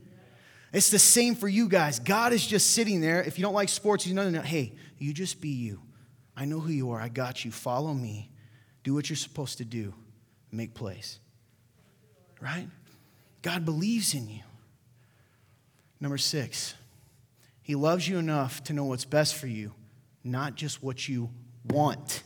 It's 0.72 0.90
the 0.90 0.98
same 0.98 1.36
for 1.36 1.46
you 1.46 1.68
guys. 1.68 2.00
God 2.00 2.32
is 2.32 2.44
just 2.44 2.72
sitting 2.72 3.00
there. 3.00 3.22
If 3.22 3.38
you 3.38 3.42
don't 3.42 3.54
like 3.54 3.68
sports, 3.68 4.02
He's 4.02 4.12
no, 4.12 4.24
no, 4.24 4.30
no. 4.30 4.42
Hey, 4.42 4.72
you 4.98 5.14
just 5.14 5.40
be 5.40 5.50
you. 5.50 5.80
I 6.36 6.46
know 6.46 6.58
who 6.58 6.72
you 6.72 6.90
are. 6.90 7.00
I 7.00 7.08
got 7.08 7.44
you. 7.44 7.52
Follow 7.52 7.94
me. 7.94 8.30
Do 8.82 8.92
what 8.92 9.08
you're 9.08 9.16
supposed 9.16 9.58
to 9.58 9.64
do 9.64 9.94
make 10.54 10.74
place. 10.74 11.18
Right? 12.40 12.68
God 13.42 13.64
believes 13.64 14.14
in 14.14 14.28
you. 14.28 14.42
Number 16.00 16.18
six, 16.18 16.74
He 17.62 17.74
loves 17.74 18.08
you 18.08 18.18
enough 18.18 18.62
to 18.64 18.72
know 18.72 18.84
what's 18.84 19.04
best 19.04 19.34
for 19.34 19.46
you, 19.46 19.72
not 20.22 20.54
just 20.54 20.82
what 20.82 21.08
you 21.08 21.30
want. 21.66 22.22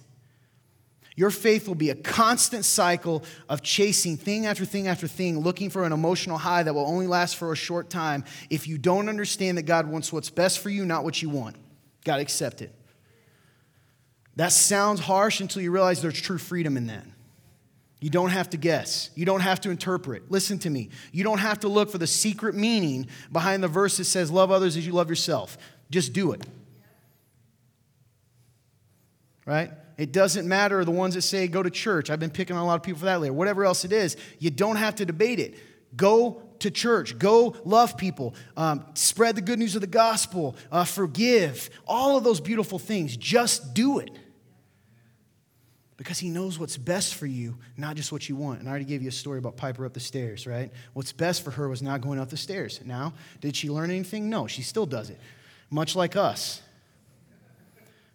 Your 1.18 1.30
faith 1.30 1.66
will 1.66 1.74
be 1.74 1.90
a 1.90 1.96
constant 1.96 2.64
cycle 2.64 3.24
of 3.48 3.60
chasing 3.60 4.16
thing 4.16 4.46
after 4.46 4.64
thing 4.64 4.86
after 4.86 5.08
thing, 5.08 5.40
looking 5.40 5.68
for 5.68 5.84
an 5.84 5.92
emotional 5.92 6.38
high 6.38 6.62
that 6.62 6.72
will 6.72 6.86
only 6.86 7.08
last 7.08 7.34
for 7.34 7.50
a 7.50 7.56
short 7.56 7.90
time 7.90 8.24
if 8.50 8.68
you 8.68 8.78
don't 8.78 9.08
understand 9.08 9.58
that 9.58 9.62
God 9.62 9.88
wants 9.88 10.12
what's 10.12 10.30
best 10.30 10.60
for 10.60 10.70
you, 10.70 10.84
not 10.84 11.02
what 11.02 11.20
you 11.20 11.28
want. 11.28 11.56
Got 12.04 12.16
to 12.16 12.22
accept 12.22 12.62
it. 12.62 12.72
That 14.36 14.52
sounds 14.52 15.00
harsh 15.00 15.40
until 15.40 15.60
you 15.60 15.72
realize 15.72 16.00
there's 16.00 16.20
true 16.20 16.38
freedom 16.38 16.76
in 16.76 16.86
that. 16.86 17.04
You 18.00 18.10
don't 18.10 18.30
have 18.30 18.50
to 18.50 18.56
guess. 18.56 19.10
You 19.14 19.24
don't 19.24 19.40
have 19.40 19.60
to 19.62 19.70
interpret. 19.70 20.30
Listen 20.30 20.58
to 20.60 20.70
me. 20.70 20.90
You 21.12 21.24
don't 21.24 21.38
have 21.38 21.60
to 21.60 21.68
look 21.68 21.90
for 21.90 21.98
the 21.98 22.06
secret 22.06 22.54
meaning 22.54 23.08
behind 23.32 23.62
the 23.62 23.68
verse 23.68 23.96
that 23.96 24.04
says, 24.04 24.30
Love 24.30 24.50
others 24.50 24.76
as 24.76 24.86
you 24.86 24.92
love 24.92 25.08
yourself. 25.08 25.58
Just 25.90 26.12
do 26.12 26.32
it. 26.32 26.42
Right? 29.44 29.72
It 29.96 30.12
doesn't 30.12 30.46
matter 30.46 30.84
the 30.84 30.92
ones 30.92 31.14
that 31.14 31.22
say 31.22 31.48
go 31.48 31.62
to 31.62 31.70
church. 31.70 32.08
I've 32.08 32.20
been 32.20 32.30
picking 32.30 32.54
on 32.54 32.62
a 32.62 32.66
lot 32.66 32.76
of 32.76 32.82
people 32.84 33.00
for 33.00 33.06
that 33.06 33.20
later. 33.20 33.32
Whatever 33.32 33.64
else 33.64 33.84
it 33.84 33.92
is, 33.92 34.16
you 34.38 34.50
don't 34.50 34.76
have 34.76 34.94
to 34.96 35.04
debate 35.04 35.40
it. 35.40 35.54
Go 35.96 36.42
to 36.60 36.70
church. 36.70 37.18
Go 37.18 37.56
love 37.64 37.96
people. 37.96 38.34
Um, 38.56 38.84
spread 38.94 39.34
the 39.34 39.40
good 39.40 39.58
news 39.58 39.74
of 39.74 39.80
the 39.80 39.88
gospel. 39.88 40.54
Uh, 40.70 40.84
forgive. 40.84 41.68
All 41.86 42.16
of 42.16 42.22
those 42.22 42.40
beautiful 42.40 42.78
things. 42.78 43.16
Just 43.16 43.74
do 43.74 43.98
it 43.98 44.10
because 45.98 46.16
he 46.16 46.30
knows 46.30 46.60
what's 46.60 46.76
best 46.76 47.16
for 47.16 47.26
you, 47.26 47.58
not 47.76 47.96
just 47.96 48.12
what 48.12 48.28
you 48.28 48.36
want. 48.36 48.60
And 48.60 48.68
I 48.68 48.70
already 48.70 48.84
gave 48.84 49.02
you 49.02 49.08
a 49.08 49.12
story 49.12 49.38
about 49.38 49.56
Piper 49.56 49.84
up 49.84 49.92
the 49.92 50.00
stairs, 50.00 50.46
right? 50.46 50.72
What's 50.92 51.10
best 51.12 51.42
for 51.42 51.50
her 51.50 51.68
was 51.68 51.82
not 51.82 52.00
going 52.00 52.20
up 52.20 52.30
the 52.30 52.36
stairs. 52.36 52.80
Now, 52.84 53.12
did 53.40 53.56
she 53.56 53.68
learn 53.68 53.90
anything? 53.90 54.30
No, 54.30 54.46
she 54.46 54.62
still 54.62 54.86
does 54.86 55.10
it, 55.10 55.18
much 55.70 55.96
like 55.96 56.14
us. 56.14 56.62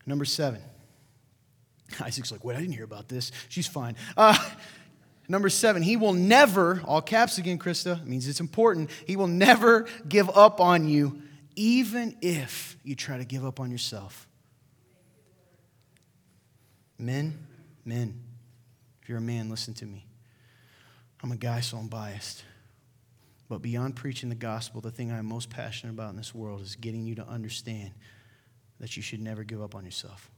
Number 0.05 0.23
seven. 0.23 0.61
Isaac's 2.01 2.31
like, 2.31 2.45
wait, 2.45 2.55
I 2.55 2.61
didn't 2.61 2.73
hear 2.73 2.85
about 2.85 3.09
this. 3.09 3.33
She's 3.49 3.67
fine. 3.67 3.97
Uh, 4.15 4.37
number 5.27 5.49
seven, 5.49 5.83
he 5.83 5.97
will 5.97 6.13
never, 6.13 6.81
all 6.85 7.01
caps 7.01 7.37
again, 7.37 7.59
Krista, 7.59 8.03
means 8.05 8.29
it's 8.29 8.39
important, 8.39 8.91
he 9.05 9.17
will 9.17 9.27
never 9.27 9.87
give 10.07 10.29
up 10.29 10.61
on 10.61 10.87
you, 10.87 11.21
even 11.57 12.15
if 12.21 12.77
you 12.85 12.95
try 12.95 13.17
to 13.17 13.25
give 13.25 13.45
up 13.45 13.59
on 13.59 13.71
yourself. 13.71 14.25
Men, 16.97 17.37
Men, 17.85 18.19
if 19.01 19.09
you're 19.09 19.17
a 19.17 19.21
man, 19.21 19.49
listen 19.49 19.73
to 19.75 19.85
me. 19.85 20.05
I'm 21.21 21.31
a 21.31 21.37
guy, 21.37 21.61
so 21.61 21.77
I'm 21.77 21.87
biased. 21.87 22.43
But 23.49 23.61
beyond 23.61 23.95
preaching 23.95 24.29
the 24.29 24.35
gospel, 24.35 24.81
the 24.81 24.91
thing 24.91 25.11
I'm 25.11 25.25
most 25.25 25.49
passionate 25.49 25.93
about 25.93 26.09
in 26.11 26.15
this 26.15 26.33
world 26.33 26.61
is 26.61 26.75
getting 26.75 27.05
you 27.05 27.15
to 27.15 27.27
understand 27.27 27.91
that 28.79 28.95
you 28.97 29.03
should 29.03 29.21
never 29.21 29.43
give 29.43 29.61
up 29.61 29.75
on 29.75 29.85
yourself. 29.85 30.29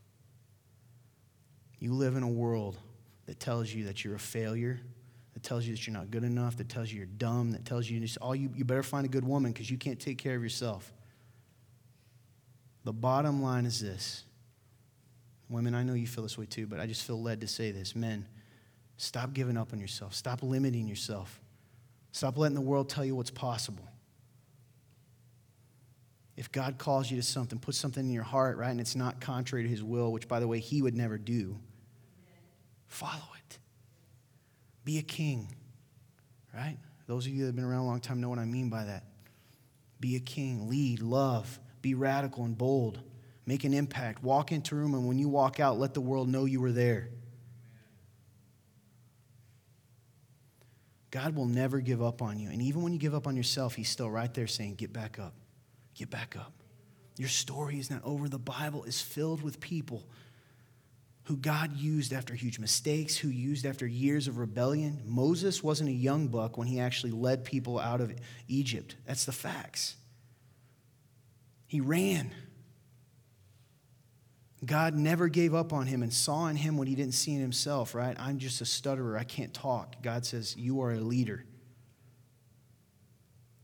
You 1.79 1.93
live 1.93 2.15
in 2.15 2.23
a 2.23 2.27
world 2.27 2.77
that 3.25 3.39
tells 3.39 3.71
you 3.71 3.85
that 3.85 4.03
you're 4.03 4.15
a 4.15 4.19
failure, 4.19 4.79
that 5.33 5.43
tells 5.43 5.65
you 5.65 5.73
that 5.75 5.85
you're 5.85 5.93
not 5.93 6.11
good 6.11 6.23
enough, 6.23 6.57
that 6.57 6.69
tells 6.69 6.91
you 6.91 6.97
you're 6.97 7.05
dumb, 7.05 7.51
that 7.51 7.65
tells 7.65 7.89
you 7.89 8.05
all 8.21 8.35
you, 8.35 8.49
you 8.55 8.65
better 8.65 8.83
find 8.83 9.05
a 9.05 9.09
good 9.09 9.25
woman 9.25 9.51
because 9.51 9.69
you 9.69 9.77
can't 9.77 9.99
take 9.99 10.17
care 10.17 10.35
of 10.35 10.43
yourself. 10.43 10.91
The 12.83 12.93
bottom 12.93 13.41
line 13.41 13.65
is 13.65 13.79
this 13.81 14.23
Women, 15.49 15.75
I 15.75 15.83
know 15.83 15.93
you 15.93 16.07
feel 16.07 16.23
this 16.23 16.37
way 16.37 16.45
too, 16.45 16.65
but 16.65 16.79
I 16.79 16.87
just 16.87 17.05
feel 17.05 17.21
led 17.21 17.41
to 17.41 17.47
say 17.47 17.71
this. 17.71 17.95
Men, 17.95 18.27
stop 18.97 19.33
giving 19.33 19.57
up 19.57 19.73
on 19.73 19.79
yourself. 19.79 20.13
Stop 20.13 20.41
limiting 20.41 20.87
yourself. 20.87 21.39
Stop 22.11 22.37
letting 22.37 22.55
the 22.55 22.61
world 22.61 22.89
tell 22.89 23.05
you 23.05 23.15
what's 23.15 23.31
possible. 23.31 23.87
If 26.37 26.51
God 26.51 26.77
calls 26.77 27.09
you 27.09 27.17
to 27.17 27.23
something, 27.23 27.59
put 27.59 27.75
something 27.75 28.05
in 28.05 28.11
your 28.11 28.23
heart, 28.23 28.57
right, 28.57 28.69
and 28.69 28.81
it's 28.81 28.95
not 28.95 29.21
contrary 29.21 29.63
to 29.63 29.69
his 29.69 29.83
will, 29.83 30.11
which, 30.11 30.27
by 30.27 30.39
the 30.39 30.47
way, 30.47 30.59
he 30.59 30.81
would 30.81 30.95
never 30.95 31.17
do, 31.17 31.57
follow 32.87 33.29
it. 33.37 33.59
Be 34.83 34.97
a 34.97 35.01
king, 35.01 35.53
right? 36.53 36.77
Those 37.07 37.25
of 37.25 37.33
you 37.33 37.41
that 37.41 37.47
have 37.47 37.55
been 37.55 37.65
around 37.65 37.81
a 37.81 37.85
long 37.85 38.01
time 38.01 38.19
know 38.19 38.29
what 38.29 38.39
I 38.39 38.45
mean 38.45 38.69
by 38.69 38.85
that. 38.85 39.03
Be 39.99 40.15
a 40.15 40.19
king, 40.19 40.67
lead, 40.67 41.01
love, 41.01 41.59
be 41.81 41.93
radical 41.93 42.43
and 42.43 42.57
bold. 42.57 42.99
Make 43.45 43.63
an 43.63 43.73
impact. 43.73 44.23
Walk 44.23 44.51
into 44.51 44.75
a 44.75 44.77
room, 44.77 44.93
and 44.93 45.07
when 45.07 45.19
you 45.19 45.29
walk 45.29 45.59
out, 45.59 45.79
let 45.79 45.93
the 45.93 46.01
world 46.01 46.27
know 46.27 46.45
you 46.45 46.59
were 46.59 46.71
there. 46.71 47.09
God 51.11 51.35
will 51.35 51.45
never 51.45 51.79
give 51.79 52.03
up 52.03 52.21
on 52.21 52.39
you. 52.39 52.49
And 52.49 52.61
even 52.61 52.81
when 52.81 52.91
you 52.91 52.99
give 52.99 53.13
up 53.13 53.27
on 53.27 53.37
yourself, 53.37 53.75
He's 53.75 53.87
still 53.87 54.09
right 54.09 54.33
there 54.33 54.47
saying, 54.47 54.75
Get 54.75 54.91
back 54.91 55.19
up. 55.19 55.33
Get 55.93 56.09
back 56.09 56.35
up. 56.35 56.51
Your 57.17 57.29
story 57.29 57.79
is 57.79 57.89
not 57.89 58.01
over. 58.03 58.27
The 58.27 58.37
Bible 58.37 58.83
is 58.83 58.99
filled 58.99 59.41
with 59.41 59.59
people 59.61 60.03
who 61.23 61.37
God 61.37 61.75
used 61.75 62.13
after 62.13 62.35
huge 62.35 62.59
mistakes, 62.59 63.15
who 63.17 63.29
used 63.29 63.65
after 63.65 63.87
years 63.87 64.27
of 64.27 64.37
rebellion. 64.37 65.01
Moses 65.05 65.63
wasn't 65.63 65.89
a 65.89 65.93
young 65.93 66.27
buck 66.27 66.57
when 66.57 66.67
he 66.67 66.79
actually 66.79 67.11
led 67.11 67.45
people 67.45 67.79
out 67.79 68.01
of 68.01 68.13
Egypt. 68.47 68.95
That's 69.07 69.25
the 69.25 69.31
facts. 69.31 69.95
He 71.67 71.79
ran. 71.79 72.31
God 74.65 74.95
never 74.95 75.27
gave 75.27 75.53
up 75.53 75.73
on 75.73 75.85
him 75.85 76.01
and 76.01 76.13
saw 76.13 76.47
in 76.47 76.55
him 76.55 76.77
what 76.77 76.87
he 76.87 76.95
didn't 76.95 77.13
see 77.13 77.33
in 77.33 77.41
himself, 77.41 77.93
right? 77.93 78.15
I'm 78.19 78.39
just 78.39 78.61
a 78.61 78.65
stutterer. 78.65 79.17
I 79.17 79.23
can't 79.23 79.53
talk. 79.53 80.01
God 80.01 80.25
says, 80.25 80.55
You 80.57 80.81
are 80.81 80.93
a 80.93 80.99
leader. 80.99 81.45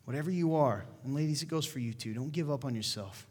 Whatever 0.06 0.30
you 0.30 0.56
are, 0.56 0.86
and 1.04 1.16
ladies, 1.16 1.42
it 1.42 1.48
goes 1.48 1.66
for 1.66 1.80
you 1.80 1.94
too. 1.94 2.14
Don't 2.14 2.32
give 2.32 2.52
up 2.52 2.66
on 2.66 2.76
yourself 2.76 3.28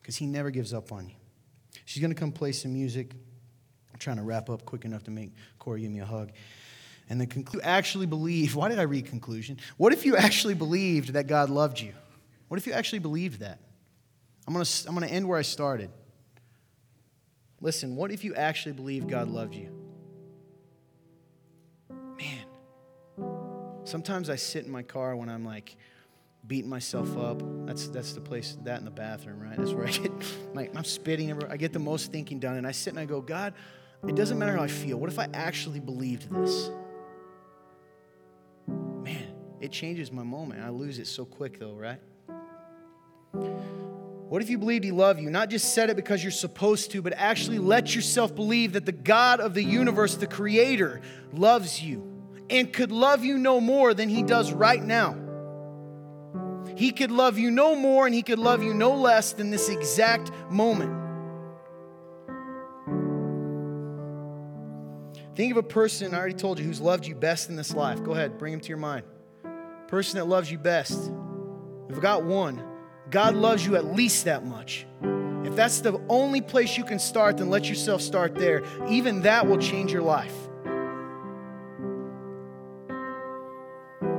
because 0.00 0.16
he 0.16 0.26
never 0.26 0.50
gives 0.50 0.74
up 0.74 0.90
on 0.90 1.08
you. 1.08 1.14
She's 1.84 2.00
going 2.00 2.12
to 2.12 2.18
come 2.18 2.32
play 2.32 2.52
some 2.52 2.72
music. 2.72 3.12
I'm 3.92 3.98
trying 3.98 4.16
to 4.16 4.22
wrap 4.22 4.50
up 4.50 4.64
quick 4.64 4.84
enough 4.84 5.04
to 5.04 5.10
make 5.10 5.32
Corey 5.58 5.82
give 5.82 5.90
me 5.90 6.00
a 6.00 6.06
hug. 6.06 6.32
And 7.08 7.20
the 7.20 7.26
conclude 7.26 7.62
actually 7.64 8.06
believe, 8.06 8.54
why 8.54 8.68
did 8.68 8.78
I 8.78 8.82
read 8.82 9.06
conclusion? 9.06 9.58
What 9.76 9.92
if 9.92 10.04
you 10.04 10.16
actually 10.16 10.54
believed 10.54 11.14
that 11.14 11.26
God 11.26 11.48
loved 11.50 11.80
you? 11.80 11.92
What 12.48 12.58
if 12.58 12.66
you 12.66 12.72
actually 12.72 12.98
believed 12.98 13.40
that? 13.40 13.58
I'm 14.46 14.54
going 14.54 14.64
to, 14.64 14.88
I'm 14.88 14.94
going 14.94 15.06
to 15.06 15.14
end 15.14 15.28
where 15.28 15.38
I 15.38 15.42
started. 15.42 15.90
Listen, 17.60 17.96
what 17.96 18.10
if 18.10 18.24
you 18.24 18.34
actually 18.34 18.72
believed 18.72 19.08
God 19.08 19.28
loved 19.28 19.54
you? 19.54 19.72
Man, 21.90 22.44
sometimes 23.84 24.30
I 24.30 24.36
sit 24.36 24.64
in 24.64 24.70
my 24.70 24.82
car 24.82 25.16
when 25.16 25.28
I'm 25.28 25.44
like, 25.44 25.76
beating 26.48 26.70
myself 26.70 27.16
up. 27.16 27.42
That's 27.66 27.88
that's 27.88 28.12
the 28.14 28.20
place 28.20 28.56
that 28.64 28.78
in 28.78 28.84
the 28.84 28.90
bathroom, 28.90 29.40
right? 29.40 29.56
That's 29.56 29.72
where 29.72 29.86
I 29.86 29.90
get 29.90 30.12
I'm 30.76 30.84
spitting. 30.84 31.30
I 31.44 31.56
get 31.56 31.72
the 31.72 31.78
most 31.78 32.10
thinking 32.10 32.40
done, 32.40 32.56
and 32.56 32.66
I 32.66 32.72
sit 32.72 32.92
and 32.92 32.98
I 32.98 33.04
go, 33.04 33.20
God, 33.20 33.54
it 34.06 34.16
doesn't 34.16 34.38
matter 34.38 34.56
how 34.56 34.62
I 34.62 34.68
feel. 34.68 34.96
What 34.96 35.10
if 35.10 35.18
I 35.18 35.28
actually 35.34 35.80
believed 35.80 36.30
this? 36.30 36.70
Man, 38.66 39.34
it 39.60 39.70
changes 39.70 40.10
my 40.10 40.22
moment. 40.22 40.62
I 40.62 40.70
lose 40.70 40.98
it 40.98 41.06
so 41.06 41.24
quick, 41.24 41.58
though, 41.60 41.74
right? 41.74 42.00
What 44.28 44.42
if 44.42 44.50
you 44.50 44.58
believed 44.58 44.84
he 44.84 44.90
loved 44.90 45.20
you? 45.20 45.30
Not 45.30 45.48
just 45.48 45.72
said 45.72 45.88
it 45.88 45.96
because 45.96 46.22
you're 46.22 46.30
supposed 46.30 46.90
to, 46.90 47.00
but 47.00 47.14
actually 47.16 47.58
let 47.58 47.94
yourself 47.94 48.34
believe 48.34 48.74
that 48.74 48.84
the 48.84 48.92
God 48.92 49.40
of 49.40 49.54
the 49.54 49.64
universe, 49.64 50.16
the 50.16 50.26
creator, 50.26 51.00
loves 51.32 51.82
you 51.82 52.06
and 52.50 52.70
could 52.70 52.92
love 52.92 53.24
you 53.24 53.38
no 53.38 53.60
more 53.60 53.94
than 53.94 54.10
he 54.10 54.22
does 54.22 54.52
right 54.52 54.82
now. 54.82 55.16
He 56.76 56.92
could 56.92 57.10
love 57.10 57.38
you 57.38 57.50
no 57.50 57.74
more 57.74 58.04
and 58.04 58.14
he 58.14 58.22
could 58.22 58.38
love 58.38 58.62
you 58.62 58.74
no 58.74 58.94
less 58.94 59.32
than 59.32 59.50
this 59.50 59.70
exact 59.70 60.30
moment. 60.50 60.94
Think 65.34 65.52
of 65.52 65.56
a 65.56 65.62
person, 65.62 66.14
I 66.14 66.18
already 66.18 66.34
told 66.34 66.58
you, 66.58 66.64
who's 66.64 66.80
loved 66.80 67.06
you 67.06 67.14
best 67.14 67.48
in 67.48 67.56
this 67.56 67.72
life. 67.72 68.02
Go 68.02 68.12
ahead, 68.12 68.38
bring 68.38 68.52
him 68.52 68.60
to 68.60 68.68
your 68.68 68.76
mind. 68.76 69.04
Person 69.86 70.18
that 70.18 70.26
loves 70.26 70.50
you 70.50 70.58
best. 70.58 71.10
We've 71.88 72.00
got 72.00 72.24
one. 72.24 72.62
God 73.10 73.34
loves 73.34 73.64
you 73.64 73.76
at 73.76 73.86
least 73.86 74.24
that 74.26 74.44
much. 74.44 74.86
If 75.44 75.56
that's 75.56 75.80
the 75.80 75.98
only 76.08 76.40
place 76.40 76.76
you 76.76 76.84
can 76.84 76.98
start, 76.98 77.38
then 77.38 77.48
let 77.48 77.68
yourself 77.68 78.02
start 78.02 78.34
there. 78.34 78.62
Even 78.88 79.22
that 79.22 79.46
will 79.46 79.58
change 79.58 79.92
your 79.92 80.02
life. 80.02 80.34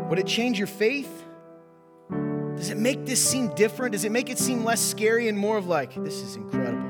Would 0.10 0.18
it 0.18 0.26
change 0.26 0.58
your 0.58 0.68
faith? 0.68 1.26
Does 2.56 2.72
it 2.72 2.78
make 2.78 3.06
this 3.06 3.24
seem 3.24 3.54
different? 3.54 3.92
Does 3.92 4.06
it 4.06 4.12
make 4.12 4.30
it 4.30 4.40
seem 4.40 4.64
less 4.64 4.82
scary 4.82 5.28
and 5.28 5.38
more 5.38 5.58
of 5.58 5.68
like, 5.68 5.94
this 6.04 6.16
is 6.16 6.36
incredible? 6.36 6.88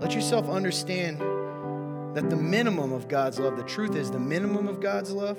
Let 0.00 0.14
yourself 0.14 0.48
understand 0.48 1.20
that 2.16 2.28
the 2.28 2.36
minimum 2.36 2.92
of 2.92 3.08
God's 3.08 3.38
love, 3.38 3.56
the 3.56 3.62
truth 3.62 3.94
is 3.94 4.10
the 4.10 4.18
minimum 4.18 4.68
of 4.68 4.80
God's 4.80 5.12
love, 5.12 5.38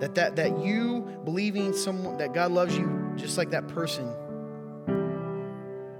that 0.00 0.14
that, 0.14 0.36
that 0.36 0.64
you 0.64 1.00
believing 1.24 1.72
someone 1.72 2.18
that 2.18 2.32
God 2.32 2.52
loves 2.52 2.76
you 2.76 3.12
just 3.16 3.36
like 3.36 3.50
that 3.50 3.66
person, 3.68 4.14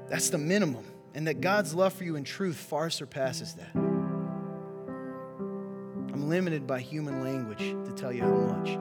that's 0.09 0.31
the 0.31 0.39
minimum. 0.39 0.85
And 1.15 1.27
that 1.27 1.41
God's 1.41 1.75
love 1.75 1.95
for 1.95 2.05
you 2.05 2.17
in 2.17 2.23
truth 2.23 2.57
far 2.57 2.91
surpasses 2.91 3.55
that. 3.55 3.75
I'm 3.75 4.29
limited 6.29 6.67
by 6.67 6.81
human 6.81 7.25
language 7.25 7.59
to 7.59 7.93
tell 7.97 8.13
you 8.13 8.23
how 8.23 8.35
much. 8.35 8.79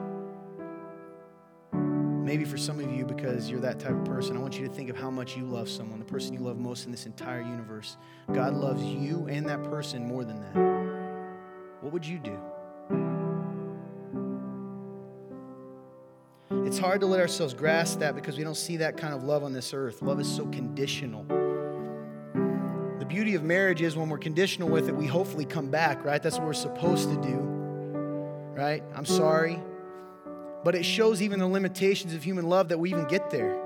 Maybe 1.73 2.43
for 2.43 2.57
some 2.57 2.79
of 2.79 2.91
you, 2.91 3.05
because 3.05 3.49
you're 3.49 3.61
that 3.61 3.79
type 3.79 3.93
of 3.93 4.05
person, 4.05 4.35
I 4.35 4.39
want 4.39 4.59
you 4.59 4.67
to 4.67 4.73
think 4.73 4.89
of 4.89 4.97
how 4.97 5.09
much 5.09 5.37
you 5.37 5.45
love 5.45 5.69
someone, 5.69 5.99
the 5.99 6.05
person 6.05 6.33
you 6.33 6.41
love 6.41 6.59
most 6.59 6.85
in 6.85 6.91
this 6.91 7.05
entire 7.05 7.41
universe. 7.41 7.95
God 8.33 8.53
loves 8.53 8.83
you 8.83 9.25
and 9.29 9.47
that 9.47 9.63
person 9.63 10.05
more 10.05 10.25
than 10.25 10.41
that. 10.41 10.57
What 11.81 11.93
would 11.93 12.05
you 12.05 12.19
do? 12.19 12.37
It's 16.77 16.85
hard 16.85 17.01
to 17.01 17.07
let 17.07 17.19
ourselves 17.19 17.55
grasp 17.55 18.01
that 18.01 18.13
because 18.13 18.37
we 18.37 18.43
don't 18.43 18.53
see 18.53 18.77
that 18.77 18.97
kind 18.97 19.11
of 19.11 19.23
love 19.23 19.43
on 19.43 19.51
this 19.51 19.73
earth. 19.73 20.03
Love 20.03 20.19
is 20.19 20.31
so 20.31 20.45
conditional. 20.45 21.23
The 22.99 23.05
beauty 23.09 23.33
of 23.33 23.41
marriage 23.41 23.81
is 23.81 23.95
when 23.95 24.09
we're 24.09 24.19
conditional 24.19 24.69
with 24.69 24.87
it, 24.87 24.95
we 24.95 25.07
hopefully 25.07 25.43
come 25.43 25.71
back, 25.71 26.05
right? 26.05 26.21
That's 26.21 26.37
what 26.37 26.45
we're 26.45 26.53
supposed 26.53 27.09
to 27.09 27.15
do, 27.15 27.39
right? 28.55 28.83
I'm 28.93 29.07
sorry. 29.07 29.59
But 30.63 30.75
it 30.75 30.85
shows 30.85 31.19
even 31.23 31.39
the 31.39 31.47
limitations 31.47 32.13
of 32.13 32.23
human 32.23 32.47
love 32.47 32.69
that 32.69 32.77
we 32.77 32.91
even 32.91 33.07
get 33.07 33.31
there. 33.31 33.59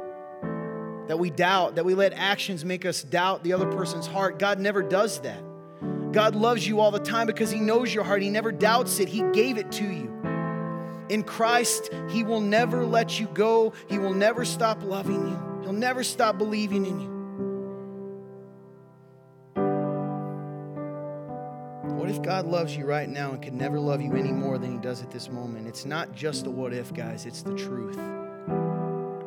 That 1.10 1.20
we 1.20 1.32
doubt, 1.32 1.76
that 1.76 1.84
we 1.84 1.94
let 1.94 2.14
actions 2.14 2.64
make 2.64 2.86
us 2.86 3.04
doubt 3.04 3.44
the 3.44 3.52
other 3.52 3.70
person's 3.70 4.08
heart. 4.08 4.40
God 4.40 4.58
never 4.58 4.82
does 4.82 5.20
that. 5.20 5.44
God 6.14 6.34
loves 6.34 6.66
you 6.66 6.80
all 6.80 6.92
the 6.92 7.00
time 7.00 7.28
because 7.28 7.52
He 7.52 7.60
knows 7.60 7.94
your 7.94 8.06
heart. 8.06 8.22
He 8.22 8.30
never 8.30 8.54
doubts 8.54 9.02
it, 9.02 9.10
He 9.10 9.22
gave 9.34 9.58
it 9.58 9.70
to 9.74 9.84
you. 9.84 10.11
In 11.12 11.24
Christ, 11.24 11.90
He 12.10 12.24
will 12.24 12.40
never 12.40 12.86
let 12.86 13.20
you 13.20 13.28
go, 13.28 13.74
He 13.90 14.00
will 14.00 14.14
never 14.14 14.46
stop 14.46 14.82
loving 14.82 15.28
you, 15.28 15.62
He'll 15.62 15.74
never 15.74 16.06
stop 16.06 16.38
believing 16.38 16.86
in 16.86 17.00
you. 17.02 17.12
What 21.98 22.10
if 22.10 22.22
God 22.22 22.46
loves 22.46 22.78
you 22.78 22.86
right 22.86 23.10
now 23.10 23.32
and 23.32 23.42
can 23.42 23.58
never 23.58 23.78
love 23.78 24.02
you 24.02 24.16
any 24.16 24.32
more 24.32 24.58
than 24.58 24.72
He 24.72 24.78
does 24.78 25.02
at 25.02 25.12
this 25.12 25.30
moment? 25.30 25.68
It's 25.68 25.84
not 25.84 26.16
just 26.16 26.48
a 26.48 26.50
what 26.50 26.74
if, 26.74 26.94
guys, 26.94 27.26
it's 27.26 27.42
the 27.42 27.56
truth. 27.56 27.98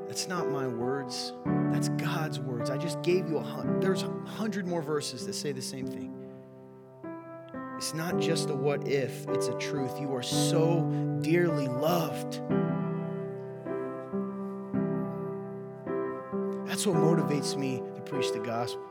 That's 0.08 0.26
not 0.26 0.48
my 0.48 0.66
words, 0.66 1.34
that's 1.70 1.90
God's 1.90 2.40
words. 2.40 2.70
I 2.70 2.78
just 2.78 3.02
gave 3.02 3.28
you 3.28 3.36
a 3.36 3.42
hundred, 3.42 3.82
there's 3.82 4.04
a 4.04 4.10
hundred 4.24 4.66
more 4.66 4.80
verses 4.80 5.26
that 5.26 5.34
say 5.34 5.52
the 5.52 5.60
same 5.60 5.86
thing. 5.86 6.13
It's 7.76 7.94
not 7.94 8.18
just 8.18 8.50
a 8.50 8.54
what 8.54 8.88
if, 8.88 9.26
it's 9.28 9.48
a 9.48 9.58
truth. 9.58 10.00
You 10.00 10.14
are 10.14 10.22
so 10.22 10.82
dearly 11.20 11.68
loved. 11.68 12.40
That's 16.66 16.86
what 16.86 16.96
motivates 16.96 17.56
me 17.56 17.82
to 17.94 18.00
preach 18.02 18.32
the 18.32 18.40
gospel 18.40 18.82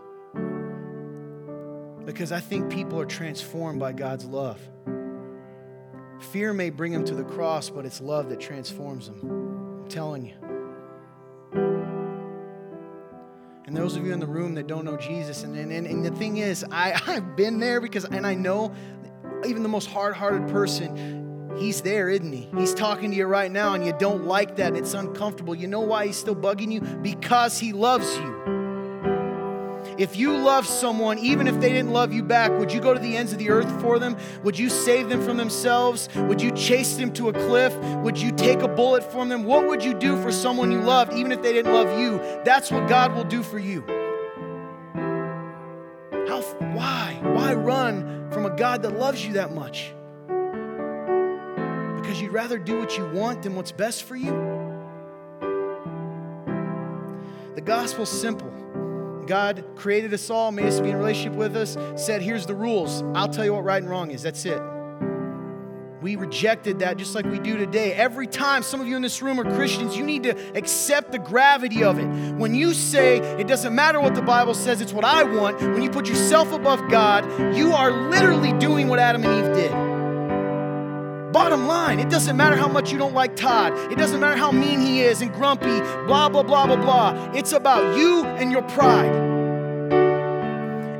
because 2.06 2.32
I 2.32 2.40
think 2.40 2.72
people 2.72 3.00
are 3.00 3.06
transformed 3.06 3.80
by 3.80 3.94
God's 3.94 4.26
love. 4.26 4.60
Fear 6.32 6.54
may 6.54 6.70
bring 6.70 6.92
them 6.92 7.06
to 7.06 7.16
the 7.16 7.24
cross, 7.24 7.70
but 7.70 7.86
it's 7.86 8.02
love 8.02 8.30
that 8.30 8.40
transforms 8.40 9.08
them. 9.08 9.82
I'm 9.84 9.90
telling 9.90 10.26
you. 10.26 10.43
And 13.74 13.82
those 13.82 13.95
of 13.95 14.05
you 14.05 14.13
in 14.13 14.19
the 14.19 14.28
room 14.28 14.53
that 14.53 14.67
don't 14.67 14.86
know 14.86 14.97
Jesus, 14.97 15.41
and, 15.41 15.57
and, 15.57 15.88
and 15.88 16.05
the 16.05 16.11
thing 16.11 16.38
is, 16.38 16.63
I, 16.71 16.93
I've 17.07 17.36
been 17.36 17.57
there 17.57 17.82
because, 17.82 18.05
and 18.05 18.24
I 18.24 18.36
know 18.36 18.71
even 19.47 19.63
the 19.63 19.69
most 19.69 19.89
hard 19.89 20.15
hearted 20.15 20.47
person, 20.47 21.49
he's 21.57 21.82
there, 21.82 22.07
isn't 22.07 22.32
he? 22.32 22.47
He's 22.55 22.76
talking 22.76 23.09
to 23.09 23.17
you 23.17 23.26
right 23.26 23.51
now, 23.51 23.74
and 23.74 23.84
you 23.84 23.95
don't 23.97 24.26
like 24.26 24.57
that. 24.57 24.67
and 24.67 24.78
It's 24.78 24.93
uncomfortable. 24.93 25.55
You 25.55 25.65
know 25.65 25.80
why 25.80 26.05
he's 26.05 26.17
still 26.17 26.36
bugging 26.36 26.71
you? 26.71 26.82
Because 26.82 27.57
he 27.57 27.74
loves 27.74 28.15
you. 28.15 28.53
If 29.98 30.18
you 30.18 30.38
love 30.38 30.66
someone, 30.66 31.20
even 31.20 31.48
if 31.48 31.60
they 31.60 31.70
didn't 31.70 31.91
love 31.91 32.12
you 32.12 32.24
back, 32.24 32.52
would 32.52 32.72
you 32.72 32.82
go 32.82 32.94
to 32.94 33.00
the 33.00 33.16
ends 33.16 33.32
of 33.32 33.39
the 33.39 33.50
earth 33.50 33.82
for 33.82 34.00
them? 34.00 34.18
Would 34.44 34.58
you 34.58 34.70
save 34.70 35.10
them 35.10 35.24
from 35.24 35.38
themselves? 35.38 36.10
Would 36.16 36.41
you 36.41 36.52
chase 36.52 36.96
them 36.96 37.14
to 37.14 37.30
a 37.30 37.34
cliff? 37.34 37.76
Would 38.04 38.18
you 38.18 38.32
take 38.32 38.62
a 38.62 38.68
bullet 38.68 39.04
from 39.12 39.30
them? 39.30 39.44
What 39.44 39.68
would 39.68 39.84
you 39.84 39.94
do 39.94 40.20
for 40.22 40.32
someone 40.32 40.72
you 40.72 40.80
loved, 40.80 41.14
even 41.14 41.32
if 41.32 41.41
they 41.41 41.54
didn't 41.54 41.74
love 41.74 42.00
you? 42.00 42.18
That's 42.44 42.72
what 42.72 42.89
God 42.89 43.14
will 43.16 43.24
do 43.24 43.44
for 43.44 43.60
you. 43.60 43.82
How, 46.28 46.41
why? 46.74 47.20
Why 47.22 47.54
run 47.54 48.32
from 48.32 48.46
a 48.46 48.56
God 48.56 48.82
that 48.84 48.98
loves 48.98 49.26
you 49.26 49.34
that 49.34 49.54
much? 49.54 49.94
Because 52.02 52.20
you'd 52.22 52.32
rather 52.32 52.58
do 52.58 52.80
what 52.80 52.98
you 52.98 53.06
want 53.10 53.44
than 53.44 53.56
what's 53.56 53.72
best 53.72 54.04
for 54.04 54.16
you? 54.16 54.32
The 57.56 57.62
gospel's 57.62 58.10
simple. 58.10 58.62
God 59.24 59.63
created 59.76 60.13
us 60.13 60.30
all, 60.30 60.51
made 60.51 60.65
us 60.65 60.80
be 60.80 60.89
in 60.89 60.97
relationship 60.97 61.34
with 61.34 61.55
us, 61.55 61.78
said, 61.95 62.21
Here's 62.21 62.45
the 62.45 62.55
rules. 62.55 63.03
I'll 63.15 63.28
tell 63.28 63.45
you 63.45 63.53
what 63.53 63.63
right 63.63 63.82
and 63.82 63.89
wrong 63.89 64.11
is. 64.11 64.21
That's 64.21 64.45
it. 64.45 64.61
We 66.01 66.17
rejected 66.17 66.80
that 66.80 66.97
just 66.97 67.15
like 67.15 67.26
we 67.26 67.39
do 67.39 67.55
today. 67.55 67.93
Every 67.93 68.28
time 68.28 68.61
some 68.61 68.82
of 68.82 68.88
you 68.88 68.97
in 68.97 69.01
this 69.01 69.21
room 69.21 69.39
are 69.39 69.55
Christians, 69.55 69.95
you 69.95 70.03
need 70.03 70.24
to 70.24 70.32
accept 70.53 71.13
the 71.13 71.19
gravity 71.19 71.82
of 71.82 71.97
it. 71.97 72.05
When 72.36 72.53
you 72.53 72.74
say, 72.74 73.19
it 73.19 73.47
doesn't 73.47 73.74
matter 73.74 74.01
what 74.01 74.13
the 74.13 74.21
Bible 74.21 74.53
says, 74.53 74.82
it's 74.82 74.91
what 74.91 75.05
I 75.05 75.24
want, 75.24 75.61
when 75.61 75.82
you 75.82 75.89
put 75.89 76.09
yourself 76.09 76.51
above 76.51 76.82
God, 76.91 77.55
you 77.55 77.71
are 77.71 78.09
literally 78.09 78.51
doing 78.59 78.89
what 78.89 78.99
Adam 78.99 79.24
and 79.24 79.45
Eve 79.45 79.55
did. 79.55 79.93
Bottom 81.34 81.66
line, 81.66 82.00
it 82.00 82.12
doesn't 82.12 82.38
matter 82.38 82.56
how 82.56 82.68
much 82.68 82.92
you 82.92 83.00
don't 83.00 83.16
like 83.16 83.36
Todd. 83.36 83.74
It 83.92 83.98
doesn't 83.98 84.20
matter 84.20 84.38
how 84.38 84.52
mean 84.52 84.80
he 84.80 85.02
is 85.02 85.24
and 85.24 85.34
grumpy, 85.34 85.80
blah, 86.06 86.30
blah, 86.30 86.44
blah, 86.44 86.68
blah, 86.68 86.76
blah. 86.76 87.32
It's 87.34 87.54
about 87.54 87.98
you 87.98 88.24
and 88.24 88.52
your 88.52 88.62
pride. 88.62 89.12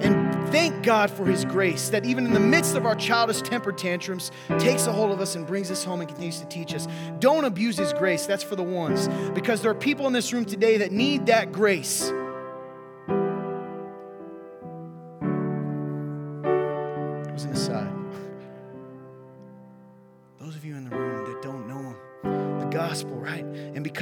And 0.02 0.34
thank 0.52 0.84
God 0.84 1.12
for 1.12 1.24
His 1.24 1.46
grace 1.46 1.90
that 1.90 2.04
even 2.04 2.26
in 2.26 2.34
the 2.34 2.40
midst 2.40 2.76
of 2.76 2.88
our 2.88 2.96
childish 2.96 3.44
temper 3.44 3.72
tantrums, 3.72 4.32
takes 4.58 4.88
a 4.88 4.92
hold 4.92 5.12
of 5.12 5.22
us 5.22 5.36
and 5.36 5.46
brings 5.46 5.70
us 5.70 5.84
home 5.84 6.00
and 6.02 6.10
continues 6.10 6.40
to 6.40 6.48
teach 6.48 6.74
us. 6.74 6.88
Don't 7.20 7.46
abuse 7.46 7.78
His 7.78 7.94
grace. 7.94 8.26
That's 8.26 8.44
for 8.44 8.56
the 8.56 8.64
ones. 8.64 9.08
Because 9.36 9.62
there 9.62 9.70
are 9.70 9.76
people 9.76 10.08
in 10.08 10.14
this 10.14 10.34
room 10.34 10.46
today 10.46 10.78
that 10.78 10.92
need 10.92 11.28
that 11.28 11.52
grace. 11.52 12.12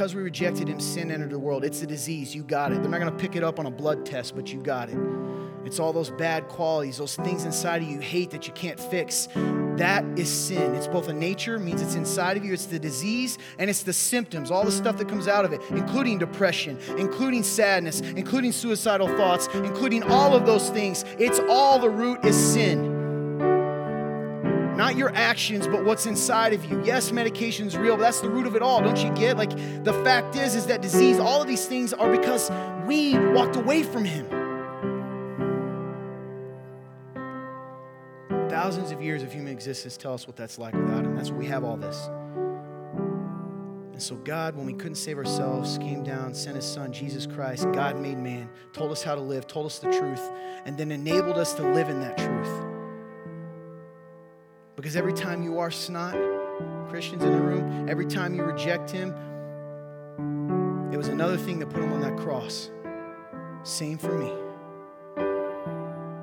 Because 0.02 0.16
we 0.16 0.24
rejected 0.24 0.68
Him, 0.68 0.80
sin 0.80 1.12
entered 1.12 1.30
the 1.30 1.38
world. 1.38 1.64
It's 1.64 1.84
a 1.84 1.86
disease. 1.86 2.34
You 2.34 2.42
got 2.42 2.72
it. 2.72 2.82
They're 2.82 2.90
not 2.90 3.00
going 3.00 3.16
to 3.16 3.20
pick 3.20 3.36
it 3.36 3.44
up 3.44 3.60
on 3.60 3.68
a 3.68 3.70
blood 3.70 4.04
test, 4.04 4.36
but 4.36 4.52
you 4.52 4.60
got 4.60 4.90
it. 4.90 4.98
It's 5.64 5.80
all 5.80 5.94
those 5.94 6.10
bad 6.10 6.48
qualities, 6.48 6.98
those 6.98 7.16
things 7.18 7.46
inside 7.46 7.84
of 7.84 7.88
you 7.88 7.98
you 7.98 8.02
hate 8.02 8.32
that 8.32 8.48
you 8.48 8.54
can't 8.54 8.80
fix. 8.80 9.28
That 9.78 10.04
is 10.18 10.28
sin. 10.28 10.74
It's 10.74 10.88
both 10.88 11.08
a 11.10 11.14
nature, 11.14 11.60
means 11.60 11.84
it's 11.84 11.94
inside 11.94 12.36
of 12.36 12.44
you, 12.44 12.52
it's 12.52 12.66
the 12.66 12.80
disease, 12.80 13.38
and 13.60 13.70
it's 13.70 13.84
the 13.84 13.94
symptoms, 13.94 14.50
all 14.50 14.66
the 14.66 14.72
stuff 14.72 14.98
that 14.98 15.08
comes 15.08 15.28
out 15.28 15.46
of 15.46 15.54
it, 15.54 15.62
including 15.70 16.18
depression, 16.18 16.80
including 16.98 17.44
sadness, 17.44 18.02
including 18.02 18.52
suicidal 18.52 19.08
thoughts, 19.08 19.50
including 19.54 20.02
all 20.02 20.34
of 20.36 20.48
those 20.48 20.72
things. 20.72 21.06
It's 21.20 21.40
all 21.48 21.78
the 21.78 21.92
root 21.92 22.26
is 22.26 22.36
sin 22.36 23.01
not 24.82 24.96
your 24.96 25.14
actions 25.14 25.68
but 25.68 25.86
what's 25.86 26.08
inside 26.08 26.54
of 26.54 26.66
you 26.66 26.82
yes 26.84 27.12
medication 27.12 27.68
is 27.68 27.78
real 27.78 27.96
but 27.96 28.02
that's 28.02 28.20
the 28.20 28.30
root 28.30 28.48
of 28.48 28.56
it 28.56 28.64
all 28.64 28.82
don't 28.82 29.04
you 29.04 29.12
get 29.12 29.38
like 29.38 29.52
the 29.84 29.94
fact 30.04 30.36
is 30.36 30.56
is 30.56 30.66
that 30.66 30.82
disease 30.82 31.20
all 31.20 31.40
of 31.40 31.48
these 31.48 31.68
things 31.68 31.94
are 31.94 32.10
because 32.10 32.50
we 32.88 33.16
walked 33.32 33.56
away 33.56 33.84
from 33.84 34.04
him 34.04 34.26
Thousands 38.50 38.92
of 38.92 39.02
years 39.02 39.22
of 39.22 39.32
human 39.32 39.54
existence 39.54 39.98
tell 39.98 40.14
us 40.14 40.28
what 40.28 40.36
that's 40.36 40.60
like 40.60 40.74
without 40.74 41.06
Him. 41.06 41.16
That's 41.16 41.32
why 41.32 41.38
we 41.38 41.46
have 41.48 41.64
all 41.64 41.78
this. 41.78 42.08
And 43.94 44.02
so, 44.02 44.16
God, 44.18 44.56
when 44.56 44.66
we 44.66 44.74
couldn't 44.74 44.96
save 44.96 45.18
ourselves, 45.18 45.78
came 45.78 46.04
down, 46.04 46.34
sent 46.34 46.58
His 46.58 46.66
Son, 46.66 46.94
Jesus 46.94 47.26
Christ, 47.26 47.66
God 47.72 47.98
made 48.00 48.20
man, 48.20 48.50
told 48.72 48.92
us 48.92 49.02
how 49.02 49.16
to 49.16 49.22
live, 49.22 49.48
told 49.48 49.66
us 49.66 49.80
the 49.80 49.92
truth, 49.92 50.22
and 50.66 50.78
then 50.78 50.92
enabled 50.92 51.38
us 51.38 51.54
to 51.56 51.64
live 51.64 51.90
in 51.90 52.02
that 52.02 52.18
truth. 52.18 52.71
Because 54.76 54.96
every 54.96 55.14
time 55.14 55.44
you 55.44 55.60
are 55.60 55.70
snot, 55.70 56.16
Christians 56.90 57.24
in 57.24 57.32
the 57.32 57.42
room, 57.42 57.90
every 57.90 58.06
time 58.06 58.34
you 58.36 58.44
reject 58.44 58.90
Him, 58.92 59.14
it 60.92 60.98
was 60.98 61.08
another 61.08 61.38
thing 61.38 61.60
that 61.60 61.70
put 61.70 61.82
Him 61.82 61.94
on 61.94 62.02
that 62.02 62.18
cross. 62.18 62.70
Same 63.64 63.98
for 63.98 64.18
me. 64.18 64.32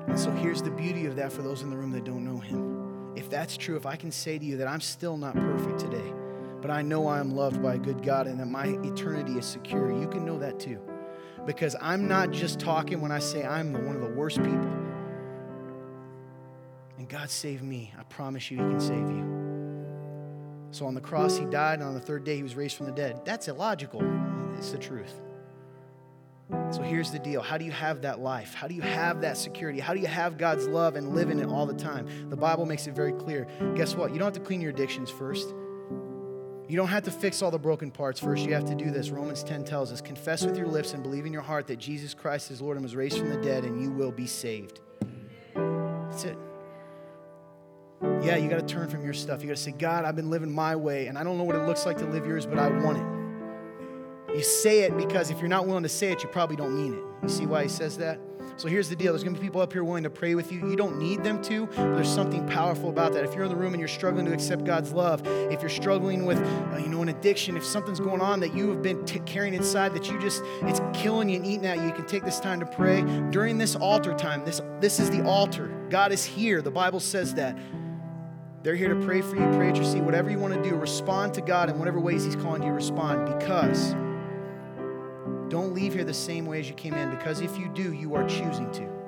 And 0.07 0.19
so 0.19 0.31
here's 0.31 0.61
the 0.61 0.71
beauty 0.71 1.05
of 1.05 1.15
that 1.15 1.31
for 1.31 1.41
those 1.41 1.61
in 1.61 1.69
the 1.69 1.77
room 1.77 1.91
that 1.91 2.03
don't 2.03 2.23
know 2.23 2.39
Him. 2.39 3.13
If 3.15 3.29
that's 3.29 3.57
true, 3.57 3.75
if 3.75 3.85
I 3.85 3.95
can 3.95 4.11
say 4.11 4.37
to 4.37 4.45
you 4.45 4.57
that 4.57 4.67
I'm 4.67 4.81
still 4.81 5.17
not 5.17 5.35
perfect 5.35 5.79
today, 5.79 6.13
but 6.61 6.71
I 6.71 6.81
know 6.81 7.07
I 7.07 7.19
am 7.19 7.35
loved 7.35 7.61
by 7.61 7.75
a 7.75 7.77
good 7.77 8.03
God 8.03 8.27
and 8.27 8.39
that 8.39 8.47
my 8.47 8.65
eternity 8.83 9.33
is 9.33 9.45
secure, 9.45 9.91
you 9.91 10.07
can 10.07 10.25
know 10.25 10.37
that 10.39 10.59
too. 10.59 10.79
Because 11.45 11.75
I'm 11.81 12.07
not 12.07 12.31
just 12.31 12.59
talking 12.59 13.01
when 13.01 13.11
I 13.11 13.19
say 13.19 13.45
I'm 13.45 13.73
one 13.85 13.95
of 13.95 14.01
the 14.01 14.09
worst 14.09 14.37
people. 14.37 14.78
God 17.09 17.29
saved 17.29 17.63
me. 17.63 17.91
I 17.97 18.03
promise 18.03 18.49
you, 18.51 18.57
He 18.57 18.63
can 18.63 18.79
save 18.79 19.09
you. 19.09 20.67
So 20.71 20.85
on 20.85 20.93
the 20.93 21.01
cross, 21.01 21.37
He 21.37 21.45
died, 21.45 21.79
and 21.79 21.87
on 21.87 21.95
the 21.95 21.99
third 21.99 22.23
day, 22.23 22.35
He 22.37 22.43
was 22.43 22.55
raised 22.55 22.77
from 22.77 22.85
the 22.85 22.91
dead. 22.91 23.21
That's 23.25 23.47
illogical. 23.47 24.01
It's 24.55 24.71
the 24.71 24.77
truth. 24.77 25.13
So 26.71 26.81
here's 26.81 27.11
the 27.11 27.19
deal. 27.19 27.41
How 27.41 27.57
do 27.57 27.65
you 27.65 27.71
have 27.71 28.01
that 28.03 28.19
life? 28.19 28.53
How 28.53 28.67
do 28.67 28.75
you 28.75 28.81
have 28.81 29.21
that 29.21 29.37
security? 29.37 29.79
How 29.79 29.93
do 29.93 29.99
you 29.99 30.07
have 30.07 30.37
God's 30.37 30.67
love 30.67 30.95
and 30.95 31.15
live 31.15 31.29
in 31.29 31.39
it 31.39 31.47
all 31.47 31.65
the 31.65 31.73
time? 31.73 32.29
The 32.29 32.37
Bible 32.37 32.65
makes 32.65 32.87
it 32.87 32.93
very 32.93 33.13
clear. 33.13 33.47
Guess 33.75 33.95
what? 33.95 34.11
You 34.11 34.19
don't 34.19 34.25
have 34.25 34.41
to 34.41 34.47
clean 34.47 34.61
your 34.61 34.71
addictions 34.71 35.09
first. 35.09 35.49
You 36.67 36.75
don't 36.75 36.87
have 36.87 37.03
to 37.03 37.11
fix 37.11 37.41
all 37.41 37.49
the 37.49 37.59
broken 37.59 37.89
parts 37.89 38.19
first. 38.19 38.45
You 38.45 38.53
have 38.53 38.65
to 38.65 38.75
do 38.75 38.91
this. 38.91 39.09
Romans 39.09 39.43
10 39.43 39.63
tells 39.63 39.91
us 39.91 40.01
confess 40.01 40.45
with 40.45 40.55
your 40.57 40.67
lips 40.67 40.93
and 40.93 41.01
believe 41.01 41.25
in 41.25 41.33
your 41.33 41.41
heart 41.41 41.65
that 41.67 41.77
Jesus 41.77 42.13
Christ 42.13 42.51
is 42.51 42.61
Lord 42.61 42.77
and 42.77 42.83
was 42.83 42.95
raised 42.95 43.17
from 43.17 43.29
the 43.29 43.41
dead, 43.41 43.63
and 43.63 43.81
you 43.81 43.89
will 43.91 44.11
be 44.11 44.27
saved. 44.27 44.79
That's 45.55 46.25
it. 46.25 46.37
Yeah, 48.01 48.37
you 48.37 48.49
got 48.49 48.59
to 48.59 48.65
turn 48.65 48.87
from 48.89 49.03
your 49.03 49.13
stuff. 49.13 49.41
You 49.41 49.47
got 49.47 49.57
to 49.57 49.61
say, 49.61 49.71
God, 49.71 50.05
I've 50.05 50.15
been 50.15 50.29
living 50.29 50.51
my 50.51 50.75
way, 50.75 51.07
and 51.07 51.17
I 51.17 51.23
don't 51.23 51.37
know 51.37 51.43
what 51.43 51.55
it 51.55 51.65
looks 51.65 51.85
like 51.85 51.97
to 51.97 52.05
live 52.05 52.25
yours, 52.25 52.45
but 52.45 52.57
I 52.57 52.69
want 52.69 52.97
it. 52.97 54.35
You 54.35 54.43
say 54.43 54.81
it 54.81 54.95
because 54.95 55.31
if 55.31 55.39
you're 55.39 55.49
not 55.49 55.67
willing 55.67 55.83
to 55.83 55.89
say 55.89 56.11
it, 56.11 56.23
you 56.23 56.29
probably 56.29 56.55
don't 56.55 56.75
mean 56.75 56.93
it. 56.93 57.03
You 57.23 57.29
see 57.29 57.45
why 57.45 57.63
he 57.63 57.69
says 57.69 57.97
that? 57.97 58.19
So 58.57 58.67
here's 58.67 58.89
the 58.89 58.95
deal 58.95 59.13
there's 59.13 59.23
going 59.23 59.35
to 59.35 59.39
be 59.39 59.47
people 59.47 59.61
up 59.61 59.71
here 59.71 59.83
willing 59.83 60.03
to 60.03 60.09
pray 60.09 60.35
with 60.35 60.51
you. 60.51 60.69
You 60.69 60.75
don't 60.75 60.99
need 60.99 61.23
them 61.23 61.41
to, 61.43 61.65
but 61.67 61.95
there's 61.95 62.13
something 62.13 62.45
powerful 62.47 62.89
about 62.89 63.13
that. 63.13 63.23
If 63.23 63.33
you're 63.33 63.45
in 63.45 63.49
the 63.49 63.55
room 63.55 63.73
and 63.73 63.79
you're 63.79 63.87
struggling 63.87 64.25
to 64.25 64.33
accept 64.33 64.65
God's 64.65 64.91
love, 64.91 65.25
if 65.25 65.61
you're 65.61 65.69
struggling 65.69 66.25
with, 66.25 66.39
uh, 66.73 66.77
you 66.77 66.89
know, 66.89 67.01
an 67.01 67.09
addiction, 67.09 67.55
if 67.55 67.63
something's 67.63 67.99
going 67.99 68.21
on 68.21 68.41
that 68.41 68.53
you 68.53 68.69
have 68.69 68.81
been 68.81 69.05
t- 69.05 69.19
carrying 69.19 69.53
inside 69.53 69.93
that 69.93 70.09
you 70.09 70.19
just, 70.19 70.41
it's 70.63 70.81
killing 70.93 71.29
you 71.29 71.37
and 71.37 71.45
eating 71.45 71.65
at 71.65 71.77
you, 71.77 71.85
you 71.85 71.93
can 71.93 72.05
take 72.05 72.23
this 72.23 72.39
time 72.39 72.59
to 72.59 72.65
pray. 72.65 73.01
During 73.31 73.57
this 73.57 73.75
altar 73.75 74.13
time, 74.13 74.43
this, 74.43 74.61
this 74.81 74.99
is 74.99 75.09
the 75.09 75.23
altar. 75.23 75.67
God 75.89 76.11
is 76.11 76.25
here. 76.25 76.61
The 76.61 76.71
Bible 76.71 76.99
says 76.99 77.33
that. 77.35 77.57
They're 78.61 78.75
here 78.75 78.93
to 78.93 79.05
pray 79.05 79.21
for 79.21 79.35
you, 79.35 79.57
pray 79.57 79.69
at 79.69 79.75
your 79.75 79.85
seat, 79.85 80.01
whatever 80.01 80.29
you 80.29 80.37
want 80.37 80.53
to 80.53 80.61
do. 80.61 80.75
Respond 80.75 81.33
to 81.35 81.41
God 81.41 81.69
in 81.69 81.79
whatever 81.79 81.99
ways 81.99 82.25
He's 82.25 82.35
calling 82.35 82.61
you 82.61 82.69
to 82.69 82.73
respond 82.73 83.25
because 83.39 83.93
don't 85.49 85.73
leave 85.73 85.93
here 85.93 86.03
the 86.03 86.13
same 86.13 86.45
way 86.45 86.59
as 86.59 86.67
you 86.67 86.75
came 86.75 86.93
in 86.93 87.09
because 87.09 87.39
if 87.39 87.57
you 87.57 87.69
do, 87.69 87.93
you 87.93 88.15
are 88.15 88.27
choosing 88.27 88.69
to. 88.71 88.98